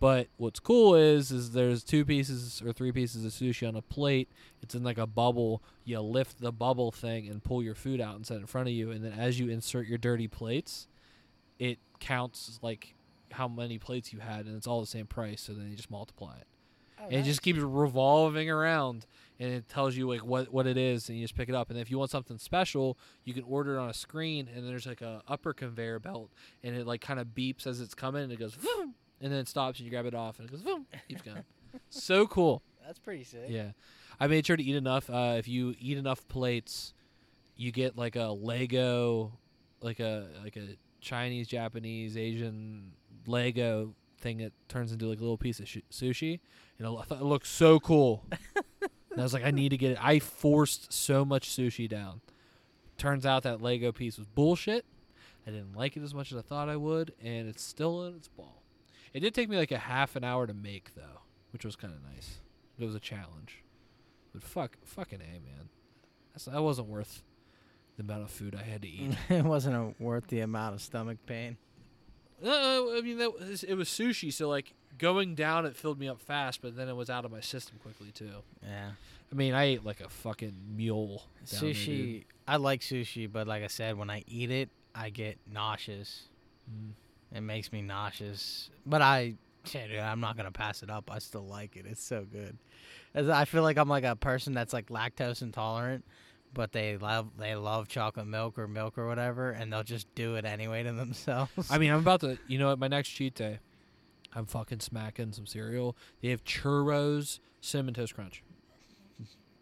But 0.00 0.28
what's 0.36 0.60
cool 0.60 0.94
is 0.94 1.32
is 1.32 1.50
there's 1.50 1.82
two 1.82 2.04
pieces 2.04 2.62
or 2.64 2.72
three 2.72 2.92
pieces 2.92 3.24
of 3.24 3.32
sushi 3.32 3.66
on 3.66 3.74
a 3.74 3.82
plate. 3.82 4.28
It's 4.62 4.74
in 4.76 4.84
like 4.84 4.98
a 4.98 5.08
bubble. 5.08 5.60
You 5.84 6.00
lift 6.00 6.40
the 6.40 6.52
bubble 6.52 6.92
thing 6.92 7.28
and 7.28 7.42
pull 7.42 7.64
your 7.64 7.74
food 7.74 8.00
out 8.00 8.14
and 8.14 8.24
set 8.24 8.36
it 8.36 8.40
in 8.40 8.46
front 8.46 8.68
of 8.68 8.74
you, 8.74 8.92
and 8.92 9.04
then 9.04 9.12
as 9.12 9.40
you 9.40 9.48
insert 9.48 9.88
your 9.88 9.98
dirty 9.98 10.28
plates, 10.28 10.86
it 11.58 11.78
counts 11.98 12.60
like 12.62 12.94
how 13.32 13.48
many 13.48 13.78
plates 13.78 14.12
you 14.12 14.20
had, 14.20 14.46
and 14.46 14.56
it's 14.56 14.68
all 14.68 14.80
the 14.80 14.86
same 14.86 15.06
price. 15.06 15.40
So 15.40 15.52
then 15.52 15.68
you 15.68 15.74
just 15.74 15.90
multiply 15.90 16.36
it, 16.36 16.46
oh, 17.00 17.04
and 17.04 17.14
it 17.14 17.24
just 17.24 17.42
keeps 17.42 17.58
revolving 17.58 18.48
around, 18.48 19.04
and 19.40 19.52
it 19.52 19.68
tells 19.68 19.96
you 19.96 20.08
like 20.08 20.24
what 20.24 20.52
what 20.52 20.66
it 20.66 20.76
is, 20.76 21.08
and 21.08 21.18
you 21.18 21.24
just 21.24 21.36
pick 21.36 21.48
it 21.48 21.54
up. 21.54 21.70
And 21.70 21.78
if 21.78 21.90
you 21.90 21.98
want 21.98 22.10
something 22.10 22.38
special, 22.38 22.98
you 23.24 23.34
can 23.34 23.44
order 23.44 23.76
it 23.76 23.80
on 23.80 23.88
a 23.88 23.94
screen, 23.94 24.48
and 24.54 24.66
there's 24.66 24.86
like 24.86 25.00
a 25.00 25.22
upper 25.28 25.52
conveyor 25.52 26.00
belt, 26.00 26.30
and 26.62 26.74
it 26.74 26.86
like 26.86 27.00
kind 27.00 27.20
of 27.20 27.28
beeps 27.28 27.66
as 27.66 27.80
it's 27.80 27.94
coming, 27.94 28.24
and 28.24 28.32
it 28.32 28.38
goes, 28.38 28.54
Vroom, 28.54 28.94
and 29.20 29.32
then 29.32 29.40
it 29.40 29.48
stops, 29.48 29.78
and 29.78 29.84
you 29.84 29.90
grab 29.90 30.06
it 30.06 30.14
off, 30.14 30.38
and 30.38 30.48
it 30.48 30.50
goes, 30.50 30.62
Vroom, 30.62 30.86
keeps 31.08 31.22
going. 31.22 31.44
so 31.90 32.26
cool. 32.26 32.62
That's 32.84 32.98
pretty 32.98 33.24
sick. 33.24 33.46
Yeah, 33.48 33.72
I 34.18 34.26
made 34.26 34.46
sure 34.46 34.56
to 34.56 34.62
eat 34.62 34.76
enough. 34.76 35.08
Uh, 35.10 35.34
if 35.38 35.46
you 35.46 35.74
eat 35.78 35.98
enough 35.98 36.26
plates, 36.28 36.94
you 37.56 37.70
get 37.70 37.96
like 37.96 38.16
a 38.16 38.28
Lego, 38.28 39.32
like 39.82 40.00
a 40.00 40.26
like 40.42 40.56
a 40.56 40.76
Chinese, 41.00 41.46
Japanese, 41.46 42.16
Asian 42.16 42.92
Lego 43.26 43.94
thing 44.20 44.38
that 44.38 44.52
turns 44.68 44.90
into 44.90 45.06
like 45.06 45.18
a 45.18 45.22
little 45.22 45.38
piece 45.38 45.60
of 45.60 45.68
sh- 45.68 45.78
sushi. 45.92 46.40
You 46.78 46.84
know, 46.84 47.04
it 47.10 47.22
looks 47.22 47.50
so 47.50 47.78
cool. 47.78 48.24
and 49.18 49.24
I 49.24 49.24
was 49.24 49.34
like, 49.34 49.44
I 49.44 49.50
need 49.50 49.70
to 49.70 49.76
get 49.76 49.90
it. 49.90 49.98
I 50.00 50.20
forced 50.20 50.92
so 50.92 51.24
much 51.24 51.48
sushi 51.50 51.88
down. 51.88 52.20
Turns 52.98 53.26
out 53.26 53.42
that 53.42 53.60
Lego 53.60 53.90
piece 53.90 54.16
was 54.16 54.28
bullshit. 54.28 54.84
I 55.44 55.50
didn't 55.50 55.74
like 55.74 55.96
it 55.96 56.04
as 56.04 56.14
much 56.14 56.30
as 56.30 56.38
I 56.38 56.42
thought 56.42 56.68
I 56.68 56.76
would, 56.76 57.14
and 57.20 57.48
it's 57.48 57.64
still 57.64 58.06
in 58.06 58.14
its 58.14 58.28
ball. 58.28 58.62
It 59.12 59.18
did 59.18 59.34
take 59.34 59.48
me 59.48 59.56
like 59.56 59.72
a 59.72 59.78
half 59.78 60.14
an 60.14 60.22
hour 60.22 60.46
to 60.46 60.54
make 60.54 60.94
though, 60.94 61.22
which 61.50 61.64
was 61.64 61.74
kind 61.74 61.92
of 61.92 62.00
nice. 62.14 62.36
It 62.78 62.84
was 62.84 62.94
a 62.94 63.00
challenge. 63.00 63.64
But 64.32 64.44
fuck, 64.44 64.76
fucking 64.84 65.20
a 65.20 65.40
man, 65.40 65.68
That's, 66.32 66.44
that 66.44 66.62
wasn't 66.62 66.86
worth 66.86 67.24
the 67.96 68.04
amount 68.04 68.22
of 68.22 68.30
food 68.30 68.54
I 68.54 68.62
had 68.62 68.82
to 68.82 68.88
eat. 68.88 69.16
it 69.28 69.44
wasn't 69.44 69.74
a, 69.74 70.00
worth 70.00 70.28
the 70.28 70.42
amount 70.42 70.76
of 70.76 70.80
stomach 70.80 71.18
pain. 71.26 71.56
Uh, 72.40 72.92
I 72.96 73.00
mean, 73.02 73.18
that 73.18 73.32
was, 73.34 73.64
it 73.64 73.74
was 73.74 73.88
sushi, 73.88 74.32
so 74.32 74.48
like 74.48 74.74
going 74.98 75.34
down, 75.34 75.66
it 75.66 75.76
filled 75.76 75.98
me 75.98 76.08
up 76.08 76.20
fast, 76.20 76.60
but 76.62 76.76
then 76.76 76.88
it 76.88 76.96
was 76.96 77.08
out 77.08 77.24
of 77.24 77.30
my 77.30 77.40
system 77.40 77.78
quickly 77.82 78.10
too. 78.10 78.42
Yeah. 78.62 78.90
I 79.30 79.34
mean, 79.34 79.54
I 79.54 79.64
ate 79.64 79.84
like 79.84 80.00
a 80.00 80.08
fucking 80.08 80.54
mule. 80.74 81.24
down 81.50 81.60
there. 81.60 81.72
Sushi. 81.72 82.24
I 82.46 82.56
like 82.56 82.80
sushi, 82.80 83.30
but 83.30 83.46
like 83.46 83.62
I 83.62 83.66
said, 83.66 83.96
when 83.96 84.10
I 84.10 84.24
eat 84.26 84.50
it, 84.50 84.70
I 84.94 85.10
get 85.10 85.38
nauseous. 85.50 86.28
Mm. 86.70 86.92
It 87.36 87.42
makes 87.42 87.72
me 87.72 87.82
nauseous. 87.82 88.70
But 88.86 89.02
I, 89.02 89.34
shit, 89.64 89.90
dude, 89.90 89.98
I'm 89.98 90.20
not 90.20 90.36
gonna 90.36 90.50
pass 90.50 90.82
it 90.82 90.90
up. 90.90 91.10
I 91.10 91.18
still 91.18 91.46
like 91.46 91.76
it. 91.76 91.84
It's 91.86 92.02
so 92.02 92.24
good. 92.24 92.56
As 93.14 93.28
I 93.28 93.44
feel 93.44 93.62
like 93.62 93.76
I'm 93.76 93.88
like 93.88 94.04
a 94.04 94.16
person 94.16 94.54
that's 94.54 94.72
like 94.72 94.88
lactose 94.88 95.42
intolerant, 95.42 96.04
but 96.54 96.72
they 96.72 96.96
love 96.96 97.28
they 97.38 97.54
love 97.54 97.88
chocolate 97.88 98.26
milk 98.26 98.58
or 98.58 98.66
milk 98.66 98.96
or 98.96 99.06
whatever, 99.06 99.50
and 99.50 99.72
they'll 99.72 99.82
just 99.82 100.12
do 100.14 100.36
it 100.36 100.44
anyway 100.46 100.82
to 100.82 100.92
themselves. 100.92 101.70
I 101.70 101.78
mean, 101.78 101.90
I'm 101.90 102.00
about 102.00 102.20
to. 102.20 102.38
You 102.46 102.58
know, 102.58 102.72
at 102.72 102.78
my 102.78 102.88
next 102.88 103.10
cheat 103.10 103.34
day, 103.34 103.58
I'm 104.34 104.46
fucking 104.46 104.80
smacking 104.80 105.32
some 105.32 105.46
cereal. 105.46 105.96
They 106.22 106.28
have 106.28 106.44
churros, 106.44 107.38
cinnamon 107.60 107.94
toast 107.94 108.14
crunch. 108.14 108.42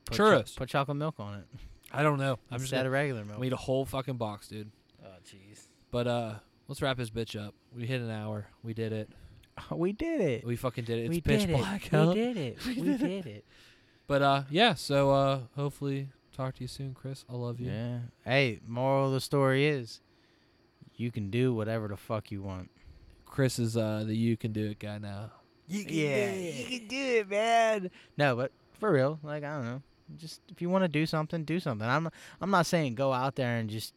put 0.05 0.17
cho- 0.17 0.25
churros. 0.25 0.57
put 0.57 0.69
chocolate 0.69 0.97
milk 0.97 1.15
on 1.19 1.39
it 1.39 1.45
I 1.93 2.03
don't 2.03 2.19
know. 2.19 2.39
I'm 2.51 2.59
just 2.59 2.65
instead 2.65 2.79
gonna 2.79 2.87
of 2.89 2.93
regular 2.93 3.25
milk. 3.25 3.37
gonna 3.37 3.47
eat 3.47 3.53
a 3.53 3.57
whole 3.57 3.85
fucking 3.85 4.17
box, 4.17 4.49
dude. 4.49 4.71
Oh 5.05 5.09
jeez. 5.25 5.69
But 5.93 6.07
uh, 6.09 6.35
let's 6.69 6.83
wrap 6.83 6.97
this 6.97 7.11
bitch 7.11 7.41
up. 7.41 7.55
We 7.75 7.87
hit 7.87 8.01
an 8.01 8.11
hour. 8.11 8.49
We 8.65 8.75
did 8.75 8.93
it. 8.93 9.09
we 9.71 9.93
did 9.93 10.21
it. 10.21 10.45
We 10.45 10.57
fucking 10.57 10.85
did 10.85 10.99
it. 10.99 11.03
It's 11.03 11.11
we 11.11 11.21
pitch 11.21 11.47
did 11.47 11.57
black 11.57 11.87
it. 11.87 11.95
out. 11.95 12.09
We 12.09 12.15
did 12.15 12.37
it. 12.37 12.59
We 12.67 12.75
We, 12.75 12.83
did 12.83 13.03
it. 13.03 13.23
did 13.23 13.27
it. 13.27 13.45
But 14.09 14.23
uh, 14.23 14.43
yeah. 14.51 14.75
So 14.75 15.13
uh, 15.13 15.41
hopefully 15.55 16.09
talk 16.37 16.57
to 16.57 16.63
you 16.63 16.69
soon, 16.69 16.93
Chris. 16.93 17.25
I 17.31 17.35
love 17.35 17.61
you. 17.61 17.71
Yeah. 17.71 17.99
Hey, 18.25 18.59
moral 18.67 19.07
of 19.07 19.13
the 19.13 19.21
story 19.21 19.67
is, 19.67 20.01
you 20.97 21.11
can 21.13 21.31
do 21.31 21.55
whatever 21.55 21.87
the 21.89 21.97
fuck 21.97 22.31
you 22.33 22.43
want. 22.43 22.69
Chris 23.37 23.59
is 23.59 23.77
uh 23.77 24.03
the 24.07 24.17
you 24.17 24.35
can 24.35 24.51
do 24.55 24.65
it 24.71 24.79
guy 24.79 24.97
now. 24.97 25.31
You 25.69 25.85
can 25.85 25.95
yeah, 25.95 26.33
you 26.33 26.79
can 26.79 26.89
do 26.89 26.97
it, 26.97 27.29
man. 27.29 27.91
No, 28.17 28.35
but 28.35 28.51
for 28.81 28.91
real, 28.91 29.21
like 29.23 29.45
I 29.45 29.57
don't 29.57 29.65
know, 29.67 29.83
just 30.17 30.41
if 30.49 30.63
you 30.63 30.71
want 30.71 30.85
to 30.85 30.89
do 30.89 31.05
something, 31.05 31.45
do 31.45 31.61
something. 31.61 31.87
I'm 31.87 32.09
I'm 32.41 32.51
not 32.51 32.65
saying 32.65 32.95
go 32.95 33.13
out 33.13 33.35
there 33.35 33.59
and 33.59 33.69
just 33.69 33.93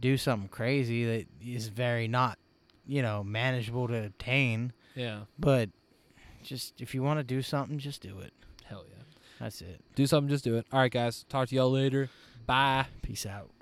do 0.00 0.16
something 0.16 0.48
crazy 0.48 1.04
that 1.04 1.26
is 1.40 1.68
very 1.68 2.08
not, 2.08 2.40
you 2.88 3.02
know, 3.02 3.22
manageable 3.22 3.86
to 3.86 4.06
obtain. 4.06 4.72
Yeah. 4.96 5.20
But 5.38 5.70
just 6.42 6.80
if 6.80 6.92
you 6.92 7.04
want 7.04 7.20
to 7.20 7.24
do 7.24 7.42
something, 7.42 7.78
just 7.78 8.02
do 8.02 8.18
it. 8.18 8.32
Hell 8.64 8.84
yeah. 8.88 9.04
That's 9.38 9.60
it. 9.60 9.80
Do 9.94 10.08
something. 10.08 10.28
Just 10.28 10.42
do 10.42 10.56
it. 10.56 10.66
All 10.72 10.80
right, 10.80 10.90
guys. 10.90 11.24
Talk 11.28 11.50
to 11.50 11.54
y'all 11.54 11.70
later. 11.70 12.10
Bye. 12.46 12.86
Peace 13.02 13.26
out. 13.26 13.52